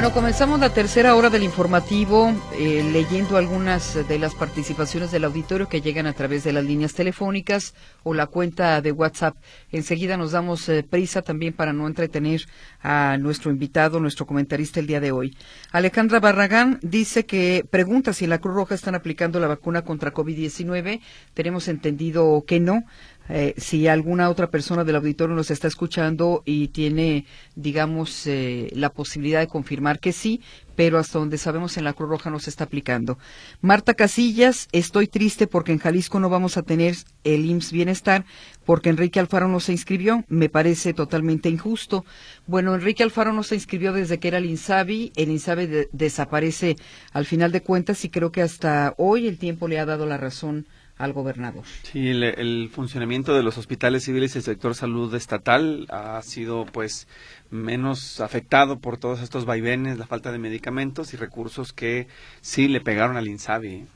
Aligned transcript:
Bueno, 0.00 0.14
comenzamos 0.14 0.60
la 0.60 0.72
tercera 0.72 1.14
hora 1.14 1.28
del 1.28 1.42
informativo 1.42 2.32
eh, 2.54 2.82
leyendo 2.90 3.36
algunas 3.36 4.08
de 4.08 4.18
las 4.18 4.34
participaciones 4.34 5.10
del 5.10 5.24
auditorio 5.24 5.68
que 5.68 5.82
llegan 5.82 6.06
a 6.06 6.14
través 6.14 6.42
de 6.42 6.54
las 6.54 6.64
líneas 6.64 6.94
telefónicas 6.94 7.74
o 8.02 8.14
la 8.14 8.26
cuenta 8.26 8.80
de 8.80 8.92
WhatsApp. 8.92 9.36
Enseguida 9.70 10.16
nos 10.16 10.32
damos 10.32 10.66
eh, 10.70 10.82
prisa 10.82 11.20
también 11.20 11.52
para 11.52 11.74
no 11.74 11.86
entretener 11.86 12.46
a 12.80 13.18
nuestro 13.18 13.50
invitado, 13.50 14.00
nuestro 14.00 14.24
comentarista 14.24 14.80
el 14.80 14.86
día 14.86 15.00
de 15.00 15.12
hoy. 15.12 15.36
Alejandra 15.70 16.18
Barragán 16.18 16.78
dice 16.80 17.26
que 17.26 17.66
pregunta 17.70 18.14
si 18.14 18.24
en 18.24 18.30
la 18.30 18.38
Cruz 18.38 18.54
Roja 18.54 18.74
están 18.74 18.94
aplicando 18.94 19.38
la 19.38 19.48
vacuna 19.48 19.82
contra 19.82 20.14
COVID-19. 20.14 21.02
Tenemos 21.34 21.68
entendido 21.68 22.42
que 22.46 22.58
no. 22.58 22.84
Eh, 23.32 23.54
si 23.56 23.86
alguna 23.86 24.28
otra 24.28 24.50
persona 24.50 24.82
del 24.82 24.96
auditorio 24.96 25.36
nos 25.36 25.52
está 25.52 25.68
escuchando 25.68 26.42
y 26.44 26.68
tiene, 26.68 27.26
digamos, 27.54 28.26
eh, 28.26 28.70
la 28.72 28.90
posibilidad 28.90 29.38
de 29.38 29.46
confirmar 29.46 30.00
que 30.00 30.12
sí, 30.12 30.40
pero 30.74 30.98
hasta 30.98 31.18
donde 31.18 31.38
sabemos 31.38 31.76
en 31.76 31.84
la 31.84 31.92
Cruz 31.92 32.08
Roja 32.08 32.30
no 32.30 32.40
se 32.40 32.50
está 32.50 32.64
aplicando. 32.64 33.18
Marta 33.60 33.94
Casillas, 33.94 34.66
estoy 34.72 35.06
triste 35.06 35.46
porque 35.46 35.72
en 35.72 35.78
Jalisco 35.78 36.18
no 36.18 36.28
vamos 36.28 36.56
a 36.56 36.62
tener 36.62 36.96
el 37.22 37.44
IMSS 37.44 37.72
Bienestar 37.72 38.24
porque 38.64 38.88
Enrique 38.88 39.20
Alfaro 39.20 39.46
no 39.46 39.60
se 39.60 39.72
inscribió. 39.72 40.24
Me 40.28 40.48
parece 40.48 40.92
totalmente 40.92 41.48
injusto. 41.48 42.04
Bueno, 42.46 42.74
Enrique 42.74 43.02
Alfaro 43.02 43.32
no 43.32 43.42
se 43.42 43.54
inscribió 43.54 43.92
desde 43.92 44.18
que 44.18 44.28
era 44.28 44.38
el 44.38 44.46
INSABI. 44.46 45.12
El 45.16 45.30
INSABI 45.30 45.88
desaparece 45.92 46.76
al 47.12 47.26
final 47.26 47.52
de 47.52 47.62
cuentas 47.62 48.04
y 48.04 48.08
creo 48.08 48.32
que 48.32 48.42
hasta 48.42 48.94
hoy 48.96 49.28
el 49.28 49.38
tiempo 49.38 49.68
le 49.68 49.78
ha 49.78 49.86
dado 49.86 50.06
la 50.06 50.16
razón 50.16 50.66
al 51.00 51.14
gobernador. 51.14 51.64
Sí, 51.82 52.08
el, 52.08 52.70
funcionamiento 52.70 53.34
de 53.34 53.42
los 53.42 53.56
hospitales 53.56 54.04
civiles 54.04 54.34
y 54.34 54.38
el 54.38 54.44
sector 54.44 54.74
salud 54.74 55.14
estatal 55.14 55.86
ha 55.88 56.20
sido 56.22 56.66
pues 56.66 57.08
menos 57.50 58.20
afectado 58.20 58.78
por 58.78 58.98
todos 58.98 59.22
estos 59.22 59.46
vaivenes, 59.46 59.98
la 59.98 60.06
falta 60.06 60.30
de 60.30 60.38
medicamentos 60.38 61.14
y 61.14 61.16
recursos 61.16 61.72
que 61.72 62.06
sí 62.42 62.68
le 62.68 62.80
pegaron 62.80 63.16
al 63.16 63.28
INSABI. 63.28 63.86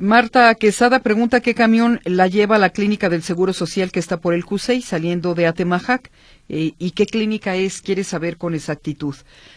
Marta 0.00 0.52
Quesada 0.56 0.98
pregunta 0.98 1.40
qué 1.40 1.54
camión 1.54 2.00
la 2.04 2.26
lleva 2.26 2.56
a 2.56 2.58
la 2.58 2.70
clínica 2.70 3.08
del 3.08 3.22
Seguro 3.22 3.52
Social 3.52 3.92
que 3.92 4.00
está 4.00 4.16
por 4.16 4.34
el 4.34 4.44
CUSEI 4.44 4.82
saliendo 4.82 5.36
de 5.36 5.46
Atemajac 5.46 6.10
eh, 6.48 6.72
y 6.78 6.90
qué 6.90 7.06
clínica 7.06 7.54
es, 7.54 7.80
quiere 7.80 8.02
saber 8.02 8.36
con 8.36 8.54
exactitud. 8.54 9.14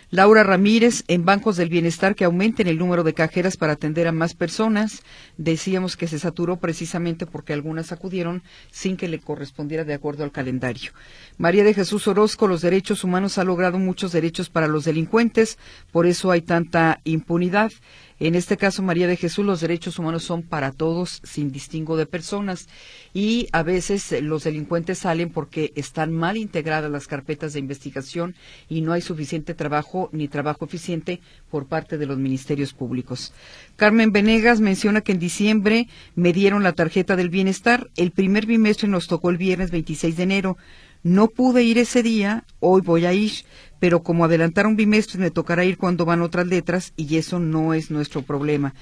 Laura 0.09 0.43
Ramírez, 0.43 1.03
en 1.09 1.25
Bancos 1.25 1.58
del 1.58 1.67
Bienestar 1.67 2.15
que 2.15 2.23
aumenten 2.23 2.67
el 2.67 2.77
número 2.77 3.03
de 3.03 3.13
cajeras 3.13 3.58
para 3.58 3.73
atender 3.73 4.08
a 4.08 4.13
más 4.13 4.35
personas. 4.35 5.03
Decíamos 5.38 5.97
que 5.97 6.08
se 6.08 6.17
saturó 6.17 6.58
precisamente 6.58 7.25
porque 7.25 7.52
algunas 7.52 7.91
acudieron 7.91 8.41
sin 8.71 8.95
que 8.95 9.09
le 9.09 9.19
correspondiera 9.19 9.83
de 9.83 9.95
acuerdo 9.95 10.23
al 10.23 10.31
calendario. 10.31 10.91
María 11.38 11.65
de 11.65 11.73
Jesús 11.73 12.08
Orozco, 12.08 12.47
los 12.47 12.61
derechos 12.61 13.03
humanos 13.03 13.38
ha 13.38 13.43
logrado 13.43 13.80
muchos 13.80 14.13
derechos 14.13 14.49
para 14.49 14.67
los 14.67 14.85
delincuentes, 14.85 15.58
por 15.91 16.05
eso 16.05 16.31
hay 16.31 16.41
tanta 16.41 17.02
impunidad. 17.03 17.71
En 18.20 18.34
este 18.34 18.58
caso, 18.58 18.82
María 18.82 19.08
de 19.08 19.16
Jesús, 19.16 19.46
los 19.46 19.62
derechos 19.62 20.00
humanos 20.00 20.23
son 20.23 20.42
para 20.42 20.72
todos, 20.72 21.22
sin 21.23 21.52
distingo 21.52 21.98
de 21.98 22.08
personas. 22.08 22.68
Y 23.14 23.48
a 23.52 23.62
veces 23.62 24.12
eh, 24.12 24.22
los 24.22 24.44
delincuentes 24.44 25.00
salen 25.00 25.30
porque 25.30 25.72
están 25.76 26.12
mal 26.12 26.36
integradas 26.36 26.90
las 26.90 27.08
carpetas 27.08 27.54
de 27.54 27.60
investigación 27.60 28.36
y 28.70 28.82
no 28.82 28.94
hay 28.94 29.02
suficiente 29.02 29.54
trabajo 29.54 30.10
ni 30.12 30.28
trabajo 30.28 30.66
eficiente 30.66 31.20
por 31.52 31.68
parte 31.68 31.98
de 32.00 32.08
los 32.08 32.18
ministerios 32.18 32.73
públicos. 32.73 33.34
Carmen 33.76 34.12
Venegas 34.12 34.62
menciona 34.62 35.02
que 35.02 35.12
en 35.12 35.20
diciembre 35.20 35.88
me 36.16 36.34
dieron 36.34 36.64
la 36.64 36.73
tarjeta 36.73 37.16
del 37.16 37.30
bienestar. 37.30 37.90
El 37.95 38.12
primer 38.12 38.48
bimestre 38.48 38.88
nos 38.88 39.08
tocó 39.08 39.30
el 39.30 39.38
viernes 39.38 39.70
26 39.70 40.18
de 40.18 40.23
enero. 40.23 40.58
No 41.04 41.28
pude 41.28 41.64
ir 41.64 41.78
ese 41.78 42.04
día, 42.04 42.44
hoy 42.60 42.82
voy 42.82 43.06
a 43.06 43.14
ir, 43.14 43.32
pero 43.80 44.03
como 44.03 44.25
adelantaron 44.25 44.75
bimestres 44.75 45.20
me 45.20 45.31
tocará 45.31 45.66
ir 45.66 45.78
cuando 45.78 46.06
van 46.06 46.22
otras 46.22 46.47
letras 46.47 46.93
y 46.95 47.17
eso 47.17 47.39
no 47.39 47.73
es 47.73 47.92
nuestro 47.92 48.21
problema. 48.21 48.73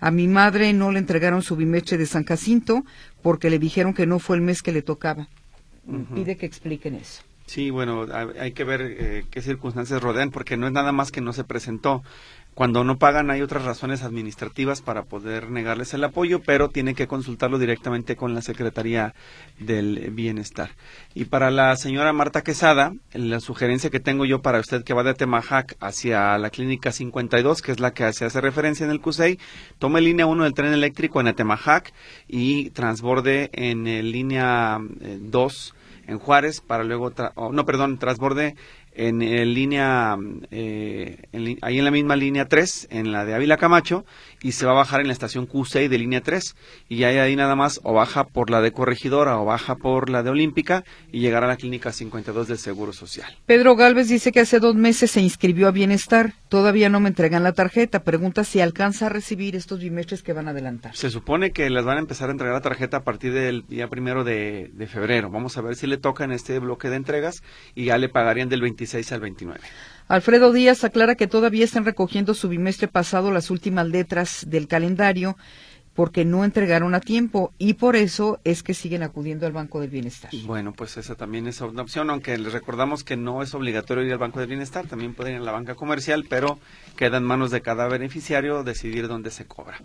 A 0.00 0.10
mi 0.10 0.28
madre 0.28 0.72
no 0.72 0.92
le 0.92 0.98
entregaron 0.98 1.42
su 1.42 1.56
bimestre 1.56 1.98
de 1.98 2.06
San 2.06 2.24
Jacinto 2.24 2.84
porque 3.22 3.50
le 3.50 3.58
dijeron 3.58 3.94
que 3.94 4.06
no 4.06 4.18
fue 4.18 4.36
el 4.36 4.42
mes 4.42 4.62
que 4.62 4.72
le 4.72 4.82
tocaba. 4.82 5.28
Pide 6.14 6.36
que 6.36 6.46
expliquen 6.46 6.94
eso. 6.94 7.22
Sí, 7.46 7.70
bueno, 7.70 8.06
hay 8.38 8.52
que 8.52 8.62
ver 8.64 8.82
eh, 8.82 9.24
qué 9.30 9.40
circunstancias 9.40 10.02
rodean 10.02 10.30
porque 10.30 10.58
no 10.58 10.66
es 10.66 10.72
nada 10.72 10.92
más 10.92 11.10
que 11.10 11.22
no 11.22 11.32
se 11.32 11.44
presentó. 11.44 12.02
Cuando 12.58 12.82
no 12.82 12.98
pagan 12.98 13.30
hay 13.30 13.40
otras 13.40 13.64
razones 13.64 14.02
administrativas 14.02 14.82
para 14.82 15.04
poder 15.04 15.48
negarles 15.48 15.94
el 15.94 16.02
apoyo, 16.02 16.40
pero 16.40 16.68
tienen 16.68 16.96
que 16.96 17.06
consultarlo 17.06 17.56
directamente 17.56 18.16
con 18.16 18.34
la 18.34 18.42
Secretaría 18.42 19.14
del 19.60 20.10
Bienestar. 20.10 20.70
Y 21.14 21.26
para 21.26 21.52
la 21.52 21.76
señora 21.76 22.12
Marta 22.12 22.42
Quesada, 22.42 22.94
la 23.12 23.38
sugerencia 23.38 23.90
que 23.90 24.00
tengo 24.00 24.24
yo 24.24 24.42
para 24.42 24.58
usted 24.58 24.82
que 24.82 24.92
va 24.92 25.04
de 25.04 25.14
Temajac 25.14 25.76
hacia 25.78 26.36
la 26.36 26.50
Clínica 26.50 26.90
52, 26.90 27.62
que 27.62 27.70
es 27.70 27.78
la 27.78 27.92
que 27.92 28.12
se 28.12 28.24
hace 28.24 28.40
referencia 28.40 28.84
en 28.84 28.90
el 28.90 29.00
CUSEI, 29.00 29.38
tome 29.78 30.00
línea 30.00 30.26
1 30.26 30.42
del 30.42 30.54
tren 30.54 30.72
eléctrico 30.72 31.20
en 31.20 31.28
Atemajac 31.28 31.92
y 32.26 32.70
transborde 32.70 33.50
en 33.52 33.84
línea 34.10 34.80
2 34.80 35.74
eh, 35.74 35.78
en 36.08 36.18
Juárez 36.18 36.62
para 36.62 36.84
luego, 36.84 37.12
no, 37.52 37.64
perdón, 37.66 37.98
transborde 37.98 38.56
en, 38.98 39.20
línea, 39.54 40.16
eh, 40.50 41.22
ahí 41.62 41.78
en 41.78 41.84
la 41.84 41.90
misma 41.90 42.16
línea 42.16 42.46
3, 42.46 42.88
en 42.90 43.12
la 43.12 43.24
de 43.24 43.34
Ávila 43.34 43.56
Camacho, 43.56 44.04
y 44.42 44.52
se 44.52 44.66
va 44.66 44.72
a 44.72 44.74
bajar 44.74 45.00
en 45.00 45.06
la 45.06 45.12
estación 45.12 45.48
Q6 45.48 45.88
de 45.88 45.98
línea 45.98 46.20
3. 46.20 46.56
Y 46.88 47.04
ahí, 47.04 47.18
ahí 47.18 47.36
nada 47.36 47.54
más 47.54 47.80
o 47.84 47.92
baja 47.92 48.24
por 48.24 48.50
la 48.50 48.60
de 48.60 48.72
Corregidora 48.72 49.38
o 49.38 49.44
baja 49.44 49.76
por 49.76 50.10
la 50.10 50.22
de 50.22 50.30
Olímpica 50.30 50.84
y 51.12 51.20
llegará 51.20 51.46
a 51.46 51.50
la 51.50 51.56
clínica 51.56 51.92
52 51.92 52.48
del 52.48 52.58
Seguro 52.58 52.92
Social. 52.92 53.36
Pedro 53.46 53.76
Galvez 53.76 54.08
dice 54.08 54.32
que 54.32 54.40
hace 54.40 54.58
dos 54.58 54.74
meses 54.74 55.12
se 55.12 55.20
inscribió 55.20 55.68
a 55.68 55.70
Bienestar. 55.70 56.34
Todavía 56.48 56.88
no 56.88 56.98
me 56.98 57.08
entregan 57.08 57.44
la 57.44 57.52
tarjeta. 57.52 58.02
Pregunta 58.02 58.42
si 58.42 58.60
alcanza 58.60 59.06
a 59.06 59.08
recibir 59.10 59.54
estos 59.54 59.80
bimestres 59.80 60.22
que 60.22 60.32
van 60.32 60.48
a 60.48 60.50
adelantar. 60.50 60.96
Se 60.96 61.10
supone 61.10 61.52
que 61.52 61.70
les 61.70 61.84
van 61.84 61.98
a 61.98 62.00
empezar 62.00 62.30
a 62.30 62.32
entregar 62.32 62.54
la 62.54 62.62
tarjeta 62.62 62.98
a 62.98 63.04
partir 63.04 63.32
del 63.32 63.64
día 63.68 63.88
primero 63.88 64.24
de, 64.24 64.70
de 64.72 64.86
febrero. 64.88 65.30
Vamos 65.30 65.56
a 65.56 65.60
ver 65.60 65.76
si 65.76 65.86
le 65.86 65.98
toca 65.98 66.24
en 66.24 66.32
este 66.32 66.58
bloque 66.58 66.88
de 66.88 66.96
entregas 66.96 67.42
y 67.76 67.86
ya 67.86 67.98
le 67.98 68.08
pagarían 68.08 68.48
del 68.48 68.60
26 68.88 69.12
al 69.12 69.20
29. 69.20 69.60
Alfredo 70.08 70.52
Díaz 70.52 70.84
aclara 70.84 71.14
que 71.14 71.26
todavía 71.26 71.64
están 71.64 71.84
recogiendo 71.84 72.32
su 72.32 72.48
bimestre 72.48 72.88
pasado 72.88 73.30
las 73.30 73.50
últimas 73.50 73.86
letras 73.86 74.46
del 74.48 74.66
calendario 74.66 75.36
porque 75.94 76.24
no 76.24 76.44
entregaron 76.44 76.94
a 76.94 77.00
tiempo 77.00 77.52
y 77.58 77.74
por 77.74 77.96
eso 77.96 78.40
es 78.44 78.62
que 78.62 78.72
siguen 78.72 79.02
acudiendo 79.02 79.46
al 79.46 79.52
Banco 79.52 79.80
del 79.80 79.90
Bienestar. 79.90 80.30
Bueno, 80.44 80.72
pues 80.72 80.96
esa 80.96 81.16
también 81.16 81.48
es 81.48 81.60
una 81.60 81.82
opción, 81.82 82.08
aunque 82.08 82.38
les 82.38 82.52
recordamos 82.52 83.02
que 83.02 83.16
no 83.16 83.42
es 83.42 83.52
obligatorio 83.52 84.04
ir 84.04 84.12
al 84.12 84.18
Banco 84.18 84.38
del 84.38 84.48
Bienestar, 84.48 84.86
también 84.86 85.14
pueden 85.14 85.34
ir 85.34 85.40
a 85.40 85.44
la 85.44 85.52
banca 85.52 85.74
comercial, 85.74 86.24
pero 86.30 86.58
queda 86.96 87.16
en 87.16 87.24
manos 87.24 87.50
de 87.50 87.62
cada 87.62 87.88
beneficiario 87.88 88.62
decidir 88.62 89.08
dónde 89.08 89.30
se 89.30 89.46
cobra. 89.46 89.78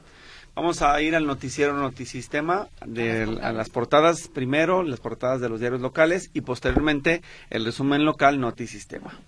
Vamos 0.56 0.84
a 0.84 1.02
ir 1.02 1.16
al 1.16 1.26
noticiero 1.26 1.74
Notisistema, 1.74 2.68
de, 2.86 3.24
a 3.42 3.52
las 3.52 3.70
portadas 3.70 4.28
primero, 4.28 4.84
las 4.84 5.00
portadas 5.00 5.42
de 5.42 5.50
los 5.50 5.60
diarios 5.60 5.82
locales 5.82 6.30
y 6.34 6.42
posteriormente 6.42 7.24
el 7.50 7.66
resumen 7.66 8.06
local 8.06 8.40
Notisistema. 8.40 9.20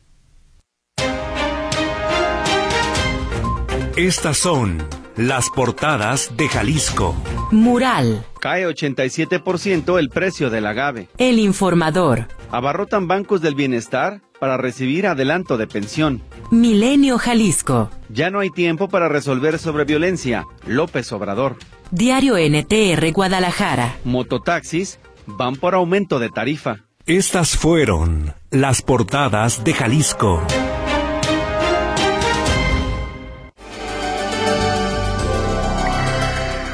Estas 3.95 4.37
son 4.37 4.85
las 5.15 5.49
portadas 5.49 6.35
de 6.37 6.47
Jalisco. 6.47 7.15
Mural. 7.51 8.25
Cae 8.39 8.67
87% 8.67 9.97
el 9.97 10.09
precio 10.09 10.49
del 10.49 10.65
agave. 10.67 11.07
El 11.17 11.39
informador. 11.39 12.27
Abarrotan 12.51 13.07
bancos 13.07 13.41
del 13.41 13.55
bienestar 13.55 14.21
para 14.39 14.57
recibir 14.57 15.07
adelanto 15.07 15.57
de 15.57 15.67
pensión. 15.67 16.21
Milenio 16.51 17.17
Jalisco. 17.17 17.89
Ya 18.09 18.29
no 18.29 18.39
hay 18.39 18.49
tiempo 18.49 18.87
para 18.89 19.09
resolver 19.09 19.59
sobre 19.59 19.85
violencia. 19.85 20.45
López 20.65 21.11
Obrador. 21.11 21.57
Diario 21.91 22.37
NTR 22.37 23.11
Guadalajara. 23.11 23.95
Mototaxis 24.03 24.99
van 25.25 25.55
por 25.55 25.75
aumento 25.75 26.19
de 26.19 26.29
tarifa. 26.29 26.85
Estas 27.05 27.55
fueron 27.57 28.33
las 28.49 28.81
portadas 28.81 29.63
de 29.63 29.73
Jalisco. 29.73 30.41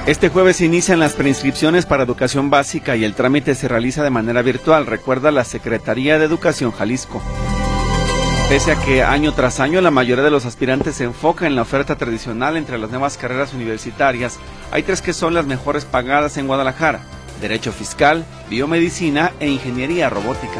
Este 0.08 0.30
jueves 0.30 0.62
inician 0.62 1.00
las 1.00 1.14
preinscripciones 1.14 1.86
para 1.86 2.04
educación 2.04 2.50
básica 2.50 2.96
y 2.96 3.04
el 3.04 3.14
trámite 3.14 3.54
se 3.54 3.68
realiza 3.68 4.04
de 4.04 4.10
manera 4.10 4.42
virtual, 4.42 4.88
recuerda 4.88 5.30
la 5.30 5.44
Secretaría 5.44 6.18
de 6.18 6.26
Educación 6.26 6.72
Jalisco. 6.72 7.22
Pese 8.50 8.72
a 8.72 8.76
que 8.76 9.04
año 9.04 9.32
tras 9.34 9.60
año 9.60 9.80
la 9.80 9.92
mayoría 9.92 10.24
de 10.24 10.32
los 10.32 10.48
aspirantes 10.48 10.96
se 10.96 11.04
enfoca 11.04 11.46
en 11.46 11.56
la 11.56 11.62
oferta 11.62 11.98
tradicional 11.98 12.58
entre 12.58 12.80
las 12.80 12.90
nuevas 12.90 13.16
carreras 13.16 13.54
universitarias, 13.54 14.40
hay 14.72 14.82
tres 14.82 15.04
que 15.04 15.14
son 15.14 15.36
las 15.36 15.46
mejores 15.46 15.86
pagadas 15.86 16.36
en 16.38 16.48
Guadalajara, 16.48 17.02
Derecho 17.40 17.72
Fiscal, 17.72 18.26
Biomedicina 18.50 19.32
e 19.40 19.50
Ingeniería 19.50 20.10
Robótica. 20.10 20.60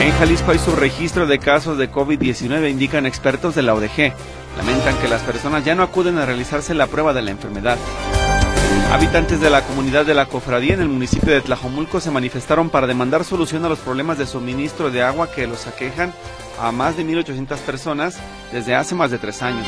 En 0.00 0.12
Jalisco 0.12 0.52
hay 0.52 0.58
subregistro 0.58 1.26
de 1.26 1.38
casos 1.38 1.78
de 1.78 1.90
COVID-19, 1.90 2.70
indican 2.70 3.06
expertos 3.06 3.54
de 3.54 3.62
la 3.62 3.74
ODG. 3.74 4.12
Lamentan 4.58 4.98
que 4.98 5.08
las 5.08 5.22
personas 5.22 5.64
ya 5.64 5.74
no 5.74 5.82
acuden 5.82 6.18
a 6.18 6.26
realizarse 6.26 6.74
la 6.74 6.86
prueba 6.86 7.14
de 7.14 7.22
la 7.22 7.30
enfermedad. 7.30 7.78
Habitantes 8.92 9.40
de 9.40 9.50
la 9.50 9.62
comunidad 9.62 10.04
de 10.04 10.14
la 10.14 10.26
Cofradía 10.26 10.74
en 10.74 10.80
el 10.80 10.88
municipio 10.88 11.32
de 11.32 11.40
Tlajomulco 11.40 12.00
se 12.00 12.10
manifestaron 12.10 12.68
para 12.68 12.86
demandar 12.86 13.24
solución 13.24 13.64
a 13.64 13.68
los 13.68 13.78
problemas 13.78 14.18
de 14.18 14.26
suministro 14.26 14.90
de 14.90 15.02
agua 15.02 15.30
que 15.30 15.46
los 15.46 15.66
aquejan 15.66 16.12
a 16.60 16.72
más 16.72 16.96
de 16.96 17.04
1.800 17.04 17.58
personas 17.58 18.18
desde 18.52 18.74
hace 18.74 18.94
más 18.94 19.10
de 19.10 19.18
tres 19.18 19.42
años. 19.42 19.66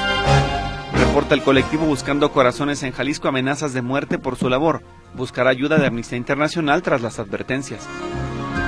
Reporta 0.94 1.34
el 1.34 1.42
colectivo 1.42 1.84
Buscando 1.86 2.32
Corazones 2.32 2.82
en 2.82 2.92
Jalisco 2.92 3.28
amenazas 3.28 3.72
de 3.72 3.82
muerte 3.82 4.18
por 4.18 4.36
su 4.36 4.48
labor. 4.48 4.82
Buscará 5.14 5.50
ayuda 5.50 5.78
de 5.78 5.86
Amnistía 5.86 6.18
Internacional 6.18 6.82
tras 6.82 7.00
las 7.00 7.18
advertencias. 7.18 7.86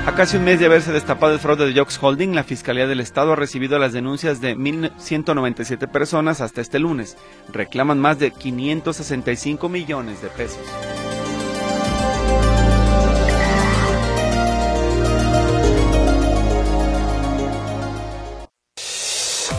A 0.05 0.17
casi 0.17 0.37
un 0.37 0.43
mes 0.43 0.59
de 0.59 0.67
haberse 0.67 0.91
destapado 0.91 1.33
el 1.33 1.39
fraude 1.39 1.65
de 1.65 1.79
Jox 1.79 1.97
Holding, 2.03 2.35
la 2.35 2.43
Fiscalía 2.43 2.89
del 2.89 2.99
Estado 2.99 3.33
ha 3.33 3.37
recibido 3.37 3.79
las 3.79 3.93
denuncias 3.93 4.41
de 4.41 4.57
1.197 4.57 5.89
personas 5.89 6.41
hasta 6.41 6.61
este 6.61 6.81
lunes. 6.81 7.17
Reclaman 7.53 8.01
más 8.01 8.19
de 8.19 8.33
565 8.33 9.69
millones 9.69 10.21
de 10.21 10.29
pesos. 10.29 10.67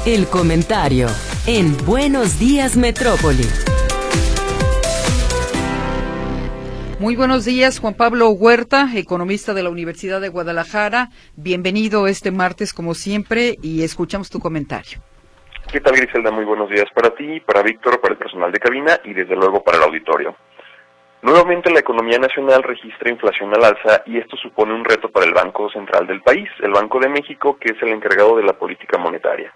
El 0.06 0.28
comentario 0.28 1.08
en 1.48 1.78
Buenos 1.86 2.38
Días 2.38 2.76
Metrópoli. 2.76 3.48
Muy 7.04 7.18
buenos 7.18 7.44
días, 7.44 7.82
Juan 7.82 7.96
Pablo 7.96 8.30
Huerta, 8.30 8.88
economista 8.96 9.54
de 9.54 9.62
la 9.62 9.70
Universidad 9.70 10.22
de 10.22 10.30
Guadalajara. 10.30 11.10
Bienvenido 11.36 12.08
este 12.08 12.32
martes, 12.32 12.74
como 12.74 12.94
siempre, 12.94 13.58
y 13.62 13.84
escuchamos 13.84 14.30
tu 14.30 14.40
comentario. 14.40 15.00
¿Qué 15.70 15.82
tal, 15.82 15.98
Griselda? 15.98 16.32
Muy 16.32 16.46
buenos 16.46 16.70
días 16.70 16.86
para 16.96 17.14
ti, 17.14 17.42
para 17.42 17.62
Víctor, 17.62 18.00
para 18.00 18.14
el 18.14 18.18
personal 18.18 18.54
de 18.54 18.60
cabina 18.60 19.02
y 19.04 19.14
desde 19.14 19.36
luego 19.36 19.62
para 19.62 19.80
el 19.80 19.84
auditorio. 19.84 20.38
Nuevamente 21.24 21.70
la 21.72 21.82
economía 21.82 22.20
nacional 22.20 22.64
registra 22.64 23.12
inflación 23.12 23.54
al 23.54 23.66
alza 23.66 24.04
y 24.06 24.18
esto 24.18 24.38
supone 24.38 24.74
un 24.74 24.86
reto 24.86 25.12
para 25.12 25.26
el 25.26 25.34
Banco 25.34 25.70
Central 25.72 26.08
del 26.08 26.22
país, 26.22 26.48
el 26.62 26.72
Banco 26.72 27.02
de 27.02 27.10
México, 27.10 27.58
que 27.60 27.74
es 27.74 27.82
el 27.82 27.90
encargado 27.90 28.38
de 28.38 28.44
la 28.44 28.54
política 28.54 28.98
monetaria. 28.98 29.54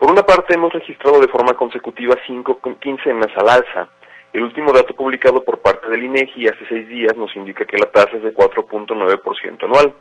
Por 0.00 0.10
una 0.10 0.24
parte, 0.24 0.54
hemos 0.54 0.72
registrado 0.72 1.20
de 1.20 1.28
forma 1.28 1.54
consecutiva 1.54 2.16
cinco 2.26 2.58
quincenas 2.80 3.30
al 3.36 3.48
alza. 3.48 3.88
El 4.32 4.42
último 4.42 4.72
dato 4.72 4.94
publicado 4.94 5.44
por 5.44 5.58
parte 5.58 5.88
del 5.88 6.04
INEGI 6.04 6.48
hace 6.48 6.66
seis 6.68 6.88
días 6.88 7.16
nos 7.16 7.34
indica 7.36 7.66
que 7.66 7.76
la 7.76 7.90
tasa 7.90 8.16
es 8.16 8.22
de 8.22 8.34
4.9% 8.34 9.64
anual. 9.64 9.92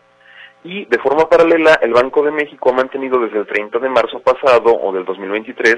Y 0.64 0.86
de 0.86 1.00
forma 1.00 1.28
paralela, 1.28 1.80
el 1.82 1.92
Banco 1.92 2.24
de 2.24 2.32
México 2.32 2.70
ha 2.70 2.74
mantenido 2.74 3.20
desde 3.20 3.40
el 3.40 3.48
30 3.48 3.80
de 3.80 3.90
marzo 3.90 4.20
pasado 4.20 4.74
o 4.74 4.94
del 4.94 5.04
2023 5.06 5.78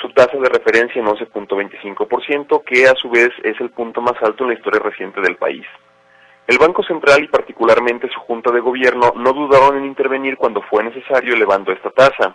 su 0.00 0.08
tasa 0.10 0.38
de 0.38 0.48
referencia 0.48 1.00
en 1.00 1.08
11.25%, 1.08 2.64
que 2.64 2.86
a 2.86 2.94
su 2.94 3.10
vez 3.10 3.30
es 3.42 3.60
el 3.60 3.70
punto 3.70 4.00
más 4.00 4.14
alto 4.22 4.44
en 4.44 4.50
la 4.50 4.56
historia 4.56 4.80
reciente 4.80 5.20
del 5.20 5.36
país. 5.36 5.66
El 6.46 6.58
Banco 6.58 6.82
Central 6.82 7.22
y 7.22 7.28
particularmente 7.28 8.08
su 8.08 8.20
Junta 8.20 8.50
de 8.50 8.60
Gobierno 8.60 9.12
no 9.14 9.32
dudaron 9.32 9.76
en 9.76 9.84
intervenir 9.84 10.36
cuando 10.36 10.62
fue 10.62 10.82
necesario 10.82 11.34
elevando 11.34 11.70
esta 11.70 11.90
tasa. 11.90 12.34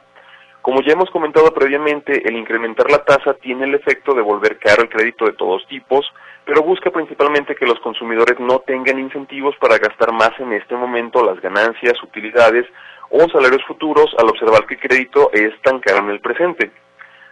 Como 0.65 0.81
ya 0.81 0.94
hemos 0.94 1.12
comentado 1.12 1.53
previamente, 1.53 2.27
el 2.27 2.35
incrementar 2.35 2.89
la 2.89 3.06
tasa 3.06 3.35
tiene 3.35 3.65
el 3.65 3.75
efecto 3.75 4.15
de 4.15 4.23
volver 4.23 4.57
caro 4.57 4.81
el 4.81 4.89
crédito 4.89 5.25
de 5.25 5.33
todos 5.33 5.63
tipos, 5.67 6.03
pero 6.44 6.63
busca 6.63 6.89
principalmente 6.89 7.53
que 7.53 7.67
los 7.67 7.79
consumidores 7.81 8.39
no 8.39 8.62
tengan 8.65 8.97
incentivos 8.97 9.56
para 9.62 9.77
gastar 9.77 10.12
más 10.12 10.31
en 10.39 10.53
este 10.53 10.75
momento 10.75 11.23
las 11.23 11.39
ganancias, 11.39 12.01
utilidades 12.01 12.65
o 13.12 13.29
salarios 13.29 13.63
futuros 13.67 14.07
al 14.17 14.27
observar 14.27 14.65
que 14.65 14.73
el 14.73 14.79
crédito 14.79 15.29
es 15.33 15.53
tan 15.62 15.79
caro 15.81 16.00
en 16.00 16.09
el 16.09 16.19
presente. 16.19 16.71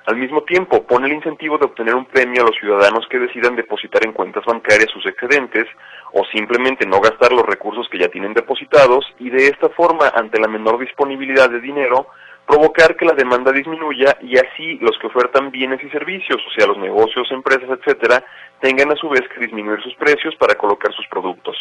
Al 0.06 0.18
mismo 0.18 0.44
tiempo, 0.44 0.84
pone 0.84 1.08
el 1.08 1.14
incentivo 1.14 1.58
de 1.58 1.66
obtener 1.66 1.96
un 1.96 2.06
premio 2.06 2.44
a 2.44 2.46
los 2.46 2.60
ciudadanos 2.60 3.08
que 3.10 3.18
decidan 3.18 3.56
depositar 3.56 4.06
en 4.06 4.14
cuentas 4.14 4.46
bancarias 4.46 4.92
sus 4.94 5.08
excedentes 5.08 5.66
o 6.12 6.24
simplemente 6.26 6.86
no 6.86 7.02
gastar 7.02 7.32
los 7.32 7.48
recursos 7.48 7.90
que 7.90 7.98
ya 7.98 8.10
tienen 8.10 8.36
depositados 8.36 9.08
y 9.18 9.32
de 9.32 9.48
esta 9.48 9.70
forma, 9.70 10.10
ante 10.14 10.40
la 10.40 10.48
menor 10.48 10.78
disponibilidad 10.78 11.50
de 11.50 11.62
dinero, 11.62 12.10
provocar 12.48 12.96
que 12.96 13.06
la 13.06 13.14
demanda 13.14 13.52
disminuya 13.52 14.18
y 14.22 14.38
así 14.38 14.78
los 14.80 14.98
que 15.00 15.08
ofertan 15.08 15.52
bienes 15.52 15.84
y 15.84 15.90
servicios, 15.90 16.42
o 16.46 16.52
sea, 16.52 16.68
los 16.68 16.78
negocios, 16.78 17.32
empresas, 17.32 17.70
etcétera, 17.70 18.24
tengan 18.60 18.92
a 18.92 18.96
su 18.96 19.10
vez 19.10 19.22
que 19.30 19.40
disminuir 19.40 19.82
sus 19.82 19.96
precios 19.96 20.36
para 20.36 20.56
colocar 20.56 20.94
sus 20.94 21.08
productos. 21.08 21.58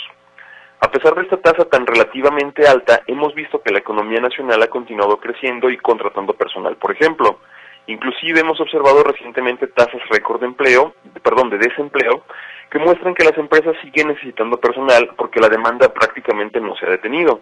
A 0.80 0.90
pesar 0.90 1.14
de 1.14 1.22
esta 1.22 1.36
tasa 1.36 1.64
tan 1.66 1.86
relativamente 1.86 2.66
alta, 2.66 3.02
hemos 3.06 3.34
visto 3.34 3.62
que 3.62 3.72
la 3.72 3.78
economía 3.78 4.20
nacional 4.20 4.60
ha 4.62 4.66
continuado 4.66 5.18
creciendo 5.18 5.70
y 5.70 5.76
contratando 5.76 6.32
personal, 6.32 6.76
por 6.76 6.90
ejemplo. 6.90 7.38
Inclusive 7.86 8.40
hemos 8.40 8.60
observado 8.60 9.04
recientemente 9.04 9.68
tasas 9.68 10.02
récord 10.10 10.40
de 10.40 10.46
empleo, 10.46 10.94
perdón, 11.22 11.50
de 11.50 11.58
desempleo, 11.58 12.24
que 12.68 12.80
muestran 12.80 13.14
que 13.14 13.24
las 13.24 13.38
empresas 13.38 13.76
siguen 13.82 14.08
necesitando 14.08 14.56
personal 14.58 15.10
porque 15.16 15.40
la 15.40 15.48
demanda 15.48 15.92
prácticamente 15.92 16.60
no 16.60 16.74
se 16.74 16.86
ha 16.86 16.90
detenido. 16.90 17.40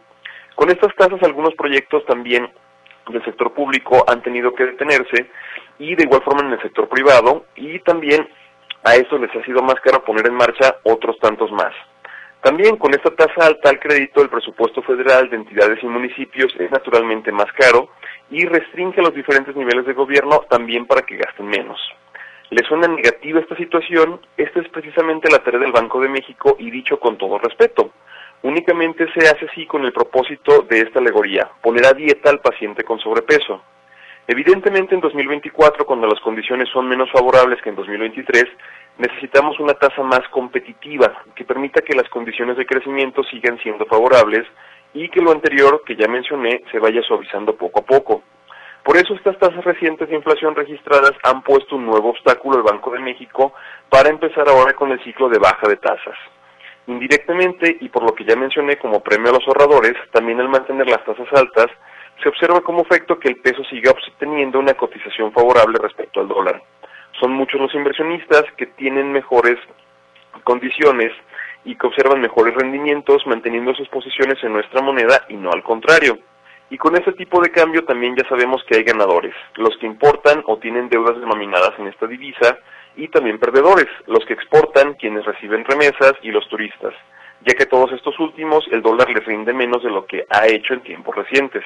Con 0.55 0.69
estas 0.69 0.95
tasas 0.95 1.23
algunos 1.23 1.55
proyectos 1.55 2.05
también 2.05 2.51
del 3.12 3.25
sector 3.25 3.53
público 3.53 4.05
han 4.07 4.23
tenido 4.23 4.55
que 4.55 4.67
detenerse 4.67 5.31
y 5.79 5.95
de 5.95 6.05
igual 6.05 6.23
forma 6.23 6.47
en 6.47 6.53
el 6.53 6.62
sector 6.62 6.89
privado 6.89 7.47
y 7.57 7.79
también 7.81 8.29
a 8.85 8.95
eso 8.95 9.19
les 9.19 9.35
ha 9.35 9.45
sido 9.45 9.62
más 9.62 9.77
caro 9.83 10.05
poner 10.05 10.27
en 10.27 10.35
marcha 10.35 10.77
otros 10.85 11.19
tantos 11.19 11.51
más. 11.53 11.73
También 12.43 12.77
con 12.77 12.95
esta 12.95 13.11
tasa 13.11 13.47
alta 13.47 13.69
al 13.69 13.79
crédito, 13.79 14.23
el 14.23 14.31
presupuesto 14.31 14.83
federal 14.83 15.29
de 15.29 15.37
entidades 15.37 15.83
y 15.83 15.87
municipios 15.87 16.53
es 16.59 16.71
naturalmente 16.71 17.31
más 17.31 17.53
caro 17.53 17.91
y 18.31 18.47
restringe 18.47 19.01
a 19.01 19.05
los 19.05 19.15
diferentes 19.15 19.55
niveles 19.55 19.85
de 19.85 19.93
gobierno 19.93 20.47
también 20.49 20.87
para 20.87 21.03
que 21.03 21.17
gasten 21.17 21.47
menos. 21.47 21.79
¿Le 22.49 22.65
suena 22.67 22.89
negativa 22.89 23.41
esta 23.41 23.57
situación? 23.57 24.21
Esta 24.37 24.61
es 24.61 24.69
precisamente 24.71 25.31
la 25.31 25.39
tarea 25.39 25.61
del 25.61 25.73
Banco 25.73 26.01
de 26.01 26.09
México 26.09 26.57
y 26.59 26.71
dicho 26.71 26.99
con 26.99 27.19
todo 27.19 27.39
respeto 27.39 27.93
únicamente 28.43 29.07
se 29.13 29.29
hace 29.29 29.47
así 29.47 29.67
con 29.67 29.85
el 29.85 29.93
propósito 29.93 30.63
de 30.63 30.81
esta 30.81 30.99
alegoría, 30.99 31.51
poner 31.63 31.87
a 31.87 31.93
dieta 31.93 32.31
al 32.31 32.41
paciente 32.41 32.85
con 32.85 32.99
sobrepeso. 32.99 33.63
Evidentemente 34.27 34.95
en 34.95 35.01
2024, 35.01 35.85
cuando 35.85 36.07
las 36.07 36.21
condiciones 36.21 36.69
son 36.69 36.89
menos 36.89 37.11
favorables 37.11 37.61
que 37.63 37.71
en 37.71 37.77
2023, 37.77 38.45
necesitamos 38.99 39.59
una 39.59 39.75
tasa 39.75 40.03
más 40.03 40.21
competitiva 40.31 41.25
que 41.35 41.45
permita 41.45 41.81
que 41.81 41.97
las 41.97 42.09
condiciones 42.09 42.57
de 42.57 42.67
crecimiento 42.67 43.25
sigan 43.25 43.59
siendo 43.59 43.87
favorables 43.87 44.47
y 44.95 45.09
que 45.09 45.21
lo 45.21 45.33
anterior, 45.33 45.83
que 45.85 45.97
ya 45.97 46.07
mencioné, 46.07 46.63
se 46.71 46.79
vaya 46.79 47.03
suavizando 47.03 47.57
poco 47.57 47.81
a 47.81 47.85
poco. 47.85 48.23
Por 48.85 48.97
eso 48.97 49.15
estas 49.15 49.39
tasas 49.39 49.65
recientes 49.65 50.09
de 50.09 50.17
inflación 50.17 50.55
registradas 50.55 51.13
han 51.23 51.43
puesto 51.43 51.77
un 51.77 51.87
nuevo 51.87 52.11
obstáculo 52.11 52.57
al 52.57 52.63
Banco 52.63 52.91
de 52.91 53.01
México 53.01 53.53
para 53.89 54.09
empezar 54.09 54.49
ahora 54.49 54.73
con 54.73 54.91
el 54.91 55.03
ciclo 55.05 55.29
de 55.29 55.39
baja 55.39 55.69
de 55.69 55.77
tasas. 55.77 56.17
Indirectamente, 56.91 57.77
y 57.81 57.89
por 57.89 58.03
lo 58.03 58.13
que 58.17 58.25
ya 58.25 58.35
mencioné 58.35 58.77
como 58.77 58.99
premio 58.99 59.31
a 59.31 59.35
los 59.35 59.47
ahorradores, 59.47 59.95
también 60.11 60.41
al 60.41 60.49
mantener 60.49 60.88
las 60.88 61.05
tasas 61.05 61.29
altas, 61.33 61.69
se 62.21 62.29
observa 62.29 62.62
como 62.62 62.83
efecto 62.83 63.17
que 63.17 63.29
el 63.29 63.37
peso 63.37 63.62
siga 63.71 63.93
obteniendo 63.93 64.59
una 64.59 64.75
cotización 64.75 65.31
favorable 65.31 65.79
respecto 65.81 66.21
al 66.21 66.26
dólar. 66.26 66.61
Son 67.21 67.31
muchos 67.31 67.61
los 67.61 67.73
inversionistas 67.76 68.43
que 68.57 68.67
tienen 68.67 69.12
mejores 69.12 69.57
condiciones 70.43 71.12
y 71.64 71.76
que 71.76 71.87
observan 71.87 72.21
mejores 72.21 72.57
rendimientos 72.57 73.25
manteniendo 73.25 73.73
sus 73.75 73.88
posiciones 73.88 74.43
en 74.43 74.53
nuestra 74.53 74.83
moneda 74.83 75.26
y 75.29 75.37
no 75.37 75.53
al 75.53 75.62
contrario. 75.62 76.19
Y 76.71 76.76
con 76.76 76.97
este 76.97 77.12
tipo 77.12 77.41
de 77.41 77.53
cambio 77.53 77.85
también 77.85 78.17
ya 78.17 78.29
sabemos 78.29 78.64
que 78.64 78.79
hay 78.79 78.83
ganadores, 78.83 79.35
los 79.55 79.76
que 79.79 79.87
importan 79.87 80.43
o 80.47 80.59
tienen 80.59 80.88
deudas 80.88 81.21
denominadas 81.21 81.71
en 81.79 81.87
esta 81.87 82.09
divisa, 82.09 82.59
y 82.97 83.09
también 83.09 83.38
perdedores, 83.38 83.88
los 84.06 84.25
que 84.26 84.35
exportan, 84.35 84.94
quienes 84.94 85.25
reciben 85.25 85.64
remesas 85.64 86.14
y 86.23 86.30
los 86.30 86.49
turistas, 86.49 86.94
ya 87.42 87.54
que 87.54 87.66
todos 87.66 87.92
estos 87.92 88.18
últimos 88.18 88.66
el 88.70 88.82
dólar 88.82 89.11
les 89.11 89.25
rinde 89.25 89.52
menos 89.52 89.82
de 89.82 89.90
lo 89.90 90.06
que 90.06 90.26
ha 90.28 90.47
hecho 90.47 90.75
en 90.75 90.82
tiempos 90.82 91.14
recientes. 91.14 91.64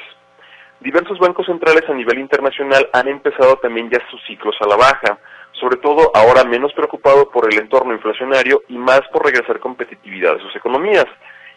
Diversos 0.80 1.18
bancos 1.18 1.46
centrales 1.46 1.88
a 1.88 1.94
nivel 1.94 2.18
internacional 2.18 2.88
han 2.92 3.08
empezado 3.08 3.56
también 3.56 3.88
ya 3.90 3.98
sus 4.10 4.22
ciclos 4.26 4.56
a 4.60 4.66
la 4.66 4.76
baja, 4.76 5.18
sobre 5.52 5.76
todo 5.76 6.10
ahora 6.14 6.44
menos 6.44 6.72
preocupados 6.72 7.26
por 7.32 7.50
el 7.50 7.58
entorno 7.58 7.94
inflacionario 7.94 8.62
y 8.68 8.76
más 8.76 9.02
por 9.12 9.24
regresar 9.24 9.60
competitividad 9.60 10.34
de 10.34 10.42
sus 10.42 10.54
economías. 10.56 11.06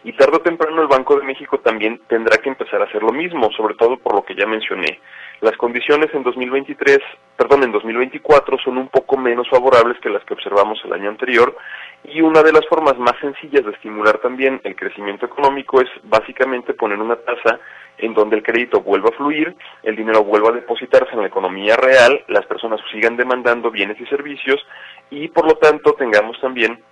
Y 0.04 0.12
tarde 0.12 0.36
o 0.36 0.40
temprano 0.40 0.80
el 0.82 0.88
Banco 0.88 1.18
de 1.18 1.26
México 1.26 1.58
también 1.58 2.00
tendrá 2.08 2.38
que 2.38 2.48
empezar 2.48 2.80
a 2.80 2.84
hacer 2.84 3.02
lo 3.02 3.12
mismo, 3.12 3.50
sobre 3.56 3.74
todo 3.74 3.98
por 3.98 4.14
lo 4.14 4.24
que 4.24 4.34
ya 4.34 4.46
mencioné, 4.46 5.00
las 5.40 5.56
condiciones 5.56 6.12
en 6.14 6.24
2023, 6.24 6.98
perdón, 7.36 7.62
en 7.62 7.70
2024 7.70 8.58
son 8.58 8.76
un 8.76 8.88
poco 8.88 9.16
menos 9.16 9.48
favorables 9.48 9.96
que 10.00 10.10
las 10.10 10.24
que 10.24 10.34
observamos 10.34 10.80
el 10.84 10.92
año 10.92 11.08
anterior 11.08 11.56
y 12.02 12.20
una 12.20 12.42
de 12.42 12.52
las 12.52 12.66
formas 12.66 12.98
más 12.98 13.14
sencillas 13.20 13.64
de 13.64 13.70
estimular 13.70 14.18
también 14.18 14.60
el 14.64 14.74
crecimiento 14.74 15.26
económico 15.26 15.80
es 15.80 15.88
básicamente 16.02 16.74
poner 16.74 16.98
una 16.98 17.14
tasa 17.14 17.60
en 17.98 18.14
donde 18.14 18.36
el 18.36 18.42
crédito 18.42 18.80
vuelva 18.80 19.10
a 19.10 19.16
fluir, 19.16 19.54
el 19.84 19.94
dinero 19.94 20.24
vuelva 20.24 20.50
a 20.50 20.54
depositarse 20.54 21.12
en 21.12 21.20
la 21.20 21.28
economía 21.28 21.76
real, 21.76 22.24
las 22.26 22.44
personas 22.46 22.80
sigan 22.90 23.16
demandando 23.16 23.70
bienes 23.70 24.00
y 24.00 24.06
servicios 24.06 24.60
y 25.10 25.28
por 25.28 25.46
lo 25.46 25.56
tanto 25.58 25.92
tengamos 25.92 26.40
también 26.40 26.82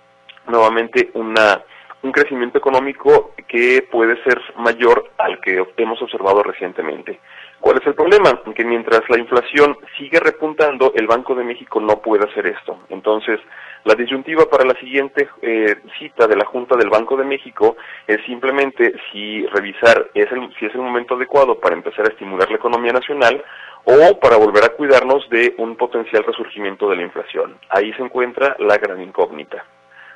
nuevamente 0.47 1.11
una 1.15 1.61
un 2.07 2.13
crecimiento 2.13 2.57
económico 2.57 3.31
que 3.47 3.85
puede 3.91 4.21
ser 4.23 4.41
mayor 4.55 5.11
al 5.17 5.39
que 5.41 5.63
hemos 5.75 6.01
observado 6.01 6.41
recientemente. 6.41 7.19
¿Cuál 7.59 7.77
es 7.81 7.87
el 7.87 7.95
problema? 7.95 8.41
Que 8.55 8.63
mientras 8.63 9.01
la 9.09 9.17
inflación 9.17 9.77
sigue 9.97 10.19
repuntando, 10.19 10.93
el 10.95 11.07
Banco 11.07 11.35
de 11.35 11.43
México 11.43 11.81
no 11.81 12.01
puede 12.01 12.23
hacer 12.23 12.47
esto. 12.47 12.79
Entonces, 12.89 13.39
la 13.83 13.95
disyuntiva 13.95 14.45
para 14.45 14.63
la 14.63 14.73
siguiente 14.79 15.27
eh, 15.41 15.75
cita 15.99 16.27
de 16.27 16.35
la 16.35 16.45
Junta 16.45 16.77
del 16.77 16.89
Banco 16.89 17.17
de 17.17 17.25
México 17.25 17.75
es 18.05 18.23
simplemente 18.25 18.93
si 19.11 19.45
revisar 19.47 20.09
es 20.13 20.31
el, 20.31 20.53
si 20.59 20.65
es 20.65 20.75
el 20.75 20.81
momento 20.81 21.15
adecuado 21.15 21.59
para 21.59 21.75
empezar 21.75 22.05
a 22.05 22.09
estimular 22.09 22.49
la 22.49 22.57
economía 22.57 22.93
nacional 22.93 23.43
o 23.85 24.19
para 24.19 24.37
volver 24.37 24.63
a 24.63 24.69
cuidarnos 24.69 25.27
de 25.29 25.55
un 25.57 25.75
potencial 25.75 26.23
resurgimiento 26.23 26.89
de 26.89 26.97
la 26.97 27.03
inflación. 27.03 27.57
Ahí 27.69 27.91
se 27.93 28.03
encuentra 28.03 28.55
la 28.59 28.77
gran 28.77 29.01
incógnita. 29.01 29.65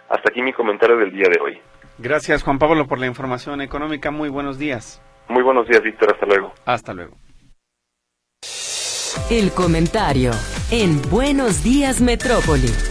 Hasta 0.09 0.29
aquí 0.29 0.41
mi 0.41 0.53
comentario 0.53 0.97
del 0.97 1.11
día 1.11 1.27
de 1.29 1.39
hoy. 1.39 1.61
Gracias, 2.01 2.41
Juan 2.43 2.57
Pablo, 2.57 2.87
por 2.87 2.99
la 2.99 3.05
información 3.05 3.61
económica. 3.61 4.09
Muy 4.09 4.29
buenos 4.29 4.57
días. 4.57 5.01
Muy 5.29 5.43
buenos 5.43 5.67
días, 5.67 5.83
Víctor. 5.83 6.13
Hasta 6.13 6.25
luego. 6.25 6.53
Hasta 6.65 6.93
luego. 6.93 7.15
El 9.29 9.51
comentario 9.51 10.31
en 10.71 11.01
Buenos 11.09 11.63
Días 11.63 12.01
Metrópoli. 12.01 12.90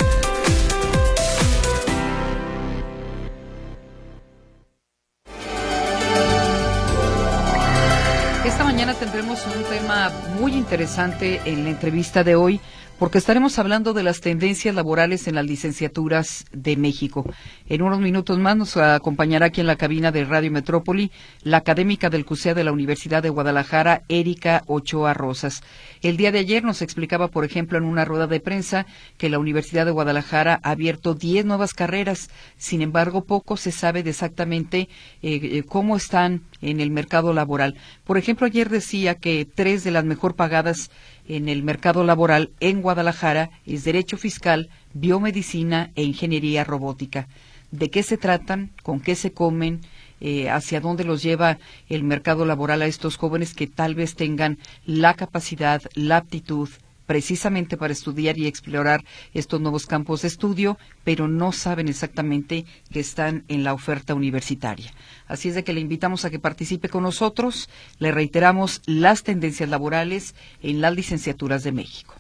Mañana 8.81 8.99
tendremos 8.99 9.47
un 9.47 9.63
tema 9.65 10.11
muy 10.41 10.55
interesante 10.55 11.43
en 11.45 11.65
la 11.65 11.71
entrevista 11.71 12.25
de 12.25 12.35
hoy 12.35 12.63
porque 12.99 13.19
estaremos 13.19 13.59
hablando 13.59 13.93
de 13.93 14.03
las 14.03 14.21
tendencias 14.21 14.75
laborales 14.75 15.27
en 15.27 15.35
las 15.35 15.47
licenciaturas 15.47 16.45
de 16.53 16.77
México. 16.77 17.25
En 17.67 17.81
unos 17.81 17.99
minutos 17.99 18.39
más 18.39 18.57
nos 18.57 18.77
acompañará 18.77 19.47
aquí 19.47 19.61
en 19.61 19.67
la 19.67 19.77
cabina 19.77 20.13
de 20.13 20.25
Radio 20.25 20.51
Metrópoli 20.51 21.11
la 21.43 21.59
académica 21.59 22.11
del 22.11 22.27
CUSEA 22.27 22.55
de 22.55 22.65
la 22.65 22.73
Universidad 22.73 23.23
de 23.23 23.31
Guadalajara, 23.31 24.03
Erika 24.09 24.65
Ochoa 24.67 25.15
Rosas. 25.15 25.63
El 26.03 26.19
día 26.19 26.33
de 26.33 26.41
ayer 26.41 26.63
nos 26.63 26.83
explicaba, 26.83 27.29
por 27.29 27.47
ejemplo, 27.47 27.77
en 27.77 27.85
una 27.85 28.05
rueda 28.05 28.27
de 28.27 28.41
prensa 28.41 28.87
que 29.17 29.31
la 29.31 29.39
Universidad 29.39 29.87
de 29.87 29.93
Guadalajara 29.93 30.61
ha 30.63 30.71
abierto 30.71 31.15
10 31.15 31.47
nuevas 31.47 31.73
carreras. 31.73 32.29
Sin 32.59 32.83
embargo, 32.83 33.25
poco 33.25 33.57
se 33.57 33.73
sabe 33.73 34.03
de 34.03 34.11
exactamente 34.11 34.91
eh, 35.23 35.41
eh, 35.43 35.63
cómo 35.67 35.97
están 35.97 36.43
en 36.63 36.81
el 36.81 36.91
mercado 36.91 37.33
laboral. 37.33 37.77
Por 38.05 38.19
ejemplo, 38.19 38.47
ayer 38.47 38.69
decía 38.69 39.15
que 39.15 39.47
tres 39.47 39.85
de 39.85 39.91
las 39.91 40.05
mejor 40.05 40.35
pagadas 40.35 40.91
en 41.29 41.49
el 41.49 41.63
mercado 41.63 42.05
laboral 42.05 42.51
en 42.61 42.83
Guadalajara 42.83 43.51
es 43.67 43.85
Derecho 43.85 44.17
Fiscal, 44.17 44.69
Biomedicina 44.93 45.91
e 45.95 46.03
Ingeniería 46.03 46.65
Robótica. 46.65 47.29
¿De 47.71 47.91
qué 47.91 48.03
se 48.03 48.17
tratan? 48.17 48.71
¿Con 48.83 49.01
qué 49.01 49.15
se 49.15 49.33
comen? 49.33 49.81
Eh, 50.23 50.51
hacia 50.51 50.83
dónde 50.83 51.05
los 51.05 51.23
lleva 51.23 51.59
el 51.89 52.05
mercado 52.05 52.45
laboral 52.45 52.83
a 52.83 52.87
estos 52.87 53.17
jóvenes 53.17 53.55
que 53.55 53.67
tal 53.67 53.95
vez 53.95 54.17
tengan 54.17 54.59
la 54.85 55.15
capacidad, 55.15 55.81
la 55.95 56.19
aptitud, 56.19 56.69
precisamente 57.11 57.77
para 57.77 57.93
estudiar 57.93 58.39
y 58.39 58.47
explorar 58.47 59.01
estos 59.35 59.61
nuevos 59.61 59.85
campos 59.85 60.23
de 60.23 60.29
estudio, 60.29 60.79
pero 61.03 61.27
no 61.27 61.51
saben 61.51 61.89
exactamente 61.89 62.67
que 62.93 63.01
están 63.01 63.43
en 63.49 63.65
la 63.65 63.75
oferta 63.75 64.15
universitaria. 64.15 64.93
Así 65.27 65.49
es 65.49 65.57
de 65.57 65.65
que 65.65 65.73
le 65.73 65.81
invitamos 65.81 66.25
a 66.25 66.31
que 66.31 66.39
participe 66.39 66.89
con 66.89 67.03
nosotros. 67.03 67.69
Le 67.99 68.13
reiteramos 68.13 68.81
las 68.87 69.25
tendencias 69.25 69.69
laborales 69.69 70.37
en 70.63 70.81
las 70.81 70.95
licenciaturas 70.95 71.65
de 71.65 71.73
México. 71.73 72.15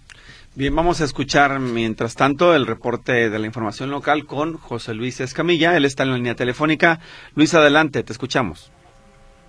Bien, 0.56 0.74
vamos 0.74 1.00
a 1.00 1.04
escuchar 1.04 1.60
mientras 1.60 2.16
tanto 2.16 2.56
el 2.56 2.66
reporte 2.66 3.30
de 3.30 3.38
la 3.38 3.46
información 3.46 3.92
local 3.92 4.26
con 4.26 4.54
José 4.54 4.94
Luis 4.94 5.20
Escamilla. 5.20 5.76
Él 5.76 5.84
está 5.84 6.02
en 6.02 6.10
la 6.10 6.16
línea 6.16 6.34
telefónica. 6.34 6.98
Luis, 7.36 7.54
adelante, 7.54 8.02
te 8.02 8.12
escuchamos. 8.12 8.72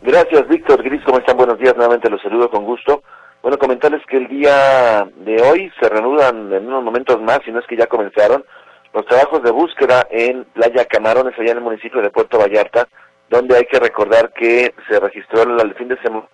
Gracias, 0.04 0.48
Víctor 0.48 0.84
Gris. 0.84 1.02
¿Cómo 1.04 1.18
están? 1.18 1.36
Buenos 1.36 1.58
días. 1.58 1.74
Nuevamente 1.76 2.12
los 2.12 2.22
saludo 2.22 2.48
con 2.52 2.64
gusto. 2.64 3.02
Bueno, 3.42 3.58
comentarles 3.58 4.06
que 4.06 4.18
el 4.18 4.28
día 4.28 5.08
de 5.16 5.42
hoy 5.42 5.72
se 5.80 5.90
reanudan 5.90 6.54
en 6.54 6.68
unos 6.68 6.84
momentos 6.84 7.20
más, 7.22 7.40
si 7.44 7.52
no 7.52 7.60
es 7.60 7.66
que 7.66 7.76
ya 7.76 7.88
comenzaron, 7.88 8.46
los 8.94 9.06
trabajos 9.08 9.42
de 9.42 9.50
búsqueda 9.50 10.06
en 10.12 10.44
Playa 10.54 10.86
Camarones, 10.86 11.34
allá 11.40 11.52
en 11.52 11.58
el 11.58 11.64
municipio 11.64 12.02
de 12.02 12.12
Puerto 12.12 12.38
Vallarta, 12.38 12.88
donde 13.30 13.58
hay 13.58 13.66
que 13.66 13.80
recordar 13.80 14.32
que 14.34 14.76
se 14.88 15.00
registró 15.00 15.42
el 15.42 15.74
fin 15.76 15.88
de 15.88 15.98
semana 16.02 16.28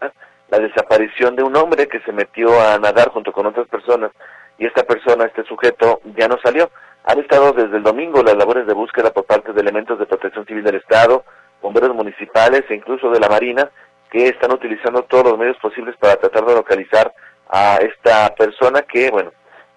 la 0.49 0.59
desaparición 0.59 1.35
de 1.35 1.43
un 1.43 1.55
hombre 1.55 1.87
que 1.87 1.99
se 2.01 2.11
metió 2.11 2.59
a 2.59 2.77
nadar 2.77 3.09
junto 3.09 3.31
con 3.31 3.45
otras 3.45 3.67
personas 3.67 4.11
y 4.57 4.65
esta 4.65 4.83
persona, 4.83 5.25
este 5.25 5.43
sujeto, 5.43 6.01
ya 6.17 6.27
no 6.27 6.37
salió. 6.43 6.71
Han 7.05 7.19
estado 7.19 7.53
desde 7.53 7.77
el 7.77 7.83
domingo 7.83 8.21
las 8.21 8.35
labores 8.35 8.65
de 8.67 8.73
búsqueda 8.73 9.11
por 9.11 9.25
parte 9.25 9.53
de 9.53 9.61
elementos 9.61 9.99
de 9.99 10.05
protección 10.05 10.45
civil 10.45 10.63
del 10.63 10.75
Estado, 10.75 11.23
bomberos 11.61 11.95
municipales 11.95 12.63
e 12.69 12.75
incluso 12.75 13.09
de 13.11 13.19
la 13.19 13.29
Marina, 13.29 13.69
que 14.09 14.27
están 14.27 14.51
utilizando 14.51 15.03
todos 15.03 15.31
los 15.31 15.37
medios 15.37 15.57
posibles 15.57 15.95
para 15.97 16.15
tratar 16.15 16.45
de 16.45 16.55
localizar 16.55 17.11
a 17.49 17.77
esta 17.77 18.33
persona 18.35 18.81
que, 18.81 19.09
bueno, 19.09 19.31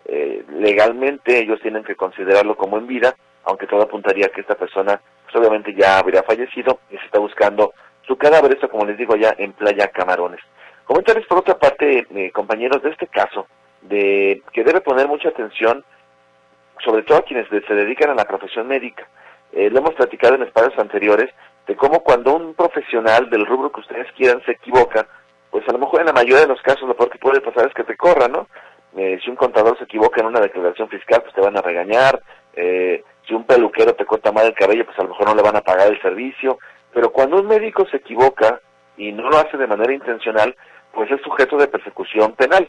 eh, 0.04 0.44
legalmente 0.48 1.38
ellos 1.38 1.60
tienen 1.60 1.84
que 1.84 1.96
considerarlo 1.96 2.56
como 2.56 2.78
en 2.78 2.86
vida, 2.86 3.14
aunque 3.44 3.66
todo 3.66 3.82
apuntaría 3.82 4.28
que 4.28 4.40
esta 4.40 4.54
persona 4.54 5.00
pues, 5.24 5.36
obviamente 5.36 5.74
ya 5.74 5.98
habría 5.98 6.22
fallecido 6.22 6.80
y 6.90 6.96
se 6.96 7.04
está 7.04 7.18
buscando 7.18 7.72
su 8.06 8.16
cadáver, 8.16 8.52
esto 8.52 8.68
como 8.68 8.84
les 8.84 8.98
digo 8.98 9.14
ya 9.16 9.34
en 9.38 9.52
Playa 9.52 9.88
Camarones. 9.88 10.40
Comentarles 10.84 11.26
por 11.26 11.38
otra 11.38 11.56
parte, 11.56 12.06
eh, 12.10 12.30
compañeros, 12.32 12.82
de 12.82 12.90
este 12.90 13.06
caso, 13.06 13.46
de 13.82 14.42
que 14.52 14.64
debe 14.64 14.80
poner 14.80 15.06
mucha 15.06 15.28
atención, 15.28 15.84
sobre 16.84 17.02
todo 17.04 17.18
a 17.18 17.22
quienes 17.22 17.46
se 17.48 17.74
dedican 17.74 18.10
a 18.10 18.14
la 18.14 18.24
profesión 18.24 18.66
médica. 18.66 19.06
Eh, 19.52 19.70
lo 19.70 19.78
hemos 19.78 19.94
platicado 19.94 20.34
en 20.34 20.42
espacios 20.42 20.76
anteriores, 20.78 21.30
de 21.70 21.76
cómo 21.76 22.00
cuando 22.00 22.34
un 22.34 22.54
profesional 22.54 23.30
del 23.30 23.46
rubro 23.46 23.70
que 23.70 23.78
ustedes 23.78 24.10
quieran 24.16 24.42
se 24.44 24.50
equivoca, 24.50 25.06
pues 25.52 25.68
a 25.68 25.72
lo 25.72 25.78
mejor 25.78 26.00
en 26.00 26.06
la 26.06 26.12
mayoría 26.12 26.40
de 26.40 26.48
los 26.48 26.60
casos 26.62 26.82
lo 26.88 26.96
peor 26.96 27.10
que 27.10 27.18
puede 27.20 27.40
pasar 27.40 27.68
es 27.68 27.74
que 27.74 27.84
te 27.84 27.96
corra, 27.96 28.26
¿no? 28.26 28.48
Eh, 28.96 29.20
si 29.22 29.30
un 29.30 29.36
contador 29.36 29.78
se 29.78 29.84
equivoca 29.84 30.20
en 30.20 30.26
una 30.26 30.40
declaración 30.40 30.88
fiscal, 30.88 31.22
pues 31.22 31.32
te 31.32 31.40
van 31.40 31.56
a 31.56 31.62
regañar. 31.62 32.20
Eh, 32.54 33.04
si 33.24 33.34
un 33.34 33.44
peluquero 33.44 33.94
te 33.94 34.04
corta 34.04 34.32
mal 34.32 34.46
el 34.46 34.54
cabello, 34.54 34.84
pues 34.84 34.98
a 34.98 35.04
lo 35.04 35.10
mejor 35.10 35.28
no 35.28 35.36
le 35.36 35.42
van 35.42 35.54
a 35.54 35.60
pagar 35.60 35.86
el 35.86 36.02
servicio. 36.02 36.58
Pero 36.92 37.12
cuando 37.12 37.36
un 37.36 37.46
médico 37.46 37.86
se 37.86 37.98
equivoca 37.98 38.60
y 38.96 39.12
no 39.12 39.30
lo 39.30 39.38
hace 39.38 39.56
de 39.56 39.68
manera 39.68 39.92
intencional, 39.92 40.56
pues 40.92 41.08
es 41.12 41.22
sujeto 41.22 41.56
de 41.56 41.68
persecución 41.68 42.32
penal. 42.32 42.68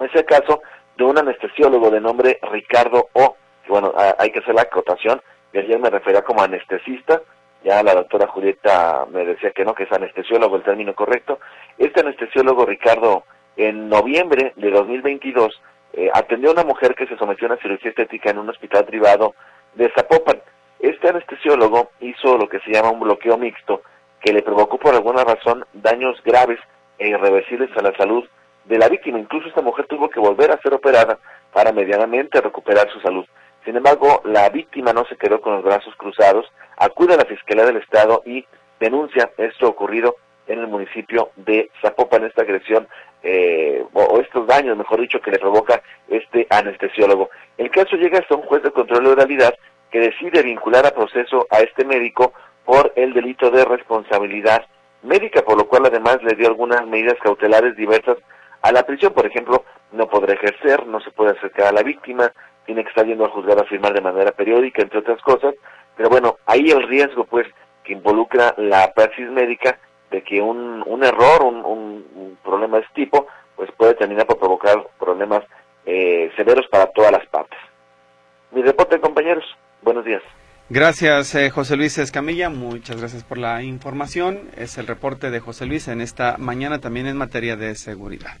Es 0.00 0.14
el 0.14 0.26
caso 0.26 0.60
de 0.98 1.04
un 1.04 1.16
anestesiólogo 1.16 1.90
de 1.90 2.02
nombre 2.02 2.38
Ricardo 2.52 3.08
O. 3.14 3.36
bueno, 3.68 3.94
hay 4.18 4.30
que 4.32 4.40
hacer 4.40 4.54
la 4.54 4.62
acotación, 4.62 5.22
y 5.54 5.60
ayer 5.60 5.78
me 5.78 5.88
refería 5.88 6.20
como 6.20 6.42
anestesista, 6.42 7.22
ya 7.64 7.82
la 7.82 7.94
doctora 7.94 8.28
Julieta 8.28 9.06
me 9.10 9.24
decía 9.24 9.50
que 9.50 9.64
no, 9.64 9.74
que 9.74 9.84
es 9.84 9.92
anestesiólogo 9.92 10.56
el 10.56 10.62
término 10.62 10.94
correcto. 10.94 11.40
Este 11.76 12.00
anestesiólogo 12.00 12.64
Ricardo, 12.64 13.24
en 13.56 13.88
noviembre 13.88 14.52
de 14.56 14.70
2022, 14.70 15.60
eh, 15.94 16.10
atendió 16.12 16.50
a 16.50 16.52
una 16.52 16.64
mujer 16.64 16.94
que 16.94 17.06
se 17.06 17.16
sometió 17.16 17.46
a 17.46 17.52
una 17.52 17.62
cirugía 17.62 17.90
estética 17.90 18.30
en 18.30 18.38
un 18.38 18.48
hospital 18.48 18.84
privado 18.84 19.34
de 19.74 19.90
Zapopan. 19.90 20.40
Este 20.78 21.08
anestesiólogo 21.08 21.90
hizo 22.00 22.36
lo 22.36 22.48
que 22.48 22.60
se 22.60 22.70
llama 22.70 22.90
un 22.90 23.00
bloqueo 23.00 23.36
mixto, 23.36 23.82
que 24.20 24.32
le 24.32 24.42
provocó 24.42 24.78
por 24.78 24.94
alguna 24.94 25.24
razón 25.24 25.64
daños 25.72 26.22
graves 26.24 26.60
e 26.98 27.08
irreversibles 27.08 27.70
a 27.76 27.82
la 27.82 27.96
salud 27.96 28.24
de 28.64 28.78
la 28.78 28.88
víctima. 28.88 29.18
Incluso 29.18 29.48
esta 29.48 29.62
mujer 29.62 29.86
tuvo 29.86 30.08
que 30.08 30.20
volver 30.20 30.50
a 30.52 30.60
ser 30.60 30.74
operada 30.74 31.18
para 31.52 31.72
medianamente 31.72 32.40
recuperar 32.40 32.88
su 32.90 33.00
salud. 33.00 33.26
Sin 33.68 33.76
embargo, 33.76 34.22
la 34.24 34.48
víctima 34.48 34.94
no 34.94 35.04
se 35.04 35.16
quedó 35.16 35.42
con 35.42 35.56
los 35.56 35.62
brazos 35.62 35.94
cruzados, 35.96 36.50
acude 36.78 37.12
a 37.12 37.18
la 37.18 37.26
Fiscalía 37.26 37.66
del 37.66 37.76
Estado 37.76 38.22
y 38.24 38.46
denuncia 38.80 39.30
esto 39.36 39.68
ocurrido 39.68 40.16
en 40.46 40.60
el 40.60 40.68
municipio 40.68 41.32
de 41.36 41.70
Zapopan, 41.82 42.24
esta 42.24 42.40
agresión 42.40 42.88
eh, 43.22 43.84
o, 43.92 44.20
estos 44.20 44.46
daños, 44.46 44.78
mejor 44.78 45.02
dicho, 45.02 45.20
que 45.20 45.32
le 45.32 45.38
provoca 45.38 45.82
este 46.08 46.46
anestesiólogo. 46.48 47.28
El 47.58 47.70
caso 47.70 47.96
llega 47.96 48.20
hasta 48.20 48.36
un 48.36 48.44
juez 48.44 48.62
de 48.62 48.70
control 48.70 49.04
de 49.04 49.10
oralidad 49.10 49.54
que 49.90 50.00
decide 50.00 50.42
vincular 50.42 50.86
a 50.86 50.94
proceso 50.94 51.46
a 51.50 51.58
este 51.58 51.84
médico 51.84 52.32
por 52.64 52.94
el 52.96 53.12
delito 53.12 53.50
de 53.50 53.66
responsabilidad 53.66 54.64
médica, 55.02 55.42
por 55.42 55.58
lo 55.58 55.68
cual 55.68 55.84
además 55.84 56.22
le 56.22 56.36
dio 56.36 56.48
algunas 56.48 56.86
medidas 56.86 57.18
cautelares 57.22 57.76
diversas 57.76 58.16
a 58.62 58.72
la 58.72 58.84
prisión, 58.84 59.12
por 59.12 59.26
ejemplo, 59.26 59.64
no 59.92 60.08
podrá 60.08 60.32
ejercer, 60.32 60.86
no 60.86 61.00
se 61.00 61.10
puede 61.10 61.32
acercar 61.32 61.66
a 61.66 61.72
la 61.72 61.82
víctima, 61.82 62.32
tiene 62.68 62.82
que 62.82 62.90
estar 62.90 63.06
yendo 63.06 63.24
al 63.24 63.30
juzgado 63.30 63.62
a 63.62 63.64
firmar 63.64 63.94
de 63.94 64.02
manera 64.02 64.30
periódica, 64.32 64.82
entre 64.82 64.98
otras 64.98 65.22
cosas, 65.22 65.54
pero 65.96 66.10
bueno, 66.10 66.36
ahí 66.44 66.68
el 66.68 66.86
riesgo 66.86 67.24
pues 67.24 67.46
que 67.82 67.94
involucra 67.94 68.52
la 68.58 68.92
praxis 68.92 69.30
médica 69.30 69.78
de 70.10 70.22
que 70.22 70.42
un, 70.42 70.84
un 70.86 71.02
error, 71.02 71.44
un, 71.44 71.64
un, 71.64 72.38
problema 72.44 72.76
de 72.76 72.82
este 72.82 73.04
tipo, 73.04 73.26
pues 73.56 73.70
puede 73.72 73.94
terminar 73.94 74.26
por 74.26 74.38
provocar 74.38 74.86
problemas 74.98 75.44
eh, 75.86 76.30
severos 76.36 76.66
para 76.70 76.88
todas 76.88 77.10
las 77.10 77.26
partes. 77.28 77.58
Mi 78.52 78.60
reporte, 78.60 79.00
compañeros. 79.00 79.44
Buenos 79.80 80.04
días. 80.04 80.22
Gracias, 80.68 81.34
eh, 81.36 81.48
José 81.48 81.76
Luis 81.76 81.96
Escamilla. 81.96 82.50
Muchas 82.50 83.00
gracias 83.00 83.24
por 83.24 83.38
la 83.38 83.62
información. 83.62 84.50
Es 84.58 84.76
el 84.76 84.86
reporte 84.86 85.30
de 85.30 85.40
José 85.40 85.64
Luis 85.64 85.88
en 85.88 86.02
esta 86.02 86.36
mañana 86.36 86.80
también 86.80 87.06
en 87.06 87.16
materia 87.16 87.56
de 87.56 87.74
seguridad. 87.76 88.36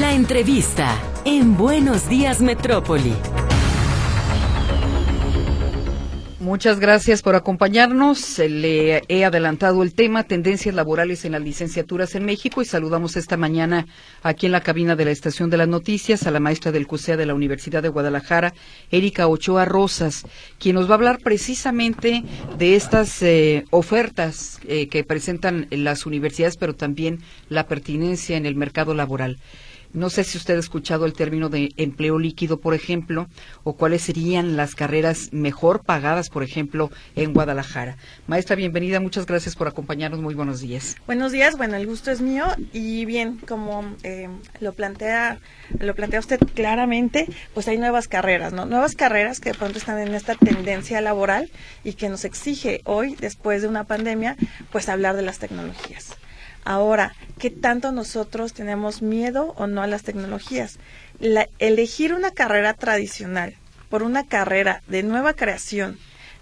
La 0.00 0.12
entrevista 0.12 1.00
en 1.24 1.56
Buenos 1.56 2.06
Días 2.10 2.42
Metrópoli. 2.42 3.14
Muchas 6.38 6.80
gracias 6.80 7.22
por 7.22 7.34
acompañarnos. 7.34 8.38
Le 8.38 9.02
he 9.08 9.24
adelantado 9.24 9.82
el 9.82 9.94
tema, 9.94 10.24
tendencias 10.24 10.74
laborales 10.74 11.24
en 11.24 11.32
las 11.32 11.40
licenciaturas 11.40 12.14
en 12.14 12.26
México, 12.26 12.60
y 12.60 12.66
saludamos 12.66 13.16
esta 13.16 13.38
mañana 13.38 13.86
aquí 14.22 14.44
en 14.44 14.52
la 14.52 14.60
cabina 14.60 14.96
de 14.96 15.06
la 15.06 15.12
Estación 15.12 15.48
de 15.48 15.56
las 15.56 15.66
Noticias 15.66 16.26
a 16.26 16.30
la 16.30 16.40
maestra 16.40 16.72
del 16.72 16.86
CUSEA 16.86 17.16
de 17.16 17.26
la 17.26 17.34
Universidad 17.34 17.82
de 17.82 17.88
Guadalajara, 17.88 18.52
Erika 18.90 19.28
Ochoa 19.28 19.64
Rosas, 19.64 20.26
quien 20.58 20.74
nos 20.74 20.88
va 20.88 20.92
a 20.92 20.98
hablar 20.98 21.18
precisamente 21.20 22.22
de 22.58 22.76
estas 22.76 23.22
eh, 23.22 23.64
ofertas 23.70 24.60
eh, 24.68 24.88
que 24.88 25.04
presentan 25.04 25.68
las 25.70 26.04
universidades, 26.04 26.58
pero 26.58 26.74
también 26.74 27.20
la 27.48 27.66
pertinencia 27.66 28.36
en 28.36 28.44
el 28.44 28.56
mercado 28.56 28.92
laboral. 28.92 29.38
No 29.96 30.10
sé 30.10 30.24
si 30.24 30.36
usted 30.36 30.56
ha 30.56 30.60
escuchado 30.60 31.06
el 31.06 31.14
término 31.14 31.48
de 31.48 31.72
empleo 31.78 32.18
líquido, 32.18 32.60
por 32.60 32.74
ejemplo, 32.74 33.28
o 33.64 33.76
cuáles 33.76 34.02
serían 34.02 34.54
las 34.54 34.74
carreras 34.74 35.30
mejor 35.32 35.84
pagadas, 35.84 36.28
por 36.28 36.42
ejemplo, 36.42 36.90
en 37.14 37.32
Guadalajara. 37.32 37.96
Maestra, 38.26 38.56
bienvenida, 38.56 39.00
muchas 39.00 39.24
gracias 39.24 39.56
por 39.56 39.68
acompañarnos. 39.68 40.20
Muy 40.20 40.34
buenos 40.34 40.60
días. 40.60 40.96
Buenos 41.06 41.32
días, 41.32 41.56
bueno, 41.56 41.76
el 41.76 41.86
gusto 41.86 42.10
es 42.10 42.20
mío 42.20 42.44
y 42.74 43.06
bien, 43.06 43.38
como 43.38 43.96
eh, 44.02 44.28
lo 44.60 44.74
plantea 44.74 45.38
lo 45.80 45.94
plantea 45.94 46.20
usted 46.20 46.40
claramente, 46.54 47.26
pues 47.54 47.66
hay 47.66 47.78
nuevas 47.78 48.06
carreras, 48.06 48.52
¿no? 48.52 48.66
Nuevas 48.66 48.96
carreras 48.96 49.40
que 49.40 49.52
de 49.52 49.58
pronto 49.58 49.78
están 49.78 49.98
en 49.98 50.14
esta 50.14 50.34
tendencia 50.34 51.00
laboral 51.00 51.50
y 51.84 51.94
que 51.94 52.10
nos 52.10 52.26
exige 52.26 52.82
hoy, 52.84 53.16
después 53.18 53.62
de 53.62 53.68
una 53.68 53.84
pandemia, 53.84 54.36
pues 54.70 54.90
hablar 54.90 55.16
de 55.16 55.22
las 55.22 55.38
tecnologías. 55.38 56.16
Ahora, 56.66 57.14
¿qué 57.38 57.50
tanto 57.50 57.92
nosotros 57.92 58.52
tenemos 58.52 59.00
miedo 59.00 59.54
o 59.56 59.68
no 59.68 59.82
a 59.82 59.86
las 59.86 60.02
tecnologías? 60.02 60.78
elegir 61.60 62.12
una 62.12 62.32
carrera 62.32 62.74
tradicional 62.74 63.54
por 63.88 64.02
una 64.02 64.26
carrera 64.26 64.82
de 64.88 65.04
nueva 65.04 65.32
creación 65.32 65.96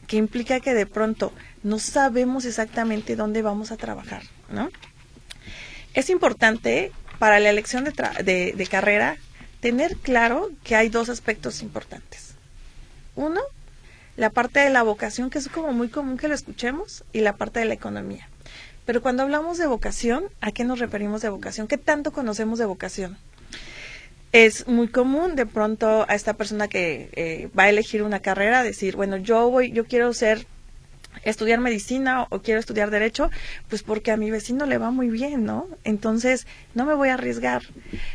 que 0.09 0.16
implica 0.16 0.61
que 0.61 0.73
de 0.73 0.87
pronto 0.87 1.33
no 1.62 1.78
sabemos 1.78 2.47
exactamente 2.47 3.16
dónde 3.16 3.43
vamos 3.43 3.71
a 3.71 3.76
trabajar, 3.76 4.23
¿no? 4.49 4.71
Es 5.93 6.09
importante 6.09 6.90
para 7.19 7.38
la 7.38 7.50
elección 7.50 7.85
de, 7.85 8.54
de 8.57 8.66
carrera 8.66 9.19
tener 9.61 9.95
claro 9.99 10.50
que 10.64 10.75
hay 10.75 10.88
dos 10.88 11.11
aspectos 11.11 11.61
importantes. 11.61 12.35
Uno, 13.14 13.43
la 14.16 14.31
parte 14.31 14.61
de 14.61 14.71
la 14.71 14.83
vocación, 14.83 15.28
que 15.28 15.38
es 15.38 15.49
como 15.49 15.73
muy 15.73 15.90
común 15.90 16.16
que 16.16 16.28
lo 16.28 16.35
escuchemos, 16.35 17.04
y 17.12 17.21
la 17.21 17.37
parte 17.37 17.61
de 17.61 17.66
la 17.66 17.75
economía. 17.75 18.28
Pero 18.84 19.02
cuando 19.02 19.22
hablamos 19.22 19.58
de 19.58 19.66
vocación, 19.66 20.24
¿a 20.40 20.52
qué 20.52 20.64
nos 20.64 20.78
referimos 20.78 21.22
de 21.22 21.28
vocación? 21.28 21.66
¿Qué 21.66 21.78
tanto 21.78 22.12
conocemos 22.12 22.58
de 22.58 22.66
vocación? 22.66 23.16
Es 24.32 24.66
muy 24.66 24.88
común 24.88 25.36
de 25.36 25.46
pronto 25.46 26.04
a 26.08 26.14
esta 26.14 26.34
persona 26.34 26.68
que 26.68 27.08
eh, 27.12 27.48
va 27.56 27.64
a 27.64 27.68
elegir 27.68 28.02
una 28.02 28.20
carrera 28.20 28.62
decir, 28.62 28.96
bueno, 28.96 29.16
yo 29.16 29.48
voy, 29.48 29.70
yo 29.70 29.84
quiero 29.84 30.12
ser 30.12 30.46
estudiar 31.22 31.60
medicina 31.60 32.26
o, 32.28 32.40
quiero 32.40 32.60
estudiar 32.60 32.90
derecho, 32.90 33.30
pues 33.68 33.82
porque 33.82 34.10
a 34.10 34.16
mi 34.16 34.30
vecino 34.30 34.66
le 34.66 34.78
va 34.78 34.90
muy 34.90 35.08
bien, 35.08 35.44
¿no? 35.44 35.68
Entonces 35.84 36.46
no 36.74 36.84
me 36.84 36.94
voy 36.94 37.08
a 37.08 37.14
arriesgar. 37.14 37.62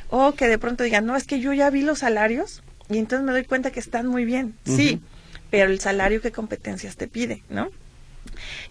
O 0.09 0.33
que 0.33 0.47
de 0.47 0.57
pronto 0.57 0.83
digan, 0.83 1.05
no, 1.05 1.15
es 1.15 1.23
que 1.23 1.39
yo 1.39 1.53
ya 1.53 1.69
vi 1.69 1.81
los 1.81 1.99
salarios 1.99 2.61
y 2.89 2.97
entonces 2.97 3.25
me 3.25 3.31
doy 3.31 3.45
cuenta 3.45 3.71
que 3.71 3.79
están 3.79 4.07
muy 4.07 4.25
bien. 4.25 4.55
Sí, 4.65 5.01
pero 5.49 5.71
el 5.71 5.79
salario 5.79 6.21
qué 6.21 6.31
competencias 6.31 6.95
te 6.97 7.07
pide, 7.07 7.43
¿no? 7.49 7.69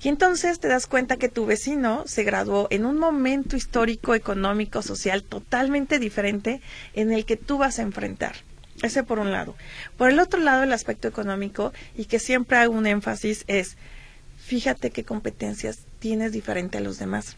Y 0.02 0.08
entonces 0.08 0.60
te 0.60 0.68
das 0.68 0.86
cuenta 0.86 1.16
que 1.16 1.28
tu 1.28 1.46
vecino 1.46 2.04
se 2.06 2.24
graduó 2.24 2.68
en 2.70 2.86
un 2.86 2.98
momento 2.98 3.56
histórico, 3.56 4.14
económico, 4.14 4.82
social 4.82 5.22
totalmente 5.22 5.98
diferente 5.98 6.60
en 6.94 7.12
el 7.12 7.24
que 7.24 7.36
tú 7.36 7.58
vas 7.58 7.78
a 7.78 7.82
enfrentar. 7.82 8.36
Ese 8.82 9.02
por 9.02 9.18
un 9.18 9.32
lado. 9.32 9.56
Por 9.96 10.10
el 10.10 10.20
otro 10.20 10.40
lado, 10.40 10.62
el 10.62 10.72
aspecto 10.72 11.08
económico, 11.08 11.72
y 11.96 12.04
que 12.04 12.20
siempre 12.20 12.58
hago 12.58 12.74
un 12.74 12.86
énfasis, 12.86 13.44
es 13.48 13.76
fíjate 14.38 14.90
qué 14.90 15.04
competencias 15.04 15.80
tienes 15.98 16.32
diferente 16.32 16.78
a 16.78 16.80
los 16.80 16.98
demás. 16.98 17.36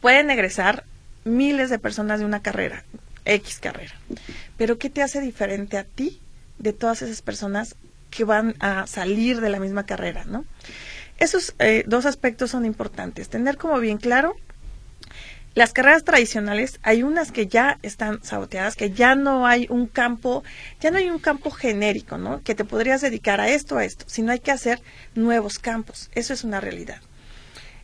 Pueden 0.00 0.30
egresar 0.30 0.84
miles 1.24 1.70
de 1.70 1.78
personas 1.78 2.20
de 2.20 2.26
una 2.26 2.42
carrera, 2.42 2.84
X 3.24 3.58
carrera, 3.60 3.94
pero 4.56 4.78
¿qué 4.78 4.90
te 4.90 5.02
hace 5.02 5.20
diferente 5.20 5.76
a 5.76 5.84
ti 5.84 6.20
de 6.58 6.72
todas 6.72 7.02
esas 7.02 7.22
personas 7.22 7.74
que 8.10 8.24
van 8.24 8.54
a 8.60 8.86
salir 8.86 9.40
de 9.40 9.48
la 9.48 9.60
misma 9.60 9.86
carrera, 9.86 10.24
¿no? 10.24 10.44
Esos 11.20 11.54
eh, 11.58 11.84
dos 11.86 12.06
aspectos 12.06 12.50
son 12.50 12.64
importantes. 12.64 13.28
Tener 13.28 13.56
como 13.56 13.78
bien 13.78 13.98
claro 13.98 14.34
las 15.54 15.72
carreras 15.72 16.04
tradicionales, 16.04 16.78
hay 16.82 17.02
unas 17.02 17.32
que 17.32 17.46
ya 17.46 17.78
están 17.82 18.22
saboteadas, 18.22 18.76
que 18.76 18.92
ya 18.92 19.16
no 19.16 19.46
hay 19.46 19.66
un 19.68 19.86
campo, 19.86 20.44
ya 20.80 20.90
no 20.90 20.98
hay 20.98 21.10
un 21.10 21.18
campo 21.18 21.50
genérico, 21.50 22.18
¿no? 22.18 22.40
Que 22.42 22.54
te 22.54 22.64
podrías 22.64 23.00
dedicar 23.00 23.40
a 23.40 23.48
esto, 23.48 23.76
a 23.76 23.84
esto, 23.84 24.04
sino 24.08 24.32
hay 24.32 24.38
que 24.38 24.52
hacer 24.52 24.80
nuevos 25.14 25.58
campos. 25.58 26.08
Eso 26.14 26.32
es 26.32 26.44
una 26.44 26.60
realidad. 26.60 27.00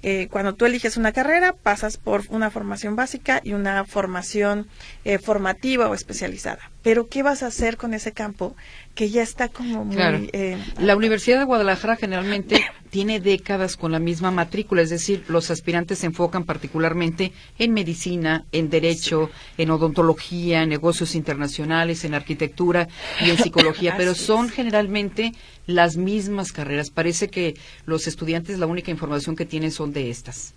Eh, 0.03 0.29
cuando 0.31 0.55
tú 0.55 0.67
eliges 0.67 0.97
una 0.97 1.13
carrera, 1.13 1.53
pasas 1.55 1.97
por 1.97 2.23
una 2.29 2.51
formación 2.51 2.95
básica 2.95 3.41
y 3.43 3.55
una 3.55 3.85
formación 3.85 4.69
eh, 5.05 5.19
formativa 5.19 5.89
o 5.89 5.95
especializada. 5.95 6.71
Pero, 6.83 7.09
¿qué 7.09 7.25
vas 7.25 7.43
a 7.43 7.49
hacer 7.49 7.77
con 7.77 7.93
ese 7.95 8.13
campo 8.13 8.55
que 8.97 9.11
ya 9.11 9.23
está 9.23 9.49
como 9.49 9.85
muy... 9.85 9.97
Eh, 10.33 10.59
la 10.81 10.97
Universidad 10.97 11.39
de 11.39 11.45
Guadalajara 11.45 11.97
generalmente 11.97 12.65
tiene 12.91 13.21
décadas 13.21 13.77
con 13.77 13.93
la 13.93 13.99
misma 13.99 14.31
matrícula, 14.31 14.81
es 14.83 14.91
decir, 14.91 15.23
los 15.29 15.51
aspirantes 15.51 15.99
se 15.99 16.07
enfocan 16.07 16.45
particularmente 16.45 17.33
en 17.59 17.75
medicina, 17.75 18.47
en 18.53 18.71
derecho, 18.71 19.31
en 19.59 19.71
odontología, 19.71 20.63
en 20.63 20.71
negocios 20.71 21.15
internacionales, 21.15 22.05
en 22.05 22.15
arquitectura 22.15 22.89
y 23.21 23.31
en 23.31 23.37
psicología, 23.37 23.95
pero 23.99 24.15
son 24.15 24.49
generalmente 24.49 25.33
las 25.67 25.97
mismas 25.97 26.53
carreras. 26.53 26.91
Parece 26.91 27.29
que 27.29 27.55
los 27.85 28.07
estudiantes 28.07 28.59
la 28.59 28.67
única 28.67 28.91
información 28.91 29.37
que 29.37 29.45
tienen 29.45 29.73
son 29.73 29.93
de 29.93 30.09
estas. 30.11 30.55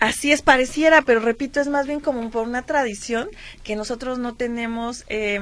Así 0.00 0.32
es, 0.32 0.40
pareciera, 0.40 1.02
pero 1.02 1.20
repito, 1.20 1.60
es 1.60 1.68
más 1.68 1.86
bien 1.86 2.00
como 2.00 2.30
por 2.30 2.48
una 2.48 2.62
tradición 2.62 3.28
que 3.62 3.76
nosotros 3.76 4.18
no 4.18 4.34
tenemos... 4.34 5.04
Eh, 5.08 5.40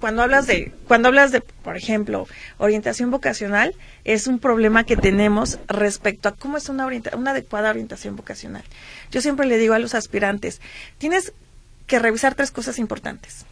cuando 0.00 0.22
hablas 0.22 0.46
de 0.46 0.72
cuando 0.88 1.08
hablas 1.08 1.30
de 1.30 1.40
por 1.40 1.76
ejemplo 1.76 2.26
orientación 2.58 3.10
vocacional 3.10 3.74
es 4.04 4.26
un 4.26 4.40
problema 4.40 4.84
que 4.84 4.96
tenemos 4.96 5.58
respecto 5.68 6.28
a 6.28 6.34
cómo 6.34 6.56
es 6.56 6.68
una 6.68 6.88
una 7.14 7.30
adecuada 7.30 7.70
orientación 7.70 8.16
vocacional. 8.16 8.64
Yo 9.12 9.20
siempre 9.20 9.46
le 9.46 9.58
digo 9.58 9.74
a 9.74 9.78
los 9.78 9.94
aspirantes 9.94 10.60
tienes 10.98 11.32
que 11.86 11.98
revisar 11.98 12.34
tres 12.34 12.50
cosas 12.50 12.78
importantes. 12.78 13.46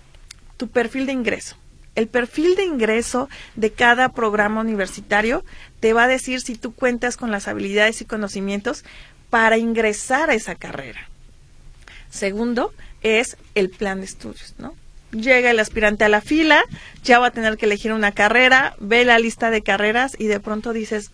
Tu 0.57 0.69
perfil 0.69 1.07
de 1.07 1.13
ingreso. 1.13 1.57
El 1.95 2.09
perfil 2.09 2.55
de 2.57 2.65
ingreso 2.65 3.29
de 3.57 3.71
cada 3.71 4.11
programa 4.11 4.61
universitario 4.61 5.45
te 5.81 5.93
va 5.93 6.05
a 6.05 6.09
decir 6.09 6.41
si 6.41 6.57
tú 6.57 6.73
cuentas 6.73 7.17
con 7.17 7.31
las 7.31 7.49
habilidades 7.49 8.01
y 8.01 8.05
conocimientos 8.05 8.85
para 9.31 9.59
ingresar 9.59 10.31
a 10.31 10.35
esa 10.35 10.55
carrera. 10.55 11.09
Segundo 12.11 12.73
es 13.03 13.37
el 13.55 13.71
plan 13.71 14.01
de 14.01 14.07
estudios 14.07 14.55
no 14.59 14.75
llega 15.13 15.51
el 15.51 15.59
aspirante 15.59 16.05
a 16.05 16.09
la 16.09 16.21
fila, 16.21 16.63
ya 17.03 17.19
va 17.19 17.29
a 17.29 17.31
tener 17.31 17.57
que 17.57 17.67
elegir 17.67 17.93
una 17.93 18.13
carrera, 18.13 18.75
ve 18.79 19.05
la 19.05 19.19
lista 19.19 19.51
de 19.51 19.63
carreras 19.63 20.17
y 20.19 20.27
de 20.27 20.41
pronto 20.41 20.73
dices, 20.73 21.11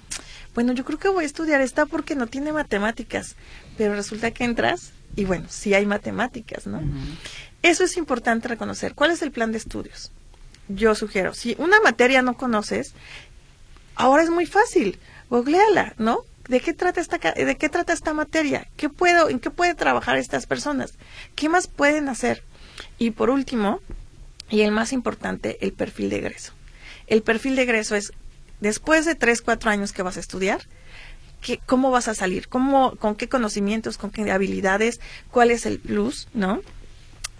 bueno, 0.54 0.72
yo 0.72 0.84
creo 0.84 0.98
que 0.98 1.08
voy 1.08 1.24
a 1.24 1.26
estudiar 1.26 1.60
esta 1.60 1.86
porque 1.86 2.14
no 2.14 2.26
tiene 2.26 2.52
matemáticas, 2.52 3.36
pero 3.76 3.94
resulta 3.94 4.30
que 4.30 4.44
entras 4.44 4.92
y 5.16 5.24
bueno, 5.24 5.46
sí 5.48 5.74
hay 5.74 5.86
matemáticas, 5.86 6.66
¿no? 6.66 6.82
Eso 7.62 7.84
es 7.84 7.96
importante 7.96 8.48
reconocer. 8.48 8.94
¿Cuál 8.94 9.10
es 9.10 9.22
el 9.22 9.30
plan 9.30 9.52
de 9.52 9.58
estudios? 9.58 10.12
Yo 10.68 10.94
sugiero, 10.94 11.34
si 11.34 11.56
una 11.58 11.80
materia 11.80 12.22
no 12.22 12.36
conoces, 12.36 12.94
ahora 13.94 14.22
es 14.22 14.30
muy 14.30 14.46
fácil, 14.46 14.98
googleala, 15.30 15.94
¿no? 15.98 16.20
¿De 16.48 16.60
qué 16.60 16.74
trata 16.74 17.00
esta 17.00 17.18
de 17.18 17.56
qué 17.56 17.68
trata 17.68 17.92
esta 17.92 18.12
materia? 18.12 18.68
¿Qué 18.76 18.90
puedo 18.90 19.30
en 19.30 19.40
qué 19.40 19.50
pueden 19.50 19.76
trabajar 19.76 20.16
estas 20.18 20.46
personas? 20.46 20.94
¿Qué 21.34 21.48
más 21.48 21.68
pueden 21.68 22.08
hacer? 22.08 22.42
Y 22.98 23.10
por 23.10 23.30
último, 23.30 23.80
y 24.50 24.62
el 24.62 24.70
más 24.70 24.92
importante, 24.92 25.58
el 25.60 25.72
perfil 25.72 26.10
de 26.10 26.16
egreso. 26.16 26.52
El 27.06 27.22
perfil 27.22 27.56
de 27.56 27.62
egreso 27.62 27.96
es, 27.96 28.12
después 28.60 29.04
de 29.04 29.14
tres, 29.14 29.42
cuatro 29.42 29.70
años 29.70 29.92
que 29.92 30.02
vas 30.02 30.16
a 30.16 30.20
estudiar, 30.20 30.62
¿cómo 31.66 31.90
vas 31.90 32.08
a 32.08 32.14
salir? 32.14 32.48
¿Cómo, 32.48 32.96
¿Con 32.96 33.14
qué 33.14 33.28
conocimientos, 33.28 33.98
con 33.98 34.10
qué 34.10 34.30
habilidades? 34.30 35.00
¿Cuál 35.30 35.50
es 35.50 35.66
el 35.66 35.78
plus? 35.78 36.28
¿No? 36.34 36.60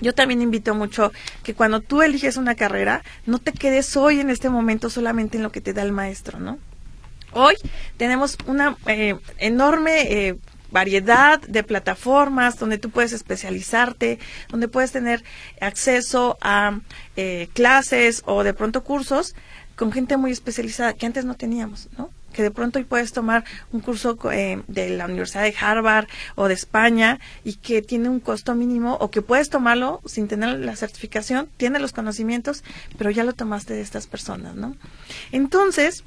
Yo 0.00 0.12
también 0.14 0.42
invito 0.42 0.74
mucho 0.74 1.12
que 1.42 1.54
cuando 1.54 1.80
tú 1.80 2.02
eliges 2.02 2.36
una 2.36 2.56
carrera, 2.56 3.02
no 3.26 3.38
te 3.38 3.52
quedes 3.52 3.96
hoy 3.96 4.20
en 4.20 4.28
este 4.28 4.50
momento 4.50 4.90
solamente 4.90 5.36
en 5.36 5.42
lo 5.42 5.52
que 5.52 5.60
te 5.60 5.72
da 5.72 5.82
el 5.82 5.92
maestro, 5.92 6.40
¿no? 6.40 6.58
Hoy 7.32 7.54
tenemos 7.96 8.36
una 8.46 8.76
eh, 8.86 9.16
enorme 9.38 10.02
eh, 10.02 10.36
variedad 10.74 11.40
de 11.40 11.62
plataformas 11.62 12.58
donde 12.58 12.78
tú 12.78 12.90
puedes 12.90 13.12
especializarte, 13.12 14.18
donde 14.48 14.66
puedes 14.66 14.90
tener 14.90 15.22
acceso 15.60 16.36
a 16.40 16.80
eh, 17.16 17.48
clases 17.52 18.22
o 18.26 18.42
de 18.42 18.54
pronto 18.54 18.82
cursos 18.82 19.36
con 19.76 19.92
gente 19.92 20.16
muy 20.16 20.32
especializada 20.32 20.92
que 20.94 21.06
antes 21.06 21.24
no 21.24 21.36
teníamos, 21.36 21.88
¿no? 21.96 22.10
Que 22.32 22.42
de 22.42 22.50
pronto 22.50 22.80
hoy 22.80 22.84
puedes 22.84 23.12
tomar 23.12 23.44
un 23.70 23.80
curso 23.82 24.18
eh, 24.32 24.62
de 24.66 24.90
la 24.90 25.04
Universidad 25.04 25.44
de 25.44 25.54
Harvard 25.56 26.08
o 26.34 26.48
de 26.48 26.54
España 26.54 27.20
y 27.44 27.54
que 27.54 27.80
tiene 27.80 28.08
un 28.08 28.18
costo 28.18 28.56
mínimo 28.56 28.94
o 28.94 29.12
que 29.12 29.22
puedes 29.22 29.50
tomarlo 29.50 30.00
sin 30.06 30.26
tener 30.26 30.58
la 30.58 30.74
certificación, 30.74 31.48
tiene 31.56 31.78
los 31.78 31.92
conocimientos, 31.92 32.64
pero 32.98 33.12
ya 33.12 33.22
lo 33.22 33.32
tomaste 33.32 33.74
de 33.74 33.80
estas 33.80 34.08
personas, 34.08 34.56
¿no? 34.56 34.74
Entonces, 35.30 36.02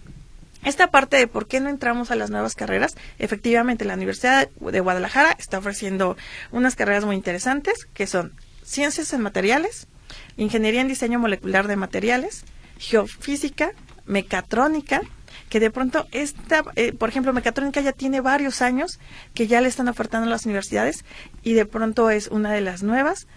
esta 0.67 0.87
parte 0.87 1.17
de 1.17 1.27
por 1.27 1.47
qué 1.47 1.59
no 1.59 1.69
entramos 1.69 2.11
a 2.11 2.15
las 2.15 2.29
nuevas 2.29 2.55
carreras, 2.55 2.95
efectivamente 3.19 3.85
la 3.85 3.93
Universidad 3.93 4.49
de 4.49 4.79
Guadalajara 4.79 5.35
está 5.39 5.57
ofreciendo 5.59 6.17
unas 6.51 6.75
carreras 6.75 7.05
muy 7.05 7.15
interesantes 7.15 7.85
que 7.93 8.07
son 8.07 8.33
ciencias 8.63 9.13
en 9.13 9.21
materiales, 9.21 9.87
ingeniería 10.35 10.81
en 10.81 10.87
diseño 10.87 11.19
molecular 11.19 11.67
de 11.67 11.75
materiales, 11.75 12.43
geofísica, 12.77 13.71
mecatrónica, 14.05 15.01
que 15.49 15.59
de 15.59 15.71
pronto 15.71 16.07
esta, 16.11 16.63
eh, 16.75 16.91
por 16.91 17.09
ejemplo, 17.09 17.33
mecatrónica 17.33 17.81
ya 17.81 17.93
tiene 17.93 18.21
varios 18.21 18.61
años 18.61 18.99
que 19.33 19.47
ya 19.47 19.61
le 19.61 19.69
están 19.69 19.87
ofertando 19.87 20.29
las 20.29 20.45
universidades 20.45 21.05
y 21.43 21.53
de 21.53 21.65
pronto 21.65 22.09
es 22.09 22.27
una 22.27 22.51
de 22.51 22.61
las 22.61 22.83
nuevas 22.83 23.27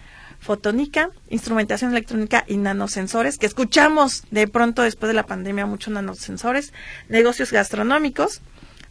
fotónica, 0.41 1.11
instrumentación 1.29 1.91
electrónica 1.91 2.43
y 2.47 2.57
nanosensores, 2.57 3.37
que 3.37 3.45
escuchamos 3.45 4.23
de 4.31 4.47
pronto 4.47 4.81
después 4.81 5.07
de 5.07 5.13
la 5.13 5.25
pandemia 5.25 5.67
muchos 5.67 5.93
nanosensores, 5.93 6.73
negocios 7.07 7.51
gastronómicos, 7.51 8.41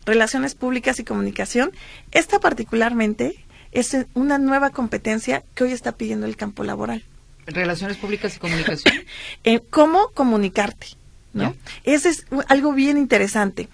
relaciones 0.07 0.55
públicas 0.55 1.01
y 1.01 1.05
comunicación. 1.05 1.73
Esta 2.13 2.39
particularmente 2.39 3.45
es 3.73 3.97
una 4.15 4.39
nueva 4.39 4.71
competencia 4.71 5.43
que 5.55 5.65
hoy 5.65 5.73
está 5.73 5.93
pidiendo 5.93 6.27
el 6.27 6.37
campo 6.37 6.63
laboral. 6.63 7.03
Relaciones 7.47 7.97
públicas 7.97 8.37
y 8.37 8.39
comunicación. 8.39 8.95
en 9.45 9.59
cómo 9.59 10.11
comunicarte. 10.15 10.87
¿no? 11.33 11.55
Ese 11.85 12.09
es 12.09 12.27
algo 12.49 12.73
bien 12.73 12.97
interesante. 12.97 13.69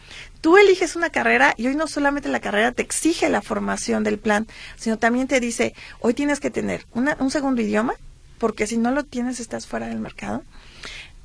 Tú 0.46 0.56
eliges 0.56 0.94
una 0.94 1.10
carrera 1.10 1.54
y 1.56 1.66
hoy 1.66 1.74
no 1.74 1.88
solamente 1.88 2.28
la 2.28 2.38
carrera 2.38 2.70
te 2.70 2.80
exige 2.80 3.28
la 3.28 3.42
formación 3.42 4.04
del 4.04 4.16
plan, 4.16 4.46
sino 4.76 4.96
también 4.96 5.26
te 5.26 5.40
dice, 5.40 5.74
hoy 5.98 6.14
tienes 6.14 6.38
que 6.38 6.52
tener 6.52 6.86
un 6.94 7.32
segundo 7.32 7.62
idioma, 7.62 7.94
porque 8.38 8.68
si 8.68 8.76
no 8.76 8.92
lo 8.92 9.02
tienes 9.02 9.40
estás 9.40 9.66
fuera 9.66 9.88
del 9.88 9.98
mercado. 9.98 10.44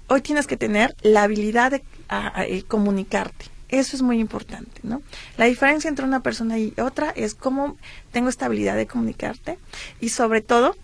Hoy 0.08 0.22
tienes 0.22 0.48
que 0.48 0.58
tener 0.58 0.96
la 1.04 1.22
habilidad 1.22 1.70
de 1.70 2.64
comunicarte. 2.68 3.46
Eso 3.70 3.96
es 3.96 4.02
muy 4.02 4.20
importante, 4.20 4.82
¿no? 4.82 5.04
La 5.38 5.46
diferencia 5.46 5.88
entre 5.88 6.06
una 6.06 6.22
persona 6.22 6.58
y 6.58 6.74
otra 6.82 7.12
es 7.16 7.36
cómo 7.36 7.78
tengo 8.12 8.28
esta 8.28 8.48
habilidad 8.48 8.76
de 8.76 8.88
comunicarte 8.88 9.60
y 10.00 10.10
sobre 10.10 10.42
todo 10.42 10.76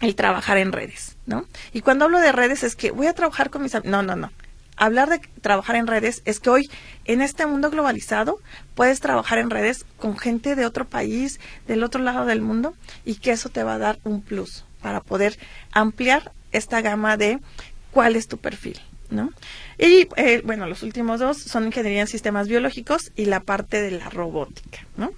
el 0.00 0.16
trabajar 0.16 0.58
en 0.58 0.72
redes, 0.72 1.14
¿no? 1.26 1.44
Y 1.72 1.82
cuando 1.82 2.06
hablo 2.06 2.18
de 2.18 2.32
redes 2.32 2.64
es 2.64 2.74
que 2.74 2.90
voy 2.90 3.06
a 3.06 3.14
trabajar 3.14 3.48
con 3.48 3.62
mis... 3.62 3.74
No, 3.84 4.02
no, 4.02 4.16
no 4.16 4.32
hablar 4.80 5.10
de 5.10 5.20
trabajar 5.40 5.76
en 5.76 5.86
redes 5.86 6.22
es 6.24 6.40
que 6.40 6.50
hoy 6.50 6.70
en 7.04 7.20
este 7.20 7.46
mundo 7.46 7.70
globalizado 7.70 8.40
puedes 8.74 9.00
trabajar 9.00 9.38
en 9.38 9.50
redes 9.50 9.84
con 9.98 10.18
gente 10.18 10.56
de 10.56 10.64
otro 10.66 10.86
país, 10.86 11.38
del 11.68 11.84
otro 11.84 12.02
lado 12.02 12.24
del 12.24 12.40
mundo 12.40 12.74
y 13.04 13.16
que 13.16 13.30
eso 13.30 13.50
te 13.50 13.62
va 13.62 13.74
a 13.74 13.78
dar 13.78 13.98
un 14.04 14.22
plus 14.22 14.64
para 14.80 15.02
poder 15.02 15.38
ampliar 15.70 16.32
esta 16.50 16.80
gama 16.80 17.16
de 17.18 17.38
cuál 17.92 18.16
es 18.16 18.26
tu 18.26 18.38
perfil. 18.38 18.80
¿No? 19.10 19.32
Y 19.76 20.06
eh, 20.16 20.40
bueno, 20.44 20.68
los 20.68 20.84
últimos 20.84 21.18
dos 21.18 21.38
son 21.38 21.66
ingeniería 21.66 22.02
en 22.02 22.06
sistemas 22.06 22.46
biológicos 22.46 23.10
y 23.16 23.24
la 23.24 23.40
parte 23.40 23.82
de 23.82 23.90
la 23.90 24.08
robótica, 24.08 24.86
¿no? 24.96 25.10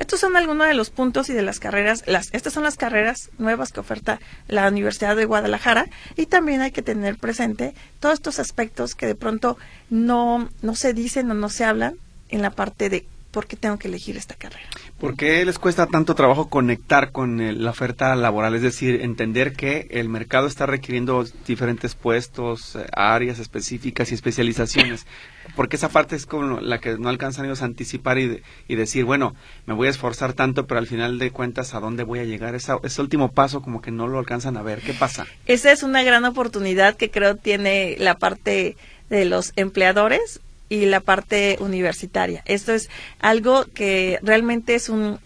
Estos 0.00 0.18
son 0.18 0.34
algunos 0.34 0.66
de 0.66 0.72
los 0.72 0.88
puntos 0.88 1.28
y 1.28 1.34
de 1.34 1.42
las 1.42 1.60
carreras, 1.60 2.04
las, 2.06 2.30
estas 2.32 2.54
son 2.54 2.62
las 2.62 2.78
carreras 2.78 3.28
nuevas 3.36 3.70
que 3.70 3.80
oferta 3.80 4.18
la 4.48 4.66
Universidad 4.66 5.14
de 5.14 5.26
Guadalajara 5.26 5.90
y 6.16 6.24
también 6.24 6.62
hay 6.62 6.70
que 6.70 6.80
tener 6.80 7.18
presente 7.18 7.74
todos 8.00 8.14
estos 8.14 8.38
aspectos 8.38 8.94
que 8.94 9.06
de 9.06 9.14
pronto 9.14 9.58
no, 9.90 10.48
no 10.62 10.74
se 10.74 10.94
dicen 10.94 11.30
o 11.30 11.34
no 11.34 11.50
se 11.50 11.64
hablan 11.64 11.96
en 12.30 12.40
la 12.40 12.50
parte 12.50 12.88
de 12.88 13.06
por 13.30 13.46
qué 13.46 13.56
tengo 13.56 13.78
que 13.78 13.88
elegir 13.88 14.16
esta 14.16 14.34
carrera. 14.34 14.68
¿Por 14.98 15.16
qué 15.16 15.44
les 15.44 15.58
cuesta 15.58 15.86
tanto 15.86 16.14
trabajo 16.14 16.48
conectar 16.48 17.12
con 17.12 17.62
la 17.62 17.70
oferta 17.70 18.14
laboral? 18.16 18.54
Es 18.54 18.62
decir, 18.62 19.00
entender 19.02 19.52
que 19.52 19.86
el 19.90 20.08
mercado 20.08 20.46
está 20.46 20.66
requiriendo 20.66 21.24
diferentes 21.46 21.94
puestos, 21.94 22.76
eh, 22.76 22.86
áreas 22.92 23.38
específicas 23.38 24.10
y 24.10 24.14
especializaciones. 24.14 25.06
Porque 25.56 25.76
esa 25.76 25.88
parte 25.88 26.16
es 26.16 26.26
como 26.26 26.60
la 26.60 26.78
que 26.78 26.98
no 26.98 27.08
alcanzan 27.08 27.46
ellos 27.46 27.62
a 27.62 27.64
anticipar 27.64 28.18
y, 28.18 28.42
decir, 28.68 29.04
bueno, 29.04 29.34
me 29.66 29.74
voy 29.74 29.88
a 29.88 29.90
esforzar 29.90 30.32
tanto, 30.32 30.66
pero 30.66 30.78
al 30.78 30.86
final 30.86 31.18
de 31.18 31.30
cuentas, 31.30 31.74
¿a 31.74 31.80
dónde 31.80 32.04
voy 32.04 32.20
a 32.20 32.24
llegar? 32.24 32.54
ese 32.54 33.00
último 33.00 33.32
paso 33.32 33.62
como 33.62 33.80
que 33.80 33.90
no 33.90 34.06
lo 34.06 34.18
alcanzan 34.18 34.56
a 34.56 34.62
ver. 34.62 34.80
¿Qué 34.80 34.94
pasa? 34.94 35.26
Esa 35.46 35.72
es 35.72 35.82
una 35.82 36.02
gran 36.02 36.24
oportunidad 36.24 36.96
que 36.96 37.10
creo 37.10 37.36
tiene 37.36 37.96
la 37.98 38.16
parte 38.16 38.76
de 39.08 39.24
los 39.24 39.52
empleadores 39.56 40.40
y 40.70 40.86
la 40.86 41.00
parte 41.00 41.58
universitaria. 41.60 42.42
Esto 42.46 42.72
es 42.72 42.88
algo 43.18 43.66
que 43.74 44.18
realmente 44.22 44.74
es 44.74 44.88
un, 44.88 45.18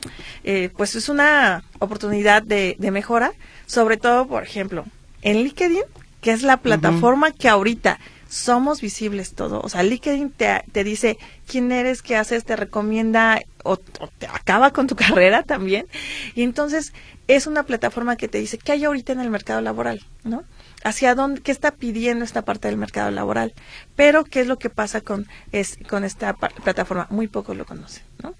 eh, 0.43 0.71
pues 0.77 0.97
es 0.97 1.09
una 1.09 1.63
oportunidad 1.79 2.43
de, 2.43 2.77
mejora, 2.91 3.33
sobre 3.67 3.97
todo, 3.97 4.27
por 4.27 4.43
ejemplo, 4.43 4.85
en 5.23 5.45
LinkedIn, 5.45 5.85
que 6.21 6.33
es 6.33 6.43
la 6.43 6.57
plataforma 6.57 7.31
que 7.31 7.49
ahorita 7.49 8.01
somos 8.27 8.81
visibles 8.81 9.35
todo. 9.35 9.61
O 9.63 9.69
sea, 9.69 9.83
LinkedIn 9.83 10.31
te, 10.31 10.65
te, 10.73 10.83
dice 10.83 11.19
quién 11.47 11.71
eres, 11.71 12.03
qué 12.03 12.17
haces, 12.17 12.45
te 12.45 12.57
recomienda 12.57 13.41
o, 13.63 13.77
te 13.77 14.27
acaba 14.27 14.73
con 14.73 14.87
tu 14.87 14.97
carrera 14.97 15.43
también. 15.43 15.87
Y 16.35 16.43
entonces 16.43 16.95
es 17.29 17.47
una 17.47 17.65
plataforma 17.65 18.17
que 18.17 18.29
te 18.29 18.39
dice 18.39 18.59
qué 18.59 18.73
hay 18.73 18.85
ahorita 18.85 19.13
en 19.13 19.21
el 19.21 19.31
mercado 19.31 19.61
laboral, 19.61 20.05
¿no? 20.25 20.43
Hacia 20.85 21.15
dónde, 21.15 21.41
qué 21.41 21.51
está 21.51 21.73
pidiendo 21.73 22.25
esta 22.25 22.43
parte 22.43 22.69
del 22.69 22.77
mercado 22.77 23.11
laboral. 23.11 23.53
Pero, 23.97 24.25
¿qué 24.25 24.43
es 24.43 24.47
lo 24.47 24.59
que 24.59 24.71
pasa 24.71 25.01
con, 25.01 25.27
es, 25.51 25.79
con 25.89 26.05
esta 26.05 26.35
plataforma? 26.35 27.09
Muy 27.11 27.27
pocos 27.27 27.57
lo 27.57 27.67
conocen, 27.67 28.05
¿no? 28.23 28.35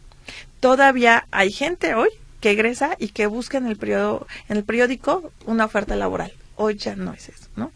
Todavía 0.61 1.27
hay 1.31 1.51
gente 1.51 1.95
hoy 1.95 2.11
que 2.41 2.53
egresa 2.53 2.97
y 2.99 3.09
que 3.09 3.27
busca 3.27 3.59
en 3.59 3.67
el, 3.67 3.77
periodo, 3.77 4.27
en 4.49 4.59
el 4.59 4.65
periódico 4.65 5.33
una 5.47 5.65
oferta 5.65 5.97
laboral. 5.97 6.33
Hoy 6.57 6.77
ya 6.77 6.95
no 6.95 7.13
es 7.13 7.29
eso, 7.29 7.49
¿no? 7.57 7.73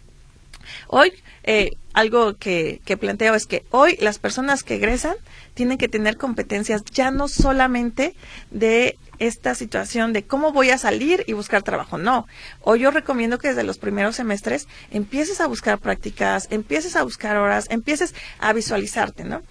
Hoy, 0.88 1.12
eh, 1.44 1.76
algo 1.92 2.36
que, 2.36 2.80
que 2.84 2.96
planteo 2.96 3.34
es 3.34 3.46
que 3.46 3.64
hoy 3.70 3.96
las 4.00 4.18
personas 4.18 4.62
que 4.62 4.76
egresan 4.76 5.16
tienen 5.54 5.78
que 5.78 5.88
tener 5.88 6.16
competencias 6.16 6.84
ya 6.84 7.10
no 7.10 7.28
solamente 7.28 8.14
de 8.50 8.96
esta 9.18 9.54
situación 9.54 10.12
de 10.12 10.24
cómo 10.24 10.52
voy 10.52 10.70
a 10.70 10.78
salir 10.78 11.24
y 11.26 11.32
buscar 11.32 11.62
trabajo. 11.62 11.98
No, 11.98 12.26
hoy 12.62 12.80
yo 12.80 12.90
recomiendo 12.90 13.38
que 13.38 13.48
desde 13.48 13.64
los 13.64 13.78
primeros 13.78 14.16
semestres 14.16 14.68
empieces 14.90 15.40
a 15.40 15.46
buscar 15.46 15.78
prácticas, 15.78 16.48
empieces 16.50 16.96
a 16.96 17.02
buscar 17.02 17.36
horas, 17.36 17.66
empieces 17.70 18.14
a 18.38 18.52
visualizarte, 18.52 19.24
¿no? 19.24 19.42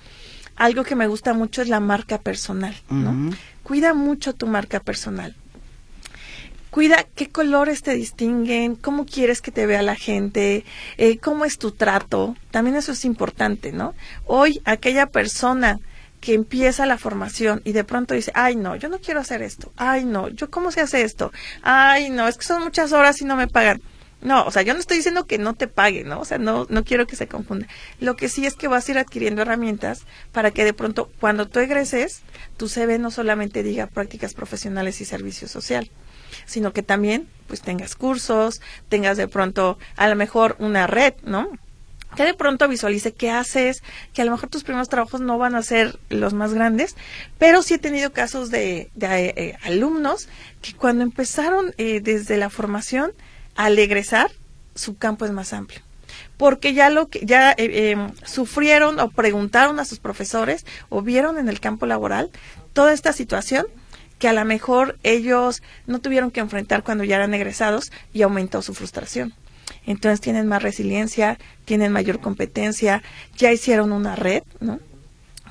Algo 0.56 0.84
que 0.84 0.96
me 0.96 1.08
gusta 1.08 1.34
mucho 1.34 1.62
es 1.62 1.70
la 1.70 1.80
marca 1.80 2.18
personal, 2.18 2.76
¿no? 2.90 3.32
Cuida 3.64 3.94
mucho 3.94 4.34
tu 4.34 4.48
marca 4.48 4.80
personal. 4.80 5.36
Cuida 6.78 7.08
qué 7.16 7.28
colores 7.28 7.82
te 7.82 7.96
distinguen, 7.96 8.76
cómo 8.76 9.08
quieres 9.08 9.42
que 9.42 9.50
te 9.50 9.66
vea 9.66 9.82
la 9.82 9.96
gente, 9.96 10.64
eh, 11.00 11.18
cómo 11.18 11.44
es 11.44 11.58
tu 11.58 11.72
trato. 11.72 12.36
También 12.52 12.76
eso 12.76 12.92
es 12.92 13.04
importante, 13.04 13.72
¿no? 13.72 13.96
Hoy 14.28 14.62
aquella 14.64 15.08
persona 15.08 15.80
que 16.22 16.36
empieza 16.36 16.86
la 16.86 17.00
formación 17.00 17.64
y 17.64 17.72
de 17.72 17.84
pronto 17.84 18.14
dice, 18.14 18.32
ay 18.36 18.56
no, 18.56 18.76
yo 18.76 18.90
no 18.90 19.00
quiero 19.00 19.22
hacer 19.22 19.42
esto, 19.42 19.74
ay 19.76 20.06
no, 20.06 20.28
yo 20.28 20.52
cómo 20.52 20.70
se 20.70 20.82
hace 20.82 21.02
esto, 21.02 21.32
ay 21.64 22.12
no, 22.12 22.28
es 22.28 22.38
que 22.38 22.46
son 22.46 22.64
muchas 22.64 22.94
horas 22.94 23.20
y 23.24 23.26
no 23.26 23.36
me 23.36 23.48
pagan. 23.48 23.82
No, 24.22 24.46
o 24.46 24.52
sea, 24.52 24.62
yo 24.62 24.76
no 24.76 24.80
estoy 24.80 24.98
diciendo 24.98 25.26
que 25.26 25.40
no 25.40 25.56
te 25.56 25.68
paguen, 25.68 26.08
¿no? 26.08 26.20
O 26.20 26.26
sea, 26.26 26.38
no, 26.38 26.68
no 26.70 26.84
quiero 26.84 27.08
que 27.08 27.16
se 27.16 27.28
confunda. 27.28 27.66
Lo 28.00 28.16
que 28.16 28.30
sí 28.30 28.46
es 28.46 28.54
que 28.54 28.68
vas 28.68 28.88
a 28.88 28.92
ir 28.92 28.98
adquiriendo 29.00 29.42
herramientas 29.42 30.06
para 30.32 30.52
que 30.52 30.64
de 30.64 30.74
pronto, 30.74 31.10
cuando 31.20 31.48
tú 31.48 31.60
egreses, 31.60 32.22
tu 32.56 32.68
CV 32.68 33.00
no 33.00 33.10
solamente 33.10 33.64
diga 33.64 33.88
prácticas 33.88 34.36
profesionales 34.36 35.02
y 35.02 35.06
servicio 35.06 35.48
social, 35.48 35.90
sino 36.46 36.74
que 36.74 36.84
también, 36.84 37.28
pues, 37.48 37.62
tengas 37.62 37.96
cursos, 37.96 38.62
tengas 38.90 39.18
de 39.18 39.28
pronto, 39.28 39.78
a 39.96 40.08
lo 40.08 40.16
mejor, 40.16 40.56
una 40.60 40.88
red, 40.88 41.14
¿no? 41.24 41.50
que 42.16 42.24
de 42.24 42.34
pronto 42.34 42.68
visualice 42.68 43.14
qué 43.14 43.30
haces, 43.30 43.84
que 44.14 44.22
a 44.22 44.26
lo 44.26 44.32
mejor 44.32 44.50
tus 44.50 44.64
primeros 44.64 44.90
trabajos 44.90 45.22
no 45.22 45.38
van 45.38 45.56
a 45.56 45.62
ser 45.62 46.00
los 46.10 46.34
más 46.34 46.54
grandes, 46.54 46.96
pero 47.38 47.62
sí 47.62 47.76
he 47.76 47.78
tenido 47.78 48.12
casos 48.12 48.50
de, 48.50 48.90
de 48.96 49.34
eh, 49.38 49.58
alumnos 49.64 50.28
que 50.62 50.74
cuando 50.74 51.04
empezaron 51.04 51.76
eh, 51.78 52.00
desde 52.02 52.38
la 52.38 52.50
formación, 52.50 53.12
al 53.56 53.78
egresar, 53.78 54.32
su 54.74 54.98
campo 54.98 55.26
es 55.26 55.32
más 55.32 55.54
amplio 55.54 55.82
porque 56.38 56.74
ya 56.74 56.90
lo 56.90 57.10
que 57.10 57.26
ya 57.26 57.52
eh, 57.52 57.92
em, 57.92 58.12
sufrieron 58.24 59.00
o 59.00 59.10
preguntaron 59.10 59.80
a 59.80 59.86
sus 59.86 60.00
profesores 60.00 60.66
o 60.90 61.02
vieron 61.02 61.38
en 61.38 61.50
el 61.50 61.60
campo 61.60 61.86
laboral 61.86 62.30
toda 62.74 62.94
esta 62.94 63.12
situación 63.12 63.66
que 64.20 64.28
a 64.28 64.34
lo 64.34 64.44
mejor 64.46 64.98
ellos 65.04 65.62
no 65.86 66.00
tuvieron 66.00 66.32
que 66.32 66.40
enfrentar 66.40 66.84
cuando 66.84 67.04
ya 67.04 67.18
eran 67.18 67.34
egresados 67.34 67.92
y 68.14 68.22
aumentó 68.22 68.62
su 68.62 68.74
frustración 68.74 69.34
entonces 69.86 70.22
tienen 70.22 70.48
más 70.48 70.62
resiliencia, 70.62 71.40
tienen 71.66 71.92
mayor 71.92 72.20
competencia, 72.20 73.02
ya 73.38 73.52
hicieron 73.52 73.92
una 73.92 74.16
red, 74.16 74.44
¿no? 74.60 74.80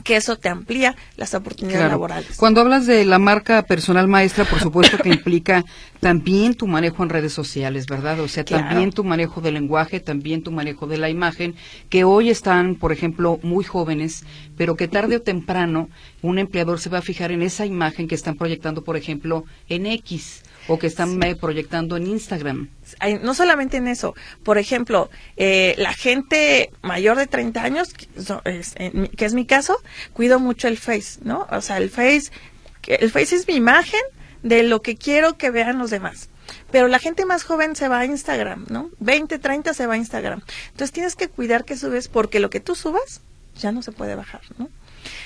Que 0.06 0.14
eso 0.14 0.36
te 0.36 0.48
amplía 0.48 0.94
las 1.16 1.34
oportunidades 1.34 1.90
laborales. 1.90 2.36
Cuando 2.36 2.60
hablas 2.60 2.86
de 2.86 3.04
la 3.04 3.18
marca 3.18 3.62
personal 3.62 4.06
maestra, 4.06 4.44
por 4.44 4.60
supuesto 4.60 4.98
que 4.98 5.08
implica 5.08 5.64
también 5.98 6.54
tu 6.54 6.68
manejo 6.68 7.02
en 7.02 7.08
redes 7.08 7.32
sociales, 7.32 7.86
¿verdad? 7.86 8.20
O 8.20 8.28
sea, 8.28 8.44
también 8.44 8.92
tu 8.92 9.02
manejo 9.02 9.40
del 9.40 9.54
lenguaje, 9.54 9.98
también 9.98 10.44
tu 10.44 10.52
manejo 10.52 10.86
de 10.86 10.98
la 10.98 11.10
imagen, 11.10 11.56
que 11.88 12.04
hoy 12.04 12.30
están, 12.30 12.76
por 12.76 12.92
ejemplo, 12.92 13.40
muy 13.42 13.64
jóvenes, 13.64 14.24
pero 14.56 14.76
que 14.76 14.86
tarde 14.86 15.16
o 15.16 15.22
temprano 15.22 15.88
un 16.22 16.38
empleador 16.38 16.78
se 16.78 16.88
va 16.88 16.98
a 16.98 17.02
fijar 17.02 17.32
en 17.32 17.42
esa 17.42 17.66
imagen 17.66 18.06
que 18.06 18.14
están 18.14 18.36
proyectando, 18.36 18.84
por 18.84 18.96
ejemplo, 18.96 19.44
en 19.68 19.86
X 19.86 20.44
o 20.68 20.78
que 20.78 20.86
están 20.86 21.18
proyectando 21.40 21.96
en 21.96 22.06
Instagram. 22.06 22.68
no 23.22 23.34
solamente 23.34 23.76
en 23.76 23.88
eso, 23.88 24.14
por 24.42 24.58
ejemplo, 24.58 25.10
eh, 25.36 25.74
la 25.78 25.92
gente 25.92 26.70
mayor 26.82 27.16
de 27.16 27.26
30 27.26 27.62
años, 27.62 27.92
que 27.92 28.08
es, 28.44 28.74
que 28.74 29.24
es 29.24 29.34
mi 29.34 29.46
caso, 29.46 29.76
cuido 30.12 30.40
mucho 30.40 30.68
el 30.68 30.78
Face, 30.78 31.20
¿no? 31.22 31.46
O 31.50 31.60
sea, 31.60 31.78
el 31.78 31.90
Face, 31.90 32.30
el 32.86 33.10
Face 33.10 33.36
es 33.36 33.46
mi 33.46 33.54
imagen 33.54 34.00
de 34.42 34.62
lo 34.62 34.82
que 34.82 34.96
quiero 34.96 35.36
que 35.36 35.50
vean 35.50 35.78
los 35.78 35.90
demás. 35.90 36.28
Pero 36.70 36.88
la 36.88 36.98
gente 36.98 37.24
más 37.24 37.44
joven 37.44 37.76
se 37.76 37.88
va 37.88 38.00
a 38.00 38.04
Instagram, 38.04 38.66
¿no? 38.68 38.90
20, 39.00 39.38
30 39.38 39.74
se 39.74 39.86
va 39.86 39.94
a 39.94 39.98
Instagram. 39.98 40.42
Entonces 40.70 40.92
tienes 40.92 41.16
que 41.16 41.28
cuidar 41.28 41.64
que 41.64 41.76
subes 41.76 42.08
porque 42.08 42.40
lo 42.40 42.50
que 42.50 42.60
tú 42.60 42.74
subas 42.74 43.20
ya 43.58 43.72
no 43.72 43.82
se 43.82 43.92
puede 43.92 44.14
bajar, 44.14 44.42
¿no? 44.58 44.68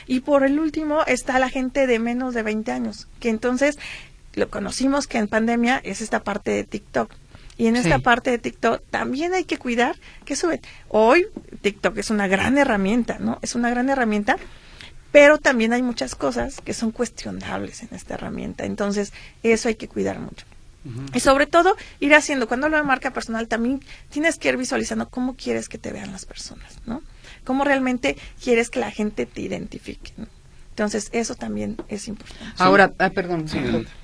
Y 0.07 0.21
por 0.21 0.45
el 0.45 0.59
último 0.59 1.05
está 1.07 1.39
la 1.39 1.49
gente 1.49 1.87
de 1.87 1.99
menos 1.99 2.35
de 2.35 2.43
20 2.43 2.71
años, 2.73 3.09
que 3.19 3.31
entonces 3.31 3.79
lo 4.35 4.49
conocimos 4.51 5.07
que 5.07 5.19
en 5.19 5.29
pandemia 5.29 5.81
es 5.83 6.01
esta 6.01 6.23
parte 6.23 6.51
de 6.51 6.65
TikTok. 6.65 7.13
Y 7.57 7.67
en 7.67 7.77
esta 7.77 7.99
parte 7.99 8.31
de 8.31 8.39
TikTok 8.39 8.83
también 8.91 9.35
hay 9.35 9.45
que 9.45 9.59
cuidar 9.59 9.97
que 10.25 10.35
suben. 10.35 10.63
Hoy 10.89 11.27
TikTok 11.61 11.99
es 11.99 12.09
una 12.09 12.27
gran 12.27 12.57
herramienta, 12.57 13.19
¿no? 13.19 13.39
Es 13.43 13.55
una 13.55 13.69
gran 13.69 13.91
herramienta, 13.91 14.39
pero 15.13 15.37
también 15.37 15.75
hay 15.75 15.83
muchas 15.83 16.15
cosas 16.15 16.63
que 16.63 16.73
son 16.73 16.91
cuestionables 16.91 17.83
en 17.83 17.91
esta 17.93 18.15
herramienta. 18.15 18.65
Entonces, 18.65 19.13
eso 19.43 19.69
hay 19.69 19.75
que 19.75 19.89
cuidar 19.89 20.21
mucho. 20.21 20.47
Y 21.13 21.21
sobre 21.21 21.47
todo, 21.47 21.77
ir 21.99 22.15
haciendo, 22.15 22.49
cuando 22.49 22.67
hablo 22.67 22.79
de 22.79 22.85
marca 22.85 23.13
personal, 23.13 23.47
también 23.49 23.83
tienes 24.09 24.39
que 24.39 24.49
ir 24.49 24.57
visualizando 24.57 25.11
cómo 25.11 25.37
quieres 25.37 25.69
que 25.69 25.77
te 25.77 25.93
vean 25.93 26.13
las 26.13 26.25
personas, 26.25 26.79
¿no? 26.87 27.03
Cómo 27.45 27.65
realmente 27.65 28.17
quieres 28.43 28.71
que 28.71 28.81
la 28.81 28.91
gente 28.91 29.27
te 29.27 29.43
identifique, 29.43 30.15
¿no? 30.17 30.27
Entonces, 30.71 31.11
eso 31.13 31.35
también 31.35 31.77
es 31.89 32.09
importante. 32.09 32.55
Ahora, 32.57 32.93
ah, 32.99 33.11
perdón, 33.11 33.45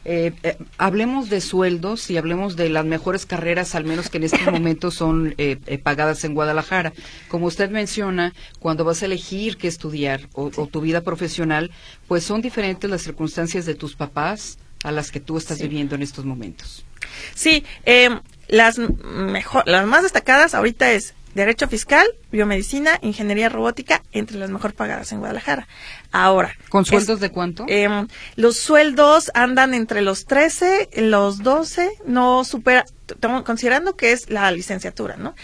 eh, 0.05 0.33
eh, 0.43 0.57
hablemos 0.77 1.31
de 1.31 1.41
sueldos 1.41 2.11
y 2.11 2.19
hablemos 2.19 2.57
de 2.57 2.69
las 2.69 2.85
mejores 2.85 3.25
carreras, 3.25 3.75
al 3.75 3.85
menos 3.85 4.11
que 4.11 4.19
en 4.19 4.25
este 4.25 4.39
momento 4.51 4.91
son 4.91 5.35
eh, 5.39 5.57
pagadas 5.83 6.25
en 6.25 6.35
Guadalajara. 6.35 6.93
Como 7.29 7.47
usted 7.47 7.71
menciona, 7.71 8.35
cuando 8.59 8.85
vas 8.85 9.03
a 9.03 9.07
elegir 9.07 9.57
qué 9.57 9.69
estudiar 9.69 10.29
o, 10.35 10.51
o, 10.57 10.67
tu 10.67 10.81
vida 10.81 11.01
profesional, 11.01 11.71
pues 12.09 12.25
son 12.25 12.43
diferentes 12.43 12.91
las 12.91 13.03
circunstancias 13.03 13.65
de 13.65 13.75
tus 13.75 13.97
papás, 13.97 14.59
a 14.87 14.93
las 14.93 15.11
que 15.11 15.21
tú 15.21 15.37
estás 15.37 15.61
viviendo 15.61 15.95
en 15.95 16.03
estos 16.03 16.25
momentos. 16.25 16.85
Sí, 17.35 17.65
em, 17.85 18.21
las, 18.49 18.79
mejor, 18.79 19.65
las 19.67 19.87
más 19.87 20.03
destacadas 20.03 20.55
ahorita 20.55 20.93
es 20.93 21.15
Derecho 21.35 21.69
Fiscal, 21.69 22.07
Biomedicina, 22.33 22.99
Ingeniería 23.03 23.49
Robótica, 23.49 24.03
entre 24.13 24.39
las 24.39 24.49
mejor 24.51 24.75
pagadas 24.75 25.13
en 25.13 25.19
Guadalajara. 25.19 25.67
Ahora. 26.17 26.57
¿Con 26.71 26.87
sueldos 26.87 27.21
de 27.21 27.31
cuánto? 27.31 27.67
Em, 27.69 28.09
los 28.37 28.57
sueldos 28.57 29.31
andan 29.35 29.75
entre 29.75 30.01
los 30.01 30.25
13, 30.25 30.89
los 30.97 31.43
12, 31.43 31.91
no 32.07 32.43
supera, 32.45 32.87
considerando 33.45 33.97
que 33.97 34.13
es 34.13 34.31
la 34.31 34.51
licenciatura, 34.51 35.19
¿no? 35.19 35.35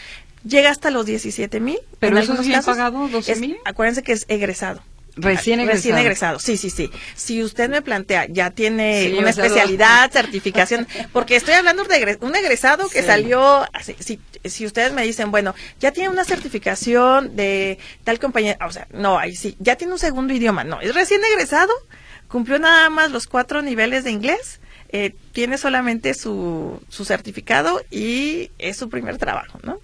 Llega 0.44 0.70
hasta 0.70 0.90
los 0.90 1.04
17 1.04 1.60
mil. 1.60 1.78
¿Pero 1.98 2.18
eso 2.18 2.32
es 2.32 2.46
bien 2.46 2.62
pagado, 2.62 3.06
12 3.08 3.36
mil? 3.36 3.58
Acuérdense 3.66 4.02
que 4.02 4.12
es 4.12 4.24
egresado. 4.28 4.82
Recién 5.16 5.60
egresado. 5.60 5.76
Recién 5.76 5.98
egresado, 5.98 6.38
sí, 6.38 6.56
sí, 6.56 6.70
sí. 6.70 6.90
Si 7.14 7.42
usted 7.42 7.68
me 7.68 7.82
plantea, 7.82 8.26
ya 8.28 8.50
tiene 8.50 9.14
una 9.18 9.30
especialidad, 9.30 10.10
certificación, 10.10 10.86
porque 11.12 11.36
estoy 11.36 11.54
hablando 11.54 11.84
de 11.84 12.18
un 12.20 12.34
egresado 12.34 12.88
que 12.88 13.02
salió, 13.02 13.66
si, 13.98 14.18
si 14.44 14.66
ustedes 14.66 14.92
me 14.92 15.02
dicen, 15.02 15.30
bueno, 15.30 15.54
ya 15.80 15.92
tiene 15.92 16.08
una 16.08 16.24
certificación 16.24 17.36
de 17.36 17.78
tal 18.04 18.18
compañía, 18.18 18.56
o 18.66 18.70
sea, 18.70 18.86
no, 18.92 19.18
ahí 19.18 19.36
sí, 19.36 19.54
ya 19.58 19.76
tiene 19.76 19.92
un 19.92 19.98
segundo 19.98 20.32
idioma, 20.32 20.64
no, 20.64 20.80
es 20.80 20.94
recién 20.94 21.20
egresado, 21.24 21.72
cumplió 22.28 22.58
nada 22.58 22.88
más 22.88 23.10
los 23.10 23.26
cuatro 23.26 23.60
niveles 23.60 24.04
de 24.04 24.12
inglés, 24.12 24.60
eh, 24.88 25.14
tiene 25.32 25.58
solamente 25.58 26.14
su, 26.14 26.82
su 26.88 27.04
certificado 27.04 27.82
y 27.90 28.50
es 28.58 28.76
su 28.78 28.88
primer 28.88 29.18
trabajo, 29.18 29.58
¿no? 29.62 29.78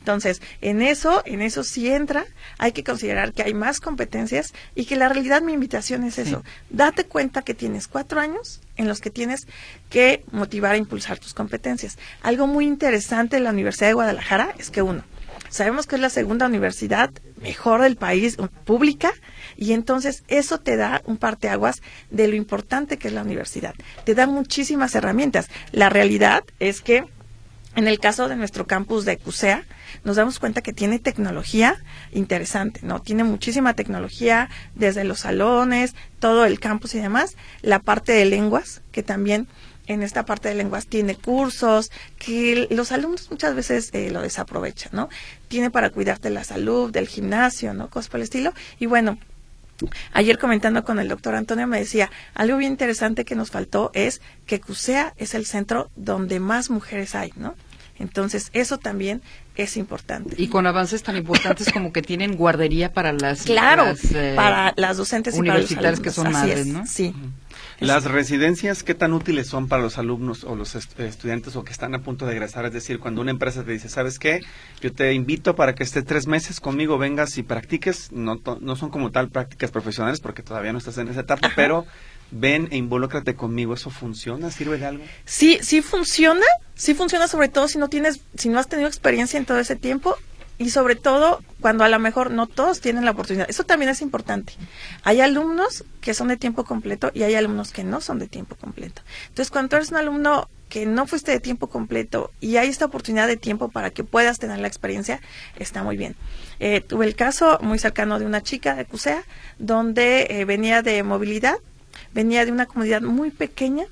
Entonces, 0.00 0.40
en 0.62 0.82
eso, 0.82 1.22
en 1.26 1.42
eso 1.42 1.62
sí 1.62 1.88
entra, 1.88 2.24
hay 2.58 2.72
que 2.72 2.82
considerar 2.82 3.32
que 3.32 3.42
hay 3.42 3.54
más 3.54 3.80
competencias 3.80 4.52
y 4.74 4.86
que 4.86 4.96
la 4.96 5.08
realidad 5.08 5.42
mi 5.42 5.52
invitación 5.52 6.04
es 6.04 6.18
eso. 6.18 6.42
Date 6.70 7.04
cuenta 7.04 7.42
que 7.42 7.54
tienes 7.54 7.86
cuatro 7.86 8.18
años 8.18 8.60
en 8.76 8.88
los 8.88 9.00
que 9.00 9.10
tienes 9.10 9.46
que 9.90 10.24
motivar 10.32 10.74
a 10.74 10.78
impulsar 10.78 11.18
tus 11.18 11.34
competencias. 11.34 11.98
Algo 12.22 12.46
muy 12.46 12.66
interesante 12.66 13.36
de 13.36 13.42
la 13.42 13.50
Universidad 13.50 13.88
de 13.88 13.94
Guadalajara 13.94 14.54
es 14.58 14.70
que 14.70 14.80
uno, 14.80 15.04
sabemos 15.50 15.86
que 15.86 15.96
es 15.96 16.00
la 16.00 16.08
segunda 16.08 16.46
universidad 16.46 17.10
mejor 17.42 17.82
del 17.82 17.96
país, 17.96 18.38
pública, 18.64 19.12
y 19.56 19.72
entonces 19.72 20.24
eso 20.28 20.58
te 20.58 20.76
da 20.76 21.02
un 21.04 21.18
parteaguas 21.18 21.82
de 22.10 22.26
lo 22.26 22.36
importante 22.36 22.96
que 22.96 23.08
es 23.08 23.14
la 23.14 23.22
universidad. 23.22 23.74
Te 24.04 24.14
da 24.14 24.26
muchísimas 24.26 24.94
herramientas. 24.94 25.48
La 25.72 25.90
realidad 25.90 26.44
es 26.58 26.80
que 26.80 27.04
en 27.76 27.86
el 27.86 28.00
caso 28.00 28.28
de 28.28 28.36
nuestro 28.36 28.66
campus 28.66 29.04
de 29.04 29.16
CUSEA, 29.16 29.64
nos 30.04 30.16
damos 30.16 30.38
cuenta 30.38 30.62
que 30.62 30.72
tiene 30.72 30.98
tecnología 30.98 31.76
interesante, 32.12 32.80
¿no? 32.82 33.00
Tiene 33.00 33.24
muchísima 33.24 33.74
tecnología 33.74 34.48
desde 34.74 35.04
los 35.04 35.20
salones, 35.20 35.94
todo 36.18 36.44
el 36.44 36.60
campus 36.60 36.94
y 36.94 37.00
demás. 37.00 37.36
La 37.62 37.78
parte 37.78 38.12
de 38.12 38.24
lenguas, 38.24 38.82
que 38.92 39.02
también 39.02 39.48
en 39.86 40.02
esta 40.02 40.24
parte 40.24 40.48
de 40.48 40.54
lenguas 40.54 40.86
tiene 40.86 41.16
cursos 41.16 41.90
que 42.18 42.68
los 42.70 42.92
alumnos 42.92 43.30
muchas 43.30 43.54
veces 43.54 43.90
eh, 43.92 44.10
lo 44.10 44.22
desaprovechan, 44.22 44.92
¿no? 44.94 45.08
Tiene 45.48 45.70
para 45.70 45.90
cuidarte 45.90 46.30
la 46.30 46.44
salud, 46.44 46.92
del 46.92 47.08
gimnasio, 47.08 47.74
¿no? 47.74 47.90
Cosas 47.90 48.08
por 48.08 48.20
el 48.20 48.24
estilo. 48.24 48.52
Y 48.78 48.86
bueno, 48.86 49.18
Ayer 50.12 50.38
comentando 50.38 50.84
con 50.84 50.98
el 50.98 51.08
doctor 51.08 51.34
Antonio 51.34 51.66
me 51.66 51.78
decía, 51.78 52.10
algo 52.34 52.58
bien 52.58 52.72
interesante 52.72 53.24
que 53.24 53.34
nos 53.34 53.50
faltó 53.50 53.90
es 53.94 54.20
que 54.46 54.60
CUSEA 54.60 55.14
es 55.16 55.34
el 55.34 55.46
centro 55.46 55.90
donde 55.96 56.38
más 56.38 56.68
mujeres 56.68 57.14
hay, 57.14 57.32
¿no? 57.36 57.54
Entonces, 57.98 58.50
eso 58.52 58.78
también 58.78 59.22
es 59.56 59.76
importante. 59.76 60.34
Y 60.38 60.48
con 60.48 60.66
avances 60.66 61.02
tan 61.02 61.16
importantes 61.16 61.72
como 61.72 61.92
que 61.92 62.02
tienen 62.02 62.36
guardería 62.36 62.92
para 62.92 63.12
las 63.12 63.42
claro 63.44 63.94
eh, 64.14 64.32
para 64.36 64.72
las 64.76 64.96
docentes 64.96 65.34
universitarias 65.34 66.00
que 66.00 66.10
son 66.10 66.32
madres, 66.32 66.66
¿no? 66.66 66.86
Sí. 66.86 67.14
Las 67.80 68.04
residencias, 68.04 68.82
¿qué 68.82 68.94
tan 68.94 69.14
útiles 69.14 69.46
son 69.46 69.66
para 69.66 69.82
los 69.82 69.96
alumnos 69.96 70.44
o 70.44 70.54
los 70.54 70.74
estudiantes 70.74 71.56
o 71.56 71.64
que 71.64 71.72
están 71.72 71.94
a 71.94 72.00
punto 72.00 72.26
de 72.26 72.32
egresar? 72.32 72.66
Es 72.66 72.74
decir, 72.74 72.98
cuando 72.98 73.22
una 73.22 73.30
empresa 73.30 73.64
te 73.64 73.72
dice, 73.72 73.88
¿sabes 73.88 74.18
qué? 74.18 74.40
Yo 74.82 74.92
te 74.92 75.14
invito 75.14 75.56
para 75.56 75.74
que 75.74 75.82
estés 75.82 76.04
tres 76.04 76.26
meses 76.26 76.60
conmigo, 76.60 76.98
vengas 76.98 77.38
y 77.38 77.42
practiques. 77.42 78.12
No, 78.12 78.38
no 78.60 78.76
son 78.76 78.90
como 78.90 79.10
tal 79.10 79.30
prácticas 79.30 79.70
profesionales 79.70 80.20
porque 80.20 80.42
todavía 80.42 80.72
no 80.72 80.78
estás 80.78 80.98
en 80.98 81.08
esa 81.08 81.20
etapa, 81.20 81.52
pero 81.56 81.86
ven 82.30 82.68
e 82.70 82.76
involúcrate 82.76 83.34
conmigo. 83.34 83.74
¿Eso 83.74 83.90
funciona? 83.90 84.50
¿Sirve 84.50 84.78
de 84.78 84.86
algo? 84.86 85.04
Sí, 85.24 85.58
sí 85.62 85.82
funciona. 85.82 86.46
Sí 86.74 86.94
funciona 86.94 87.28
sobre 87.28 87.48
todo 87.48 87.68
si 87.68 87.78
no 87.78 87.88
tienes, 87.88 88.20
si 88.36 88.48
no 88.48 88.58
has 88.58 88.68
tenido 88.68 88.88
experiencia 88.88 89.38
en 89.38 89.44
todo 89.44 89.58
ese 89.58 89.76
tiempo 89.76 90.16
y 90.60 90.68
sobre 90.68 90.94
todo 90.94 91.42
cuando 91.60 91.84
a 91.84 91.88
lo 91.88 91.98
mejor 91.98 92.30
no 92.30 92.46
todos 92.46 92.82
tienen 92.82 93.06
la 93.06 93.12
oportunidad. 93.12 93.48
Eso 93.48 93.64
también 93.64 93.90
es 93.90 94.02
importante. 94.02 94.52
Hay 95.04 95.22
alumnos 95.22 95.84
que 96.02 96.12
son 96.12 96.28
de 96.28 96.36
tiempo 96.36 96.64
completo 96.64 97.10
y 97.14 97.22
hay 97.22 97.34
alumnos 97.34 97.72
que 97.72 97.82
no 97.82 98.02
son 98.02 98.18
de 98.18 98.28
tiempo 98.28 98.56
completo. 98.56 99.00
Entonces, 99.28 99.50
cuando 99.50 99.76
eres 99.76 99.90
un 99.90 99.96
alumno 99.96 100.50
que 100.68 100.84
no 100.84 101.06
fuiste 101.06 101.32
de 101.32 101.40
tiempo 101.40 101.68
completo 101.68 102.30
y 102.42 102.58
hay 102.58 102.68
esta 102.68 102.84
oportunidad 102.84 103.26
de 103.26 103.38
tiempo 103.38 103.70
para 103.70 103.90
que 103.90 104.04
puedas 104.04 104.38
tener 104.38 104.58
la 104.58 104.68
experiencia, 104.68 105.22
está 105.56 105.82
muy 105.82 105.96
bien. 105.96 106.14
Eh, 106.60 106.82
tuve 106.82 107.06
el 107.06 107.16
caso 107.16 107.58
muy 107.62 107.78
cercano 107.78 108.18
de 108.18 108.26
una 108.26 108.42
chica 108.42 108.74
de 108.74 108.84
CUSEA 108.84 109.24
donde 109.58 110.26
eh, 110.28 110.44
venía 110.44 110.82
de 110.82 111.02
movilidad 111.02 111.56
venía 112.12 112.44
de 112.44 112.52
una 112.52 112.66
comunidad 112.66 113.02
muy 113.02 113.30
pequeña, 113.30 113.84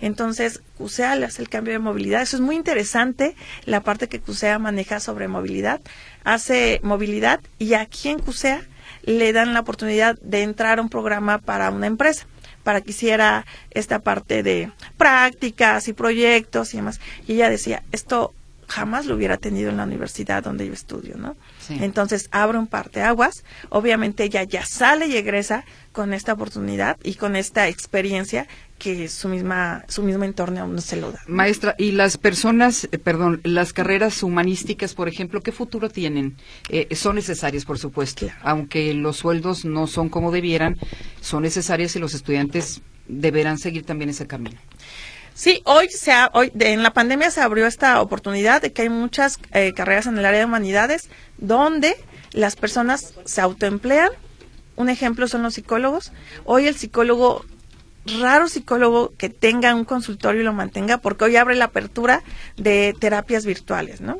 entonces, 0.00 0.60
CUSEA 0.76 1.16
le 1.16 1.26
hace 1.26 1.42
el 1.42 1.48
cambio 1.48 1.72
de 1.72 1.78
movilidad. 1.78 2.22
Eso 2.22 2.36
es 2.36 2.42
muy 2.42 2.56
interesante, 2.56 3.34
la 3.64 3.82
parte 3.82 4.08
que 4.08 4.20
CUSEA 4.20 4.58
maneja 4.58 5.00
sobre 5.00 5.28
movilidad. 5.28 5.80
Hace 6.24 6.80
movilidad 6.82 7.40
y 7.58 7.74
aquí 7.74 8.08
en 8.08 8.20
CUSEA 8.20 8.62
le 9.02 9.32
dan 9.32 9.54
la 9.54 9.60
oportunidad 9.60 10.18
de 10.20 10.42
entrar 10.42 10.78
a 10.78 10.82
un 10.82 10.88
programa 10.88 11.38
para 11.38 11.70
una 11.70 11.86
empresa, 11.86 12.26
para 12.62 12.80
que 12.80 12.90
hiciera 12.90 13.46
esta 13.70 14.00
parte 14.00 14.42
de 14.42 14.70
prácticas 14.96 15.88
y 15.88 15.92
proyectos 15.92 16.74
y 16.74 16.78
demás. 16.78 17.00
Y 17.26 17.34
ella 17.34 17.50
decía, 17.50 17.82
esto 17.92 18.34
jamás 18.66 19.06
lo 19.06 19.14
hubiera 19.14 19.38
tenido 19.38 19.70
en 19.70 19.78
la 19.78 19.84
universidad 19.84 20.42
donde 20.42 20.66
yo 20.66 20.72
estudio, 20.72 21.16
¿no? 21.16 21.36
Entonces 21.68 22.28
abre 22.30 22.58
un 22.58 22.68
aguas. 23.02 23.44
obviamente 23.68 24.24
ella 24.24 24.42
ya 24.44 24.64
sale 24.64 25.06
y 25.06 25.16
egresa 25.16 25.64
con 25.92 26.14
esta 26.14 26.32
oportunidad 26.32 26.96
y 27.02 27.14
con 27.14 27.36
esta 27.36 27.68
experiencia 27.68 28.46
que 28.78 29.08
su 29.08 29.28
misma 29.28 29.84
su 29.88 30.02
mismo 30.02 30.24
entorno 30.24 30.60
aún 30.60 30.74
no 30.76 30.80
se 30.80 30.96
lo 30.96 31.10
da. 31.12 31.20
Maestra, 31.26 31.74
y 31.78 31.92
las 31.92 32.16
personas, 32.16 32.88
eh, 32.92 32.98
perdón, 32.98 33.40
las 33.42 33.72
carreras 33.72 34.22
humanísticas, 34.22 34.94
por 34.94 35.08
ejemplo, 35.08 35.40
¿qué 35.40 35.50
futuro 35.50 35.90
tienen? 35.90 36.36
Eh, 36.68 36.94
son 36.94 37.16
necesarias, 37.16 37.64
por 37.64 37.78
supuesto, 37.78 38.28
aunque 38.42 38.94
los 38.94 39.16
sueldos 39.16 39.64
no 39.64 39.86
son 39.86 40.08
como 40.08 40.30
debieran, 40.30 40.76
son 41.20 41.42
necesarias 41.42 41.96
y 41.96 41.98
los 41.98 42.14
estudiantes 42.14 42.80
deberán 43.08 43.58
seguir 43.58 43.84
también 43.84 44.10
ese 44.10 44.26
camino. 44.26 44.58
Sí, 45.38 45.62
hoy, 45.66 45.88
se 45.88 46.12
hoy 46.32 46.50
en 46.58 46.82
la 46.82 46.92
pandemia 46.92 47.30
se 47.30 47.40
abrió 47.40 47.68
esta 47.68 48.00
oportunidad 48.00 48.60
de 48.60 48.72
que 48.72 48.82
hay 48.82 48.88
muchas 48.88 49.38
eh, 49.52 49.72
carreras 49.72 50.08
en 50.08 50.18
el 50.18 50.26
área 50.26 50.40
de 50.40 50.46
humanidades 50.46 51.08
donde 51.36 51.94
las 52.32 52.56
personas 52.56 53.14
se 53.24 53.40
autoemplean. 53.40 54.10
Un 54.74 54.88
ejemplo 54.88 55.28
son 55.28 55.44
los 55.44 55.54
psicólogos. 55.54 56.10
Hoy 56.44 56.66
el 56.66 56.74
psicólogo 56.74 57.44
raro 58.18 58.48
psicólogo 58.48 59.12
que 59.16 59.28
tenga 59.28 59.76
un 59.76 59.84
consultorio 59.84 60.40
y 60.40 60.44
lo 60.44 60.52
mantenga, 60.54 60.98
porque 60.98 61.26
hoy 61.26 61.36
abre 61.36 61.54
la 61.54 61.66
apertura 61.66 62.24
de 62.56 62.92
terapias 62.98 63.46
virtuales, 63.46 64.00
¿no? 64.00 64.18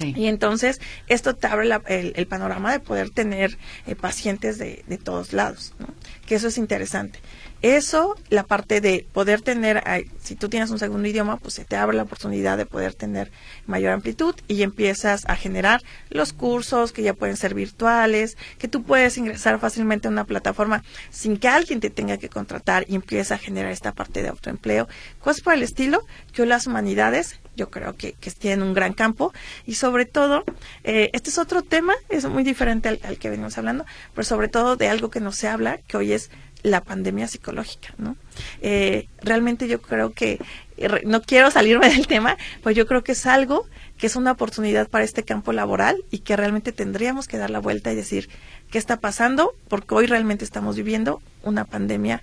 Y 0.00 0.26
entonces 0.26 0.80
esto 1.06 1.34
te 1.34 1.46
abre 1.46 1.68
el, 1.88 2.26
panorama 2.26 2.72
de 2.72 2.80
poder 2.80 3.10
tener 3.10 3.58
eh, 3.86 3.94
pacientes 3.94 4.58
de, 4.58 4.84
de, 4.86 4.98
todos 4.98 5.32
lados, 5.32 5.74
¿no? 5.78 5.86
que 6.26 6.34
eso 6.34 6.48
es 6.48 6.58
interesante. 6.58 7.20
Eso, 7.64 8.14
la 8.28 8.42
parte 8.42 8.82
de 8.82 9.06
poder 9.14 9.40
tener, 9.40 9.82
si 10.20 10.34
tú 10.34 10.50
tienes 10.50 10.68
un 10.68 10.78
segundo 10.78 11.08
idioma, 11.08 11.38
pues 11.38 11.54
se 11.54 11.64
te 11.64 11.76
abre 11.76 11.96
la 11.96 12.02
oportunidad 12.02 12.58
de 12.58 12.66
poder 12.66 12.92
tener 12.92 13.32
mayor 13.64 13.92
amplitud 13.92 14.34
y 14.48 14.60
empiezas 14.60 15.22
a 15.28 15.34
generar 15.34 15.80
los 16.10 16.34
cursos 16.34 16.92
que 16.92 17.02
ya 17.02 17.14
pueden 17.14 17.38
ser 17.38 17.54
virtuales, 17.54 18.36
que 18.58 18.68
tú 18.68 18.82
puedes 18.82 19.16
ingresar 19.16 19.58
fácilmente 19.60 20.08
a 20.08 20.10
una 20.10 20.26
plataforma 20.26 20.84
sin 21.08 21.38
que 21.38 21.48
alguien 21.48 21.80
te 21.80 21.88
tenga 21.88 22.18
que 22.18 22.28
contratar 22.28 22.84
y 22.86 22.96
empieza 22.96 23.36
a 23.36 23.38
generar 23.38 23.72
esta 23.72 23.92
parte 23.92 24.20
de 24.20 24.28
autoempleo. 24.28 24.86
Cosas 25.18 25.40
por 25.40 25.54
el 25.54 25.62
estilo 25.62 26.04
que 26.34 26.44
las 26.44 26.66
humanidades 26.66 27.40
yo 27.56 27.70
creo 27.70 27.96
que, 27.96 28.12
que 28.12 28.30
tienen 28.30 28.62
un 28.62 28.74
gran 28.74 28.92
campo 28.92 29.32
y 29.66 29.74
sobre 29.74 30.04
todo, 30.04 30.44
eh, 30.82 31.10
este 31.12 31.30
es 31.30 31.38
otro 31.38 31.62
tema, 31.62 31.94
es 32.08 32.24
muy 32.26 32.42
diferente 32.42 32.88
al, 32.88 33.18
que 33.18 33.30
venimos 33.30 33.58
hablando, 33.58 33.84
pero 34.14 34.24
sobre 34.24 34.48
todo 34.48 34.76
de 34.76 34.88
algo 34.88 35.10
que 35.10 35.20
no 35.20 35.32
se 35.32 35.48
habla, 35.48 35.78
que 35.86 35.96
hoy 35.96 36.12
es 36.12 36.30
la 36.62 36.82
pandemia 36.82 37.28
psicológica, 37.28 37.94
¿no? 37.98 38.16
Eh, 38.62 39.08
realmente 39.20 39.68
yo 39.68 39.82
creo 39.82 40.12
que, 40.12 40.40
eh, 40.78 41.02
no 41.04 41.20
quiero 41.22 41.50
salirme 41.50 41.90
del 41.94 42.06
tema, 42.06 42.36
pues 42.62 42.74
yo 42.74 42.86
creo 42.86 43.04
que 43.04 43.12
es 43.12 43.26
algo 43.26 43.66
que 43.98 44.06
es 44.06 44.16
una 44.16 44.32
oportunidad 44.32 44.88
para 44.88 45.04
este 45.04 45.22
campo 45.22 45.52
laboral 45.52 46.02
y 46.10 46.20
que 46.20 46.36
realmente 46.36 46.72
tendríamos 46.72 47.28
que 47.28 47.38
dar 47.38 47.50
la 47.50 47.60
vuelta 47.60 47.92
y 47.92 47.96
decir 47.96 48.28
qué 48.70 48.78
está 48.78 48.98
pasando, 48.98 49.54
porque 49.68 49.94
hoy 49.94 50.06
realmente 50.06 50.44
estamos 50.44 50.74
viviendo 50.76 51.22
una 51.42 51.64
pandemia 51.64 52.22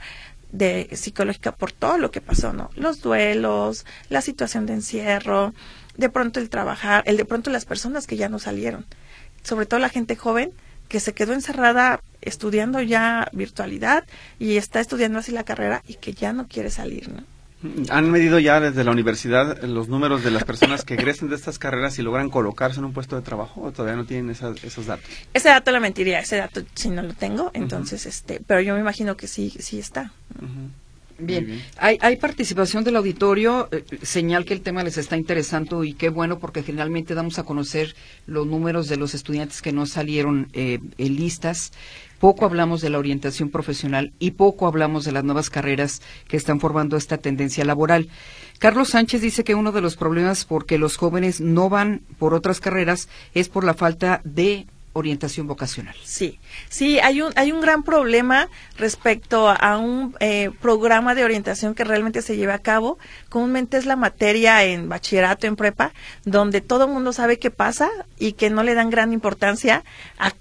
de 0.51 0.89
psicológica 0.93 1.51
por 1.51 1.71
todo 1.71 1.97
lo 1.97 2.11
que 2.11 2.21
pasó, 2.21 2.53
¿no? 2.53 2.69
Los 2.75 3.01
duelos, 3.01 3.85
la 4.09 4.21
situación 4.21 4.65
de 4.65 4.73
encierro, 4.73 5.53
de 5.97 6.09
pronto 6.09 6.39
el 6.39 6.49
trabajar, 6.49 7.03
el 7.05 7.17
de 7.17 7.25
pronto 7.25 7.49
las 7.49 7.65
personas 7.65 8.07
que 8.07 8.17
ya 8.17 8.29
no 8.29 8.39
salieron, 8.39 8.85
sobre 9.43 9.65
todo 9.65 9.79
la 9.79 9.89
gente 9.89 10.15
joven 10.15 10.51
que 10.87 10.99
se 10.99 11.13
quedó 11.13 11.33
encerrada 11.33 12.01
estudiando 12.21 12.81
ya 12.81 13.29
virtualidad 13.31 14.03
y 14.39 14.57
está 14.57 14.81
estudiando 14.81 15.19
así 15.19 15.31
la 15.31 15.45
carrera 15.45 15.83
y 15.87 15.95
que 15.95 16.13
ya 16.13 16.33
no 16.33 16.47
quiere 16.47 16.69
salir, 16.69 17.09
¿no? 17.09 17.23
¿Han 17.89 18.09
medido 18.09 18.39
ya 18.39 18.59
desde 18.59 18.83
la 18.83 18.91
universidad 18.91 19.61
los 19.63 19.87
números 19.87 20.23
de 20.23 20.31
las 20.31 20.43
personas 20.43 20.83
que 20.83 20.95
egresen 20.95 21.29
de 21.29 21.35
estas 21.35 21.59
carreras 21.59 21.99
y 21.99 22.01
logran 22.01 22.29
colocarse 22.29 22.79
en 22.79 22.85
un 22.85 22.93
puesto 22.93 23.15
de 23.15 23.21
trabajo 23.21 23.61
o 23.61 23.71
todavía 23.71 23.95
no 23.95 24.05
tienen 24.05 24.31
esos 24.31 24.85
datos? 24.85 25.05
Ese 25.33 25.49
dato 25.49 25.71
la 25.71 25.79
mentiría, 25.79 26.19
ese 26.19 26.37
dato 26.37 26.61
si 26.73 26.89
no 26.89 27.03
lo 27.03 27.13
tengo, 27.13 27.51
entonces, 27.53 28.05
este, 28.05 28.41
pero 28.45 28.61
yo 28.61 28.73
me 28.73 28.79
imagino 28.79 29.15
que 29.15 29.27
sí, 29.27 29.53
sí 29.59 29.79
está. 29.79 30.11
Bien, 31.19 31.61
Hay, 31.77 31.99
hay, 32.01 32.15
participación 32.15 32.83
del 32.83 32.95
auditorio, 32.95 33.69
eh, 33.71 33.83
señal 34.01 34.43
que 34.43 34.55
el 34.55 34.61
tema 34.61 34.83
les 34.83 34.97
está 34.97 35.17
interesando 35.17 35.83
y 35.83 35.93
qué 35.93 36.09
bueno 36.09 36.39
porque 36.39 36.63
generalmente 36.63 37.13
damos 37.13 37.37
a 37.37 37.43
conocer 37.43 37.95
los 38.25 38.47
números 38.47 38.87
de 38.87 38.97
los 38.97 39.13
estudiantes 39.13 39.61
que 39.61 39.71
no 39.71 39.85
salieron 39.85 40.47
eh, 40.53 40.79
en 40.97 41.15
listas. 41.15 41.73
Poco 42.21 42.45
hablamos 42.45 42.81
de 42.81 42.91
la 42.91 42.99
orientación 42.99 43.49
profesional 43.49 44.13
y 44.19 44.31
poco 44.31 44.67
hablamos 44.67 45.05
de 45.05 45.11
las 45.11 45.23
nuevas 45.23 45.49
carreras 45.49 46.03
que 46.27 46.37
están 46.37 46.59
formando 46.59 46.95
esta 46.95 47.17
tendencia 47.17 47.65
laboral. 47.65 48.09
Carlos 48.59 48.89
Sánchez 48.89 49.21
dice 49.21 49.43
que 49.43 49.55
uno 49.55 49.71
de 49.71 49.81
los 49.81 49.97
problemas 49.97 50.45
porque 50.45 50.77
los 50.77 50.97
jóvenes 50.97 51.41
no 51.41 51.67
van 51.67 52.01
por 52.19 52.35
otras 52.35 52.59
carreras 52.59 53.09
es 53.33 53.49
por 53.49 53.63
la 53.63 53.73
falta 53.73 54.21
de 54.23 54.67
orientación 54.93 55.47
vocacional. 55.47 55.95
Sí, 56.03 56.39
sí, 56.69 56.99
hay 56.99 57.23
un, 57.23 57.33
hay 57.37 57.51
un 57.51 57.59
gran 57.59 57.81
problema 57.81 58.49
respecto 58.77 59.49
a 59.49 59.77
un 59.77 60.15
eh, 60.19 60.51
programa 60.61 61.15
de 61.15 61.23
orientación 61.23 61.73
que 61.73 61.85
realmente 61.85 62.21
se 62.21 62.35
lleva 62.35 62.53
a 62.53 62.59
cabo. 62.59 62.99
Comúnmente 63.29 63.77
es 63.77 63.87
la 63.87 63.95
materia 63.95 64.63
en 64.63 64.89
bachillerato, 64.89 65.47
en 65.47 65.55
prepa, 65.55 65.91
donde 66.23 66.61
todo 66.61 66.85
el 66.85 66.91
mundo 66.91 67.13
sabe 67.13 67.39
qué 67.39 67.49
pasa 67.49 67.89
y 68.19 68.33
que 68.33 68.51
no 68.51 68.61
le 68.61 68.75
dan 68.75 68.91
gran 68.91 69.11
importancia 69.11 69.83
a 70.19 70.31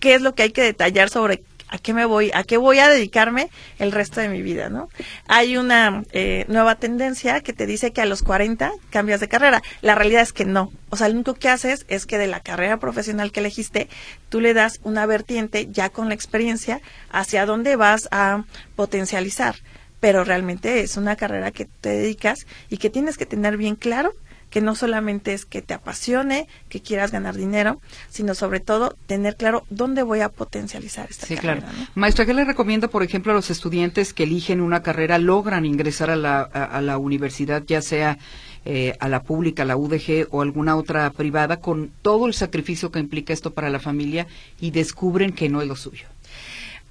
qué 0.00 0.14
es 0.14 0.22
lo 0.22 0.34
que 0.34 0.44
hay 0.44 0.50
que 0.50 0.62
detallar 0.62 1.10
sobre 1.10 1.42
a 1.70 1.78
qué 1.78 1.94
me 1.94 2.04
voy, 2.04 2.30
a 2.34 2.42
qué 2.42 2.56
voy 2.56 2.80
a 2.80 2.88
dedicarme 2.88 3.48
el 3.78 3.92
resto 3.92 4.20
de 4.20 4.28
mi 4.28 4.42
vida, 4.42 4.68
¿no? 4.68 4.88
Hay 5.28 5.56
una 5.56 6.02
eh, 6.10 6.44
nueva 6.48 6.74
tendencia 6.74 7.40
que 7.40 7.52
te 7.52 7.64
dice 7.64 7.92
que 7.92 8.00
a 8.00 8.06
los 8.06 8.22
40 8.22 8.72
cambias 8.90 9.20
de 9.20 9.28
carrera. 9.28 9.62
La 9.80 9.94
realidad 9.94 10.22
es 10.22 10.32
que 10.32 10.44
no. 10.44 10.72
O 10.90 10.96
sea, 10.96 11.08
lo 11.08 11.14
único 11.14 11.34
que 11.34 11.48
haces 11.48 11.86
es 11.88 12.06
que 12.06 12.18
de 12.18 12.26
la 12.26 12.40
carrera 12.40 12.78
profesional 12.78 13.30
que 13.30 13.38
elegiste, 13.38 13.88
tú 14.28 14.40
le 14.40 14.52
das 14.52 14.80
una 14.82 15.06
vertiente 15.06 15.68
ya 15.70 15.90
con 15.90 16.08
la 16.08 16.14
experiencia 16.14 16.80
hacia 17.10 17.46
dónde 17.46 17.76
vas 17.76 18.08
a 18.10 18.44
potencializar. 18.74 19.54
Pero 20.00 20.24
realmente 20.24 20.80
es 20.80 20.96
una 20.96 21.14
carrera 21.14 21.52
que 21.52 21.66
te 21.66 21.90
dedicas 21.90 22.46
y 22.68 22.78
que 22.78 22.90
tienes 22.90 23.16
que 23.16 23.26
tener 23.26 23.56
bien 23.56 23.76
claro 23.76 24.12
que 24.50 24.60
no 24.60 24.74
solamente 24.74 25.32
es 25.32 25.46
que 25.46 25.62
te 25.62 25.74
apasione, 25.74 26.48
que 26.68 26.80
quieras 26.82 27.12
ganar 27.12 27.36
dinero, 27.36 27.80
sino 28.08 28.34
sobre 28.34 28.60
todo 28.60 28.96
tener 29.06 29.36
claro 29.36 29.64
dónde 29.70 30.02
voy 30.02 30.20
a 30.20 30.28
potencializar 30.28 31.08
esta 31.08 31.26
sí, 31.26 31.36
carrera. 31.36 31.60
Claro. 31.60 31.76
Maestra, 31.94 32.26
¿qué 32.26 32.34
le 32.34 32.44
recomienda, 32.44 32.88
por 32.88 33.02
ejemplo, 33.02 33.32
a 33.32 33.34
los 33.34 33.50
estudiantes 33.50 34.12
que 34.12 34.24
eligen 34.24 34.60
una 34.60 34.82
carrera, 34.82 35.18
logran 35.18 35.64
ingresar 35.64 36.10
a 36.10 36.16
la, 36.16 36.42
a, 36.42 36.80
la 36.80 36.98
universidad, 36.98 37.62
ya 37.66 37.80
sea 37.80 38.18
eh, 38.64 38.94
a 38.98 39.08
la 39.08 39.22
pública, 39.22 39.62
a 39.62 39.66
la 39.66 39.76
UDG 39.76 40.28
o 40.30 40.42
alguna 40.42 40.76
otra 40.76 41.10
privada, 41.10 41.60
con 41.60 41.90
todo 42.02 42.26
el 42.26 42.34
sacrificio 42.34 42.90
que 42.90 42.98
implica 42.98 43.32
esto 43.32 43.52
para 43.52 43.70
la 43.70 43.78
familia 43.78 44.26
y 44.60 44.72
descubren 44.72 45.32
que 45.32 45.48
no 45.48 45.62
es 45.62 45.68
lo 45.68 45.76
suyo? 45.76 46.06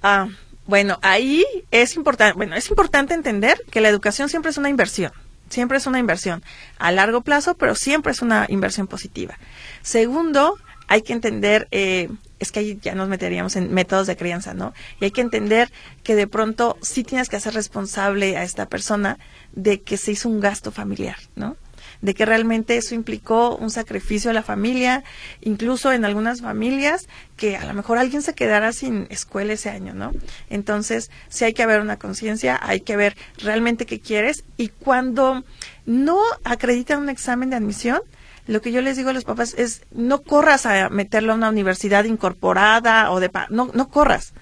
Ah, 0.02 0.28
bueno, 0.66 0.98
ahí 1.02 1.44
es 1.70 1.96
importante, 1.96 2.34
bueno, 2.34 2.56
es 2.56 2.70
importante 2.70 3.12
entender 3.12 3.60
que 3.70 3.80
la 3.80 3.88
educación 3.88 4.28
siempre 4.28 4.50
es 4.50 4.56
una 4.56 4.70
inversión. 4.70 5.12
Siempre 5.50 5.78
es 5.78 5.86
una 5.86 5.98
inversión 5.98 6.42
a 6.78 6.92
largo 6.92 7.20
plazo, 7.20 7.54
pero 7.56 7.74
siempre 7.74 8.12
es 8.12 8.22
una 8.22 8.46
inversión 8.48 8.86
positiva. 8.86 9.36
Segundo, 9.82 10.56
hay 10.90 11.02
que 11.02 11.12
entender, 11.12 11.68
eh, 11.70 12.08
es 12.38 12.50
que 12.50 12.60
ahí 12.60 12.78
ya 12.82 12.94
nos 12.94 13.08
meteríamos 13.08 13.54
en 13.56 13.72
métodos 13.72 14.06
de 14.06 14.16
crianza, 14.16 14.54
¿no? 14.54 14.72
Y 15.00 15.04
hay 15.04 15.10
que 15.10 15.20
entender 15.20 15.70
que 16.02 16.14
de 16.14 16.26
pronto 16.26 16.78
sí 16.82 17.04
tienes 17.04 17.28
que 17.28 17.36
hacer 17.36 17.54
responsable 17.54 18.36
a 18.36 18.42
esta 18.42 18.66
persona 18.66 19.18
de 19.52 19.82
que 19.82 19.96
se 19.96 20.12
hizo 20.12 20.28
un 20.28 20.40
gasto 20.40 20.72
familiar, 20.72 21.16
¿no? 21.36 21.56
De 22.02 22.14
que 22.14 22.24
realmente 22.24 22.76
eso 22.76 22.94
implicó 22.94 23.56
un 23.56 23.70
sacrificio 23.70 24.30
a 24.30 24.34
la 24.34 24.42
familia, 24.42 25.04
incluso 25.40 25.92
en 25.92 26.04
algunas 26.04 26.40
familias 26.40 27.08
que 27.36 27.56
a 27.56 27.64
lo 27.64 27.74
mejor 27.74 27.98
alguien 27.98 28.22
se 28.22 28.34
quedara 28.34 28.72
sin 28.72 29.06
escuela 29.10 29.52
ese 29.52 29.70
año, 29.70 29.94
¿no? 29.94 30.12
Entonces, 30.48 31.10
sí 31.28 31.44
hay 31.44 31.52
que 31.52 31.62
haber 31.62 31.80
una 31.80 31.98
conciencia, 31.98 32.58
hay 32.62 32.80
que 32.80 32.96
ver 32.96 33.16
realmente 33.38 33.86
qué 33.86 34.00
quieres 34.00 34.44
y 34.56 34.68
cuando 34.68 35.44
no 35.86 36.20
acreditan 36.44 37.00
un 37.00 37.08
examen 37.08 37.50
de 37.50 37.56
admisión, 37.56 38.00
lo 38.46 38.60
que 38.62 38.72
yo 38.72 38.80
les 38.80 38.96
digo 38.96 39.10
a 39.10 39.12
los 39.12 39.24
papás 39.24 39.54
es 39.54 39.82
no 39.90 40.22
corras 40.22 40.66
a 40.66 40.88
meterlo 40.88 41.32
a 41.32 41.36
una 41.36 41.50
universidad 41.50 42.04
incorporada 42.04 43.10
o 43.12 43.20
de 43.20 43.30
no 43.50 43.70
no 43.72 43.88
corras. 43.88 44.32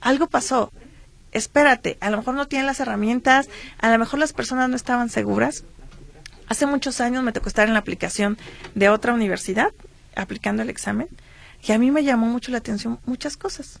Algo 0.00 0.26
pasó. 0.26 0.72
Espérate, 1.32 1.96
a 2.00 2.10
lo 2.10 2.18
mejor 2.18 2.34
no 2.34 2.46
tienen 2.46 2.66
las 2.66 2.80
herramientas, 2.80 3.48
a 3.78 3.90
lo 3.90 3.98
mejor 3.98 4.18
las 4.20 4.32
personas 4.32 4.68
no 4.68 4.76
estaban 4.76 5.08
seguras 5.08 5.64
Hace 6.52 6.66
muchos 6.66 7.00
años 7.00 7.24
me 7.24 7.32
tocó 7.32 7.48
estar 7.48 7.66
en 7.66 7.72
la 7.72 7.80
aplicación 7.80 8.36
de 8.74 8.90
otra 8.90 9.14
universidad, 9.14 9.72
aplicando 10.14 10.60
el 10.60 10.68
examen, 10.68 11.08
y 11.66 11.72
a 11.72 11.78
mí 11.78 11.90
me 11.90 12.04
llamó 12.04 12.26
mucho 12.26 12.52
la 12.52 12.58
atención 12.58 12.98
muchas 13.06 13.38
cosas. 13.38 13.80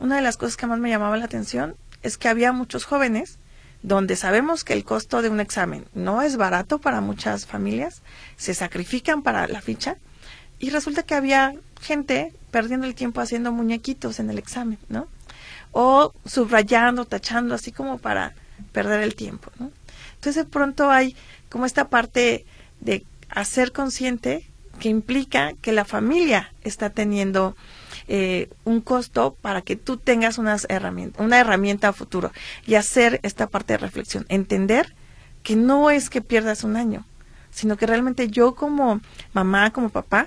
Una 0.00 0.16
de 0.16 0.22
las 0.22 0.36
cosas 0.36 0.56
que 0.56 0.66
más 0.66 0.80
me 0.80 0.90
llamaba 0.90 1.16
la 1.16 1.26
atención 1.26 1.76
es 2.02 2.18
que 2.18 2.26
había 2.26 2.50
muchos 2.50 2.84
jóvenes 2.84 3.38
donde 3.84 4.16
sabemos 4.16 4.64
que 4.64 4.72
el 4.72 4.82
costo 4.82 5.22
de 5.22 5.28
un 5.28 5.38
examen 5.38 5.86
no 5.94 6.20
es 6.22 6.36
barato 6.36 6.80
para 6.80 7.00
muchas 7.00 7.46
familias, 7.46 8.02
se 8.36 8.54
sacrifican 8.54 9.22
para 9.22 9.46
la 9.46 9.60
ficha, 9.60 9.96
y 10.58 10.70
resulta 10.70 11.04
que 11.04 11.14
había 11.14 11.54
gente 11.80 12.32
perdiendo 12.50 12.88
el 12.88 12.96
tiempo 12.96 13.20
haciendo 13.20 13.52
muñequitos 13.52 14.18
en 14.18 14.30
el 14.30 14.38
examen, 14.38 14.80
¿no? 14.88 15.06
O 15.70 16.12
subrayando, 16.24 17.04
tachando, 17.04 17.54
así 17.54 17.70
como 17.70 17.98
para 17.98 18.34
perder 18.72 18.98
el 18.98 19.14
tiempo, 19.14 19.52
¿no? 19.60 19.70
Entonces 20.14 20.46
de 20.46 20.50
pronto 20.50 20.90
hay 20.90 21.14
como 21.54 21.66
esta 21.66 21.86
parte 21.86 22.44
de 22.80 23.06
hacer 23.30 23.70
consciente 23.70 24.44
que 24.80 24.88
implica 24.88 25.52
que 25.62 25.70
la 25.70 25.84
familia 25.84 26.52
está 26.64 26.90
teniendo 26.90 27.56
eh, 28.08 28.48
un 28.64 28.80
costo 28.80 29.36
para 29.40 29.62
que 29.62 29.76
tú 29.76 29.96
tengas 29.96 30.38
unas 30.38 30.66
herramientas, 30.68 31.24
una 31.24 31.38
herramienta 31.38 31.86
a 31.86 31.92
futuro. 31.92 32.32
Y 32.66 32.74
hacer 32.74 33.20
esta 33.22 33.46
parte 33.46 33.74
de 33.74 33.78
reflexión, 33.78 34.26
entender 34.28 34.96
que 35.44 35.54
no 35.54 35.90
es 35.90 36.10
que 36.10 36.20
pierdas 36.22 36.64
un 36.64 36.74
año, 36.74 37.04
sino 37.52 37.76
que 37.76 37.86
realmente 37.86 38.26
yo 38.26 38.56
como 38.56 39.00
mamá, 39.32 39.70
como 39.70 39.90
papá, 39.90 40.26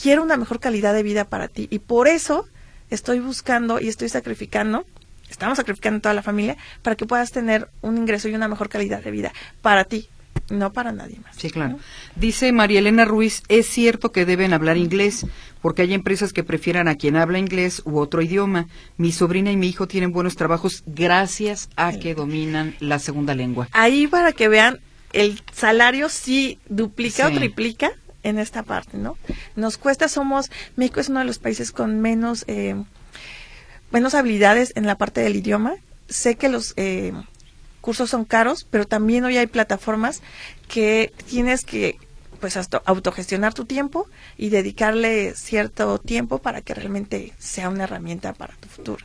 quiero 0.00 0.22
una 0.22 0.36
mejor 0.36 0.60
calidad 0.60 0.94
de 0.94 1.02
vida 1.02 1.24
para 1.24 1.48
ti. 1.48 1.66
Y 1.72 1.80
por 1.80 2.06
eso 2.06 2.46
estoy 2.88 3.18
buscando 3.18 3.80
y 3.80 3.88
estoy 3.88 4.10
sacrificando, 4.10 4.86
estamos 5.28 5.56
sacrificando 5.56 6.02
toda 6.02 6.14
la 6.14 6.22
familia 6.22 6.56
para 6.82 6.94
que 6.94 7.04
puedas 7.04 7.32
tener 7.32 7.68
un 7.80 7.98
ingreso 7.98 8.28
y 8.28 8.36
una 8.36 8.46
mejor 8.46 8.68
calidad 8.68 9.02
de 9.02 9.10
vida 9.10 9.32
para 9.60 9.82
ti, 9.82 10.08
no 10.52 10.72
para 10.72 10.92
nadie 10.92 11.18
más. 11.20 11.34
Sí, 11.36 11.50
claro. 11.50 11.78
Dice 12.16 12.52
María 12.52 12.78
Elena 12.78 13.04
Ruiz, 13.04 13.42
es 13.48 13.66
cierto 13.66 14.12
que 14.12 14.24
deben 14.24 14.52
hablar 14.52 14.76
inglés, 14.76 15.26
porque 15.60 15.82
hay 15.82 15.94
empresas 15.94 16.32
que 16.32 16.44
prefieran 16.44 16.86
a 16.88 16.94
quien 16.96 17.16
habla 17.16 17.38
inglés 17.38 17.82
u 17.84 17.98
otro 17.98 18.22
idioma. 18.22 18.68
Mi 18.96 19.12
sobrina 19.12 19.50
y 19.50 19.56
mi 19.56 19.68
hijo 19.68 19.88
tienen 19.88 20.12
buenos 20.12 20.36
trabajos 20.36 20.82
gracias 20.86 21.68
a 21.76 21.92
que 21.92 22.14
dominan 22.14 22.74
la 22.80 22.98
segunda 22.98 23.34
lengua. 23.34 23.68
Ahí 23.72 24.06
para 24.06 24.32
que 24.32 24.48
vean, 24.48 24.78
el 25.12 25.40
salario 25.52 26.08
sí 26.08 26.58
duplica 26.68 27.28
Sí. 27.28 27.34
o 27.34 27.38
triplica 27.38 27.90
en 28.22 28.38
esta 28.38 28.62
parte, 28.62 28.98
¿no? 28.98 29.16
Nos 29.56 29.78
cuesta, 29.78 30.08
somos, 30.08 30.50
México 30.76 31.00
es 31.00 31.08
uno 31.08 31.18
de 31.20 31.24
los 31.26 31.38
países 31.38 31.72
con 31.72 32.00
menos, 32.00 32.44
eh, 32.46 32.76
menos 33.90 34.14
habilidades 34.14 34.72
en 34.76 34.86
la 34.86 34.96
parte 34.96 35.20
del 35.20 35.36
idioma. 35.36 35.74
Sé 36.08 36.36
que 36.36 36.48
los 36.48 36.74
eh, 36.76 37.12
cursos 37.82 38.08
son 38.08 38.24
caros, 38.24 38.66
pero 38.70 38.86
también 38.86 39.24
hoy 39.24 39.36
hay 39.36 39.46
plataformas 39.46 40.22
que 40.68 41.12
tienes 41.28 41.64
que 41.66 41.98
pues 42.40 42.56
hasta 42.56 42.82
autogestionar 42.86 43.54
tu 43.54 43.66
tiempo 43.66 44.08
y 44.36 44.48
dedicarle 44.48 45.34
cierto 45.36 45.98
tiempo 45.98 46.38
para 46.38 46.60
que 46.60 46.74
realmente 46.74 47.32
sea 47.38 47.68
una 47.68 47.84
herramienta 47.84 48.32
para 48.32 48.54
tu 48.54 48.68
futuro. 48.68 49.04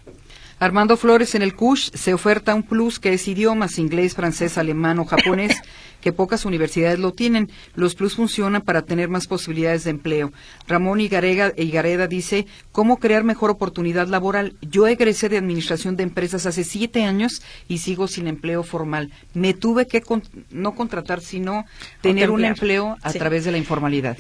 Armando 0.60 0.98
Flores 0.98 1.36
en 1.36 1.44
el 1.44 1.54
CUSH 1.56 1.92
se 1.94 2.14
oferta 2.16 2.56
un 2.56 2.64
plus 2.64 2.98
que 3.00 3.14
es 3.14 3.28
idiomas, 3.28 3.78
inglés, 3.78 4.16
francés, 4.16 4.58
alemán 4.58 4.98
o 4.98 5.06
japonés, 5.06 5.56
que 6.02 6.12
pocas 6.12 6.46
universidades 6.46 6.98
lo 6.98 7.12
tienen. 7.12 7.52
Los 7.76 7.94
plus 7.94 8.16
funcionan 8.16 8.64
para 8.64 8.82
tener 8.82 9.08
más 9.08 9.28
posibilidades 9.28 9.84
de 9.84 9.92
empleo. 9.92 10.34
Ramón 10.68 11.00
Igarega, 11.00 11.54
Igareda 11.58 12.08
dice, 12.08 12.48
¿cómo 12.72 12.98
crear 12.98 13.24
mejor 13.24 13.52
oportunidad 13.52 14.08
laboral? 14.08 14.56
Yo 14.62 14.88
egresé 14.88 15.30
de 15.30 15.38
Administración 15.38 15.96
de 15.96 16.04
Empresas 16.04 16.48
hace 16.48 16.64
siete 16.64 17.04
años 17.04 17.44
y 17.68 17.78
sigo 17.78 18.08
sin 18.08 18.26
empleo 18.28 18.64
formal. 18.64 19.12
Me 19.36 19.54
tuve 19.54 19.86
que 19.88 20.02
con- 20.02 20.24
no 20.50 20.74
contratar, 20.74 21.22
sino 21.22 21.66
tener 22.02 22.32
un 22.32 22.44
empleo 22.44 22.98
a 23.04 23.12
Sí. 23.12 23.20
través 23.20 23.46
de 23.46 23.52
la 23.52 23.60
informalidad. 23.60 24.18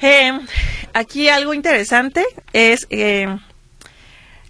Eh, 0.00 0.32
aquí 0.92 1.28
algo 1.28 1.54
interesante 1.54 2.24
es 2.52 2.86
eh, 2.90 3.36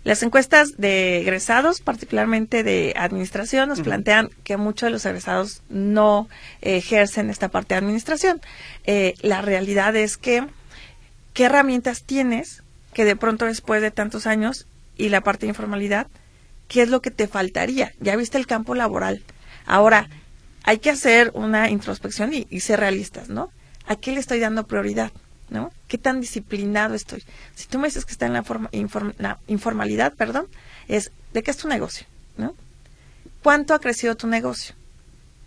las 0.08 0.22
encuestas 0.22 0.78
de 0.78 1.20
egresados, 1.20 1.82
particularmente 1.82 2.62
de 2.62 2.94
administración, 2.96 3.68
nos 3.68 3.82
plantean 3.82 4.30
que 4.42 4.56
muchos 4.56 4.86
de 4.86 4.90
los 4.90 5.04
egresados 5.04 5.60
no 5.68 6.30
ejercen 6.62 7.28
esta 7.28 7.50
parte 7.50 7.74
de 7.74 7.80
administración. 7.80 8.40
Eh, 8.84 9.16
la 9.20 9.42
realidad 9.42 9.94
es 9.96 10.16
que, 10.16 10.46
¿qué 11.34 11.44
herramientas 11.44 12.04
tienes 12.04 12.62
que 12.94 13.04
de 13.04 13.16
pronto 13.16 13.44
después 13.44 13.82
de 13.82 13.90
tantos 13.90 14.26
años 14.26 14.66
y 14.96 15.10
la 15.10 15.20
parte 15.20 15.44
de 15.44 15.50
informalidad, 15.50 16.06
qué 16.68 16.80
es 16.80 16.88
lo 16.88 17.02
que 17.02 17.10
te 17.10 17.28
faltaría? 17.28 17.92
Ya 18.00 18.16
viste 18.16 18.38
el 18.38 18.46
campo 18.46 18.74
laboral. 18.74 19.22
Ahora, 19.66 20.08
hay 20.64 20.78
que 20.78 20.88
hacer 20.88 21.32
una 21.34 21.68
introspección 21.68 22.32
y, 22.32 22.46
y 22.48 22.60
ser 22.60 22.80
realistas, 22.80 23.28
¿no? 23.28 23.50
¿A 23.86 23.96
qué 23.96 24.12
le 24.12 24.20
estoy 24.20 24.40
dando 24.40 24.66
prioridad? 24.66 25.12
¿No? 25.50 25.72
¿Qué 25.86 25.96
tan 25.98 26.20
disciplinado 26.20 26.94
estoy? 26.94 27.22
Si 27.54 27.66
tú 27.68 27.78
me 27.78 27.88
dices 27.88 28.04
que 28.04 28.12
está 28.12 28.26
en 28.26 28.34
la, 28.34 28.42
forma- 28.42 28.68
informalidad, 29.46 30.12
perdón, 30.14 30.46
es 30.88 31.10
¿de 31.32 31.42
qué 31.42 31.50
es 31.50 31.56
tu 31.56 31.68
negocio? 31.68 32.06
¿No? 32.36 32.54
¿Cuánto 33.42 33.72
ha 33.74 33.78
crecido 33.80 34.14
tu 34.16 34.26
negocio? 34.26 34.74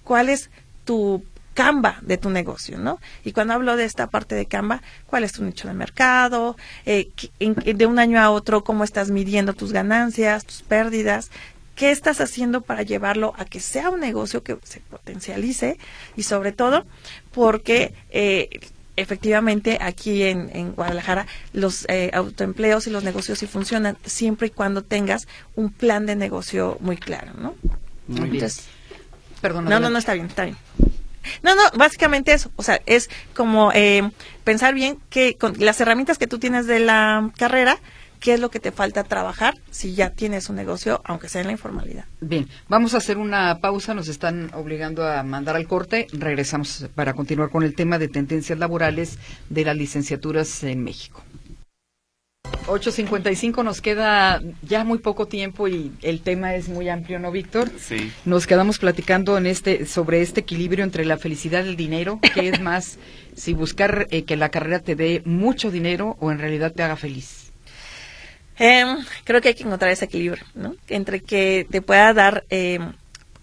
¿Cuál 0.04 0.30
es 0.30 0.50
tu 0.86 1.24
Canva 1.54 1.98
de 2.02 2.18
tu 2.18 2.30
negocio, 2.30 2.78
¿no? 2.78 3.02
Y 3.26 3.34
cuando 3.34 3.54
hablo 3.54 3.76
de 3.76 3.84
esta 3.84 4.08
parte 4.08 4.36
de 4.36 4.46
Canva, 4.46 4.82
¿cuál 5.06 5.26
es 5.26 5.34
tu 5.34 5.44
nicho 5.44 5.68
de 5.68 5.74
mercado? 5.74 6.56
Eh, 6.86 7.10
de 7.40 7.86
un 7.86 8.00
año 8.00 8.22
a 8.22 8.32
otro, 8.32 8.64
¿cómo 8.64 8.86
estás 8.86 9.12
midiendo 9.12 9.52
tus 9.54 9.74
ganancias, 9.74 10.46
tus 10.46 10.62
pérdidas? 10.62 11.30
¿Qué 11.76 11.92
estás 11.92 12.22
haciendo 12.22 12.62
para 12.62 12.84
llevarlo 12.84 13.34
a 13.38 13.44
que 13.44 13.60
sea 13.60 13.90
un 13.90 14.00
negocio 14.00 14.44
que 14.44 14.58
se 14.64 14.80
potencialice? 14.80 15.78
Y 16.16 16.24
sobre 16.24 16.54
todo, 16.54 16.86
porque 17.34 17.94
eh, 18.12 18.62
efectivamente 19.02 19.78
aquí 19.82 20.24
en, 20.24 20.50
en 20.54 20.72
Guadalajara 20.74 21.28
los 21.54 21.86
eh, 21.90 22.12
autoempleos 22.14 22.88
y 22.88 22.90
los 22.90 23.04
negocios 23.04 23.40
sí 23.40 23.48
funcionan 23.48 23.98
siempre 24.06 24.48
y 24.48 24.50
cuando 24.52 24.84
tengas 24.84 25.28
un 25.56 25.72
plan 25.72 26.06
de 26.06 26.16
negocio 26.16 26.78
muy 26.80 26.98
claro, 26.98 27.34
¿no? 27.38 27.56
Muy 28.08 28.30
bien. 28.30 28.36
Entonces, 28.36 28.66
Perdón, 29.42 29.66
no, 29.66 29.72
no, 29.72 29.76
adelante. 29.76 29.94
no, 29.94 30.00
está 30.00 30.14
bien, 30.14 30.26
está 30.28 30.44
bien. 30.46 30.58
No, 31.44 31.56
no, 31.56 31.62
básicamente 31.76 32.34
eso. 32.34 32.52
O 32.56 32.64
sea, 32.64 32.82
es 32.86 33.10
como 33.36 33.72
eh, 33.74 34.10
pensar 34.44 34.74
bien 34.74 35.00
que 35.10 35.36
con 35.36 35.54
las 35.60 35.80
herramientas 35.82 36.18
que 36.18 36.28
tú 36.28 36.40
tienes 36.40 36.68
de 36.68 36.80
la 36.80 37.32
carrera, 37.38 37.78
qué 38.22 38.36
es 38.36 38.40
lo 38.40 38.50
que 38.50 38.62
te 38.62 38.72
falta 38.72 39.04
trabajar 39.04 39.56
si 39.72 39.94
ya 39.96 40.12
tienes 40.12 40.50
un 40.50 40.56
negocio, 40.56 41.02
aunque 41.04 41.28
sea 41.28 41.42
en 41.42 41.48
la 41.48 41.54
informalidad. 41.54 42.06
Bien, 42.22 42.48
vamos 42.70 42.94
a 42.94 42.98
hacer 42.98 43.18
una 43.18 43.60
pausa, 43.60 43.94
nos 43.94 44.08
están 44.08 44.52
obligando 44.54 45.06
a 45.06 45.24
mandar 45.24 45.58
al 45.58 45.68
corte. 45.68 46.08
Regresamos 46.14 46.88
para 46.96 47.14
continuar 47.14 47.50
con 47.50 47.64
el 47.64 47.76
tema 47.76 47.98
de 48.00 48.08
tendencias 48.08 48.58
laborales 48.58 49.18
de 49.50 49.66
las 49.66 49.76
licenciaturas 49.76 50.64
en 50.64 50.84
México. 50.84 51.22
8.55 52.68 53.64
nos 53.64 53.82
queda 53.82 54.42
ya 54.62 54.84
muy 54.84 55.00
poco 55.00 55.26
tiempo 55.28 55.68
y 55.68 55.92
el 56.04 56.22
tema 56.22 56.56
es 56.56 56.70
muy 56.70 56.90
amplio, 56.90 57.18
¿no, 57.18 57.32
Víctor? 57.32 57.72
Sí. 57.78 58.12
Nos 58.24 58.46
quedamos 58.46 58.78
platicando 58.78 59.38
en 59.38 59.48
este 59.48 59.86
sobre 59.88 60.22
este 60.22 60.42
equilibrio 60.42 60.84
entre 60.84 61.06
la 61.06 61.18
felicidad 61.18 61.66
y 61.66 61.70
el 61.70 61.76
dinero, 61.76 62.20
que 62.34 62.50
es 62.50 62.62
más 62.62 63.00
si 63.36 63.54
buscar 63.54 64.08
eh, 64.12 64.24
que 64.24 64.38
la 64.38 64.50
carrera 64.50 64.80
te 64.80 64.96
dé 64.96 65.24
mucho 65.26 65.72
dinero 65.72 66.18
o 66.20 66.32
en 66.32 66.38
realidad 66.38 66.72
te 66.72 66.84
haga 66.84 66.96
feliz. 66.96 67.41
Em, 68.64 68.98
creo 69.24 69.42
que 69.42 69.48
hay 69.50 69.56
que 69.56 69.64
encontrar 69.64 69.90
ese 69.92 70.06
equilibrio, 70.06 70.44
¿no? 70.54 70.76
Entre 70.88 71.22
que 71.22 71.66
te 71.72 71.82
pueda 71.82 72.14
dar 72.14 72.44
em, 72.50 72.94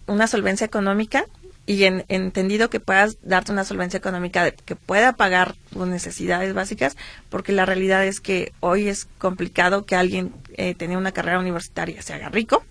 una 0.06 0.28
solvencia 0.28 0.64
económica 0.64 1.24
y 1.66 1.84
en- 1.84 2.04
entendido 2.08 2.70
que 2.70 2.78
puedas 2.78 3.16
darte 3.22 3.50
una 3.50 3.64
solvencia 3.64 3.98
económica 3.98 4.52
que 4.52 4.76
pueda 4.76 5.14
pagar 5.14 5.56
tus 5.72 5.88
necesidades 5.88 6.54
básicas, 6.54 6.96
porque 7.30 7.50
la 7.52 7.66
realidad 7.66 8.06
es 8.06 8.20
que 8.20 8.52
hoy 8.60 8.86
es 8.88 9.06
complicado 9.18 9.84
que 9.86 9.96
alguien 9.96 10.32
eh, 10.56 10.74
tenga 10.76 10.96
una 10.96 11.10
carrera 11.12 11.40
universitaria 11.40 12.00
se 12.00 12.14
haga 12.14 12.28
rico, 12.28 12.64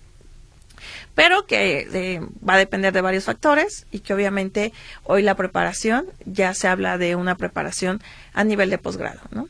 pero 1.14 1.46
que 1.46 1.86
eh, 1.92 2.20
va 2.48 2.54
a 2.54 2.58
depender 2.58 2.92
de 2.92 3.00
varios 3.02 3.24
factores 3.24 3.86
y 3.90 4.00
que 4.00 4.14
obviamente 4.14 4.72
hoy 5.04 5.22
la 5.22 5.34
preparación 5.34 6.06
ya 6.24 6.54
se 6.54 6.66
habla 6.68 6.96
de 6.96 7.14
una 7.14 7.36
preparación 7.36 8.00
a 8.32 8.42
nivel 8.42 8.70
de 8.70 8.78
posgrado, 8.78 9.20
¿no? 9.32 9.48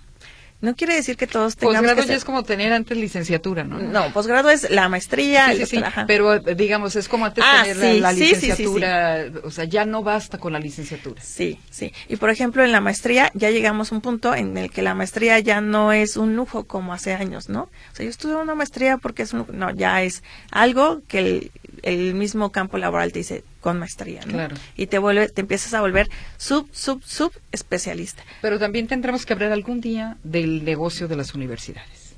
No 0.60 0.74
quiere 0.74 0.94
decir 0.96 1.16
que 1.16 1.28
todos 1.28 1.54
tengamos 1.54 1.78
Posgrado 1.82 1.96
que 1.96 2.02
ya 2.02 2.06
ser- 2.08 2.16
es 2.16 2.24
como 2.24 2.42
tener 2.42 2.72
antes 2.72 2.96
licenciatura, 2.98 3.62
¿no? 3.62 3.78
no, 3.78 4.12
posgrado 4.12 4.50
es 4.50 4.68
la 4.70 4.88
maestría. 4.88 5.54
Sí, 5.64 5.80
pero 6.08 6.34
eh, 6.34 6.54
digamos, 6.56 6.96
es 6.96 7.08
como 7.08 7.26
antes 7.26 7.44
Ah, 7.46 7.60
tener 7.62 7.76
la, 7.76 8.10
la 8.10 8.12
sí, 8.12 8.18
sí, 8.18 8.26
sí, 8.26 8.34
sí. 8.40 8.46
licenciatura, 8.48 9.26
o 9.44 9.50
sea, 9.52 9.64
ya 9.66 9.84
no 9.84 10.02
basta 10.02 10.38
con 10.38 10.52
la 10.52 10.58
licenciatura. 10.58 11.22
Sí, 11.22 11.60
sí. 11.70 11.92
Y 12.08 12.16
por 12.16 12.30
ejemplo, 12.30 12.64
en 12.64 12.72
la 12.72 12.80
maestría 12.80 13.30
ya 13.34 13.50
llegamos 13.50 13.92
a 13.92 13.94
un 13.94 14.00
punto 14.00 14.34
en 14.34 14.56
el 14.58 14.70
que 14.72 14.82
la 14.82 14.94
maestría 14.94 15.38
ya 15.38 15.60
no 15.60 15.92
es 15.92 16.16
un 16.16 16.34
lujo 16.34 16.64
como 16.64 16.92
hace 16.92 17.12
años, 17.14 17.48
¿no? 17.48 17.62
O 17.92 17.94
sea, 17.94 18.02
yo 18.04 18.10
estudié 18.10 18.34
una 18.34 18.56
maestría 18.56 18.96
porque 18.96 19.22
es 19.22 19.32
un 19.32 19.38
lujo. 19.40 19.52
No, 19.52 19.70
ya 19.70 20.02
es 20.02 20.24
algo 20.50 21.02
que 21.06 21.18
el, 21.20 21.52
el 21.82 22.14
mismo 22.14 22.50
campo 22.50 22.78
laboral 22.78 23.12
te 23.12 23.20
dice 23.20 23.44
con 23.60 23.78
maestría, 23.78 24.20
¿no? 24.26 24.32
Claro. 24.32 24.56
Y 24.76 24.86
te 24.86 24.98
vuelve, 24.98 25.28
te 25.28 25.40
empiezas 25.40 25.74
a 25.74 25.80
volver 25.80 26.08
sub, 26.36 26.68
sub, 26.72 27.02
sub 27.04 27.32
especialista. 27.52 28.22
Pero 28.40 28.58
también 28.58 28.86
tendremos 28.86 29.26
que 29.26 29.32
hablar 29.32 29.52
algún 29.52 29.80
día 29.80 30.16
del 30.22 30.64
negocio 30.64 31.08
de 31.08 31.16
las 31.16 31.34
universidades. 31.34 32.16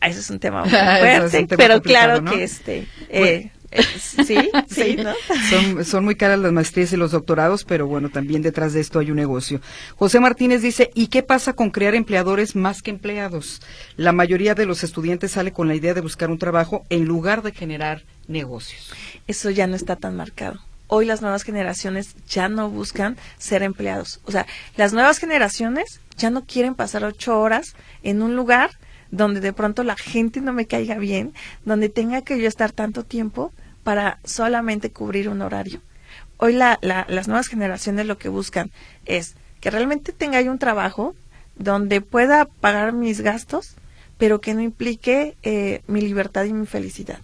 Ese 0.00 0.20
es 0.20 0.30
un 0.30 0.38
tema 0.38 0.64
muy 0.64 0.70
Eso 0.72 0.84
es 0.84 1.30
fuerte, 1.30 1.46
tema 1.46 1.56
pero 1.56 1.82
claro 1.82 2.20
¿no? 2.20 2.30
que 2.30 2.44
este, 2.44 2.86
eh, 3.08 3.50
eh, 3.70 3.82
sí, 3.98 4.50
sí, 4.68 4.96
¿no? 4.96 5.12
son, 5.50 5.84
son 5.84 6.04
muy 6.04 6.14
caras 6.14 6.38
las 6.38 6.52
maestrías 6.52 6.92
y 6.92 6.96
los 6.96 7.10
doctorados, 7.10 7.64
pero 7.64 7.86
bueno, 7.86 8.08
también 8.08 8.42
detrás 8.42 8.72
de 8.72 8.80
esto 8.80 8.98
hay 8.98 9.10
un 9.10 9.16
negocio. 9.16 9.60
José 9.96 10.20
Martínez 10.20 10.62
dice, 10.62 10.90
¿y 10.94 11.08
qué 11.08 11.22
pasa 11.22 11.52
con 11.52 11.70
crear 11.70 11.94
empleadores 11.94 12.56
más 12.56 12.82
que 12.82 12.90
empleados? 12.90 13.60
La 13.96 14.12
mayoría 14.12 14.54
de 14.54 14.66
los 14.66 14.84
estudiantes 14.84 15.32
sale 15.32 15.52
con 15.52 15.68
la 15.68 15.74
idea 15.74 15.94
de 15.94 16.00
buscar 16.00 16.30
un 16.30 16.38
trabajo 16.38 16.84
en 16.88 17.04
lugar 17.04 17.42
de 17.42 17.52
generar 17.52 18.04
negocios. 18.28 18.92
eso 19.26 19.50
ya 19.50 19.66
no 19.66 19.74
está 19.76 19.96
tan 19.96 20.16
marcado. 20.16 20.60
Hoy 20.86 21.04
las 21.04 21.20
nuevas 21.20 21.42
generaciones 21.42 22.14
ya 22.28 22.48
no 22.48 22.70
buscan 22.70 23.16
ser 23.38 23.62
empleados. 23.62 24.20
O 24.24 24.30
sea, 24.32 24.46
las 24.76 24.92
nuevas 24.94 25.18
generaciones 25.18 26.00
ya 26.16 26.30
no 26.30 26.44
quieren 26.46 26.74
pasar 26.74 27.04
ocho 27.04 27.38
horas 27.40 27.74
en 28.02 28.22
un 28.22 28.36
lugar 28.36 28.70
donde 29.10 29.40
de 29.40 29.52
pronto 29.52 29.82
la 29.84 29.96
gente 29.96 30.40
no 30.40 30.52
me 30.52 30.66
caiga 30.66 30.96
bien, 30.98 31.32
donde 31.64 31.88
tenga 31.88 32.22
que 32.22 32.38
yo 32.40 32.48
estar 32.48 32.72
tanto 32.72 33.04
tiempo 33.04 33.52
para 33.82 34.18
solamente 34.24 34.90
cubrir 34.90 35.28
un 35.28 35.42
horario. 35.42 35.80
Hoy 36.38 36.52
la, 36.54 36.78
la- 36.82 37.06
las 37.08 37.28
nuevas 37.28 37.48
generaciones 37.48 38.06
lo 38.06 38.16
que 38.18 38.28
buscan 38.28 38.70
es 39.06 39.34
que 39.60 39.70
realmente 39.70 40.12
tenga 40.12 40.40
yo 40.40 40.50
un 40.52 40.58
trabajo 40.58 41.14
donde 41.56 42.00
pueda 42.00 42.44
pagar 42.46 42.92
mis 42.92 43.20
gastos, 43.20 43.74
pero 44.18 44.40
que 44.40 44.54
no 44.54 44.60
implique 44.62 45.36
eh, 45.42 45.82
mi 45.86 46.00
libertad 46.00 46.44
y 46.44 46.52
mi 46.52 46.66
felicidad 46.66 47.18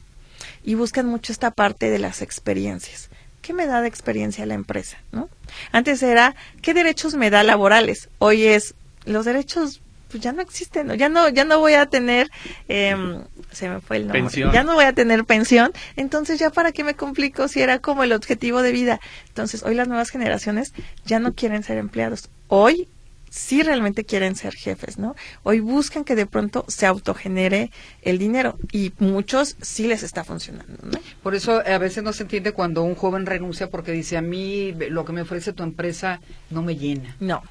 y 0.64 0.74
buscan 0.74 1.06
mucho 1.06 1.32
esta 1.32 1.50
parte 1.50 1.90
de 1.90 1.98
las 1.98 2.22
experiencias. 2.22 3.10
¿Qué 3.42 3.52
me 3.52 3.66
da 3.66 3.82
de 3.82 3.88
experiencia 3.88 4.46
la 4.46 4.54
empresa? 4.54 4.98
¿no? 5.12 5.28
Antes 5.70 6.02
era, 6.02 6.34
¿qué 6.62 6.72
derechos 6.72 7.14
me 7.14 7.30
da 7.30 7.42
laborales? 7.42 8.08
Hoy 8.18 8.44
es, 8.44 8.74
los 9.04 9.26
derechos 9.26 9.82
pues 10.08 10.22
ya 10.22 10.32
no 10.32 10.42
existen, 10.42 10.86
¿no? 10.86 10.94
ya 10.94 11.08
no 11.08 11.28
ya 11.28 11.44
no 11.44 11.58
voy 11.58 11.74
a 11.74 11.86
tener, 11.86 12.30
em, 12.68 13.24
se 13.50 13.68
me 13.68 13.80
fue 13.80 13.96
el 13.96 14.02
nombre, 14.04 14.20
Pensión. 14.20 14.52
ya 14.52 14.62
no 14.62 14.74
voy 14.74 14.84
a 14.84 14.92
tener 14.92 15.24
pensión, 15.24 15.72
entonces 15.96 16.38
ya 16.38 16.50
para 16.50 16.70
qué 16.70 16.84
me 16.84 16.94
complico 16.94 17.48
si 17.48 17.60
era 17.60 17.80
como 17.80 18.04
el 18.04 18.12
objetivo 18.12 18.62
de 18.62 18.70
vida. 18.70 19.00
Entonces 19.26 19.64
hoy 19.64 19.74
las 19.74 19.88
nuevas 19.88 20.10
generaciones 20.10 20.72
ya 21.04 21.18
no 21.18 21.34
quieren 21.34 21.64
ser 21.64 21.78
empleados. 21.78 22.30
Hoy 22.46 22.86
sí 23.34 23.64
realmente 23.64 24.04
quieren 24.04 24.36
ser 24.36 24.54
jefes, 24.54 24.96
¿no? 24.96 25.16
Hoy 25.42 25.58
buscan 25.58 26.04
que 26.04 26.14
de 26.14 26.24
pronto 26.24 26.64
se 26.68 26.86
autogenere 26.86 27.72
el 28.02 28.16
dinero 28.18 28.56
y 28.70 28.92
muchos 29.00 29.56
sí 29.60 29.88
les 29.88 30.04
está 30.04 30.22
funcionando, 30.22 30.78
¿no? 30.84 31.00
Por 31.20 31.34
eso 31.34 31.60
a 31.66 31.78
veces 31.78 32.04
no 32.04 32.12
se 32.12 32.22
entiende 32.22 32.52
cuando 32.52 32.84
un 32.84 32.94
joven 32.94 33.26
renuncia 33.26 33.70
porque 33.70 33.90
dice 33.90 34.16
a 34.16 34.22
mí 34.22 34.72
lo 34.88 35.04
que 35.04 35.12
me 35.12 35.22
ofrece 35.22 35.52
tu 35.52 35.64
empresa 35.64 36.20
no 36.50 36.62
me 36.62 36.76
llena. 36.76 37.16
No, 37.18 37.42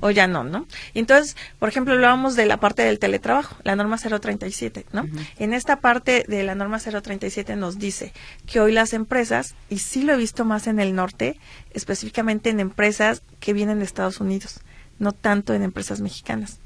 o 0.00 0.10
ya 0.10 0.26
no, 0.26 0.42
¿no? 0.42 0.66
Entonces, 0.94 1.36
por 1.60 1.68
ejemplo, 1.68 1.94
hablábamos 1.94 2.34
de 2.34 2.46
la 2.46 2.56
parte 2.56 2.82
del 2.82 2.98
teletrabajo, 2.98 3.56
la 3.62 3.76
norma 3.76 3.98
037, 3.98 4.86
¿no? 4.92 5.06
En 5.38 5.52
esta 5.52 5.76
parte 5.76 6.24
de 6.26 6.42
la 6.42 6.56
norma 6.56 6.80
037 6.80 7.54
nos 7.54 7.78
dice 7.78 8.12
que 8.46 8.58
hoy 8.58 8.72
las 8.72 8.94
empresas, 8.94 9.54
y 9.68 9.78
sí 9.78 10.02
lo 10.02 10.14
he 10.14 10.16
visto 10.16 10.44
más 10.44 10.66
en 10.66 10.80
el 10.80 10.96
norte, 10.96 11.38
específicamente 11.70 12.50
en 12.50 12.58
empresas 12.58 13.22
que 13.38 13.52
vienen 13.52 13.78
de 13.78 13.84
Estados 13.84 14.18
Unidos, 14.18 14.60
no 15.00 15.12
tanto 15.12 15.52
en 15.52 15.62
empresas 15.62 16.00
mexicanas. 16.00 16.58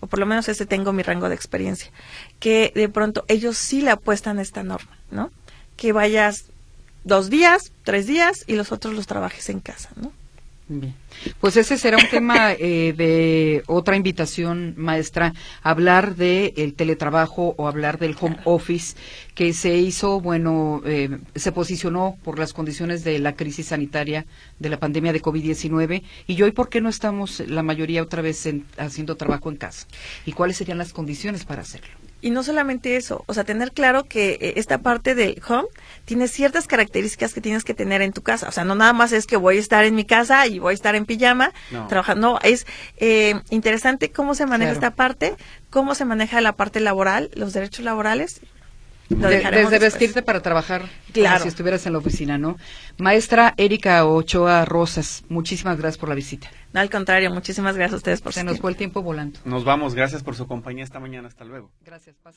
O 0.00 0.06
por 0.06 0.18
lo 0.18 0.26
menos 0.26 0.48
ese 0.50 0.66
tengo 0.66 0.92
mi 0.92 1.02
rango 1.02 1.30
de 1.30 1.34
experiencia, 1.34 1.90
que 2.38 2.70
de 2.74 2.90
pronto 2.90 3.24
ellos 3.28 3.56
sí 3.56 3.80
le 3.80 3.90
apuestan 3.90 4.38
a 4.38 4.42
esta 4.42 4.62
norma, 4.62 4.98
¿no? 5.10 5.30
Que 5.78 5.92
vayas 5.92 6.44
dos 7.04 7.30
días, 7.30 7.72
tres 7.84 8.06
días 8.06 8.44
y 8.46 8.56
los 8.56 8.72
otros 8.72 8.92
los 8.92 9.06
trabajes 9.06 9.48
en 9.48 9.60
casa, 9.60 9.88
¿no? 9.96 10.12
Bien. 10.68 10.94
Pues 11.40 11.56
ese 11.56 11.78
será 11.78 11.96
un 11.96 12.08
tema 12.10 12.52
eh, 12.58 12.92
de 12.96 13.62
otra 13.66 13.94
invitación, 13.94 14.74
maestra, 14.76 15.32
hablar 15.62 16.16
del 16.16 16.54
el 16.56 16.74
teletrabajo 16.74 17.54
o 17.56 17.68
hablar 17.68 17.98
del 17.98 18.16
home 18.20 18.38
office 18.44 18.96
que 19.34 19.52
se 19.52 19.76
hizo, 19.76 20.20
bueno, 20.20 20.82
eh, 20.84 21.18
se 21.36 21.52
posicionó 21.52 22.18
por 22.24 22.38
las 22.38 22.52
condiciones 22.52 23.04
de 23.04 23.20
la 23.20 23.36
crisis 23.36 23.66
sanitaria 23.66 24.26
de 24.58 24.68
la 24.68 24.80
pandemia 24.80 25.12
de 25.12 25.22
COVID-19 25.22 26.02
y 26.26 26.42
hoy, 26.42 26.50
¿por 26.50 26.68
qué 26.68 26.80
no 26.80 26.88
estamos 26.88 27.40
la 27.46 27.62
mayoría 27.62 28.02
otra 28.02 28.22
vez 28.22 28.48
haciendo 28.76 29.16
trabajo 29.16 29.50
en 29.50 29.56
casa? 29.56 29.86
¿Y 30.24 30.32
cuáles 30.32 30.56
serían 30.56 30.78
las 30.78 30.92
condiciones 30.92 31.44
para 31.44 31.62
hacerlo? 31.62 32.05
Y 32.22 32.30
no 32.30 32.42
solamente 32.42 32.96
eso, 32.96 33.24
o 33.26 33.34
sea, 33.34 33.44
tener 33.44 33.72
claro 33.72 34.04
que 34.04 34.38
eh, 34.40 34.54
esta 34.56 34.78
parte 34.78 35.14
del 35.14 35.40
home 35.46 35.68
tiene 36.06 36.28
ciertas 36.28 36.66
características 36.66 37.34
que 37.34 37.40
tienes 37.40 37.62
que 37.62 37.74
tener 37.74 38.00
en 38.02 38.12
tu 38.12 38.22
casa. 38.22 38.48
O 38.48 38.52
sea, 38.52 38.64
no 38.64 38.74
nada 38.74 38.92
más 38.92 39.12
es 39.12 39.26
que 39.26 39.36
voy 39.36 39.58
a 39.58 39.60
estar 39.60 39.84
en 39.84 39.94
mi 39.94 40.04
casa 40.04 40.46
y 40.46 40.58
voy 40.58 40.72
a 40.72 40.74
estar 40.74 40.94
en 40.94 41.04
pijama 41.04 41.52
trabajando. 41.88 42.32
No, 42.32 42.38
es 42.42 42.66
eh, 42.96 43.40
interesante 43.50 44.10
cómo 44.10 44.34
se 44.34 44.46
maneja 44.46 44.72
esta 44.72 44.92
parte, 44.92 45.36
cómo 45.70 45.94
se 45.94 46.04
maneja 46.04 46.40
la 46.40 46.52
parte 46.52 46.80
laboral, 46.80 47.30
los 47.34 47.52
derechos 47.52 47.84
laborales. 47.84 48.40
Desde 49.08 49.78
vestirte 49.78 50.22
para 50.22 50.40
trabajar, 50.40 50.82
claro. 51.12 51.42
si 51.42 51.48
estuvieras 51.48 51.86
en 51.86 51.92
la 51.92 51.98
oficina, 51.98 52.38
¿no? 52.38 52.56
Maestra 52.98 53.54
Erika 53.56 54.04
Ochoa 54.06 54.64
Rosas, 54.64 55.24
muchísimas 55.28 55.78
gracias 55.78 55.98
por 55.98 56.08
la 56.08 56.14
visita. 56.14 56.50
No, 56.72 56.80
al 56.80 56.90
contrario, 56.90 57.30
muchísimas 57.30 57.76
gracias 57.76 57.94
a 57.94 57.96
ustedes 57.96 58.20
por 58.20 58.32
Se 58.32 58.44
nos 58.44 58.58
fue 58.58 58.70
el 58.70 58.76
tiempo 58.76 59.02
volando. 59.02 59.38
Nos 59.44 59.64
vamos, 59.64 59.94
gracias 59.94 60.22
por 60.22 60.34
su 60.34 60.46
compañía 60.46 60.84
esta 60.84 61.00
mañana, 61.00 61.28
hasta 61.28 61.44
luego. 61.44 61.70
Gracias, 61.84 62.16
pase. 62.16 62.34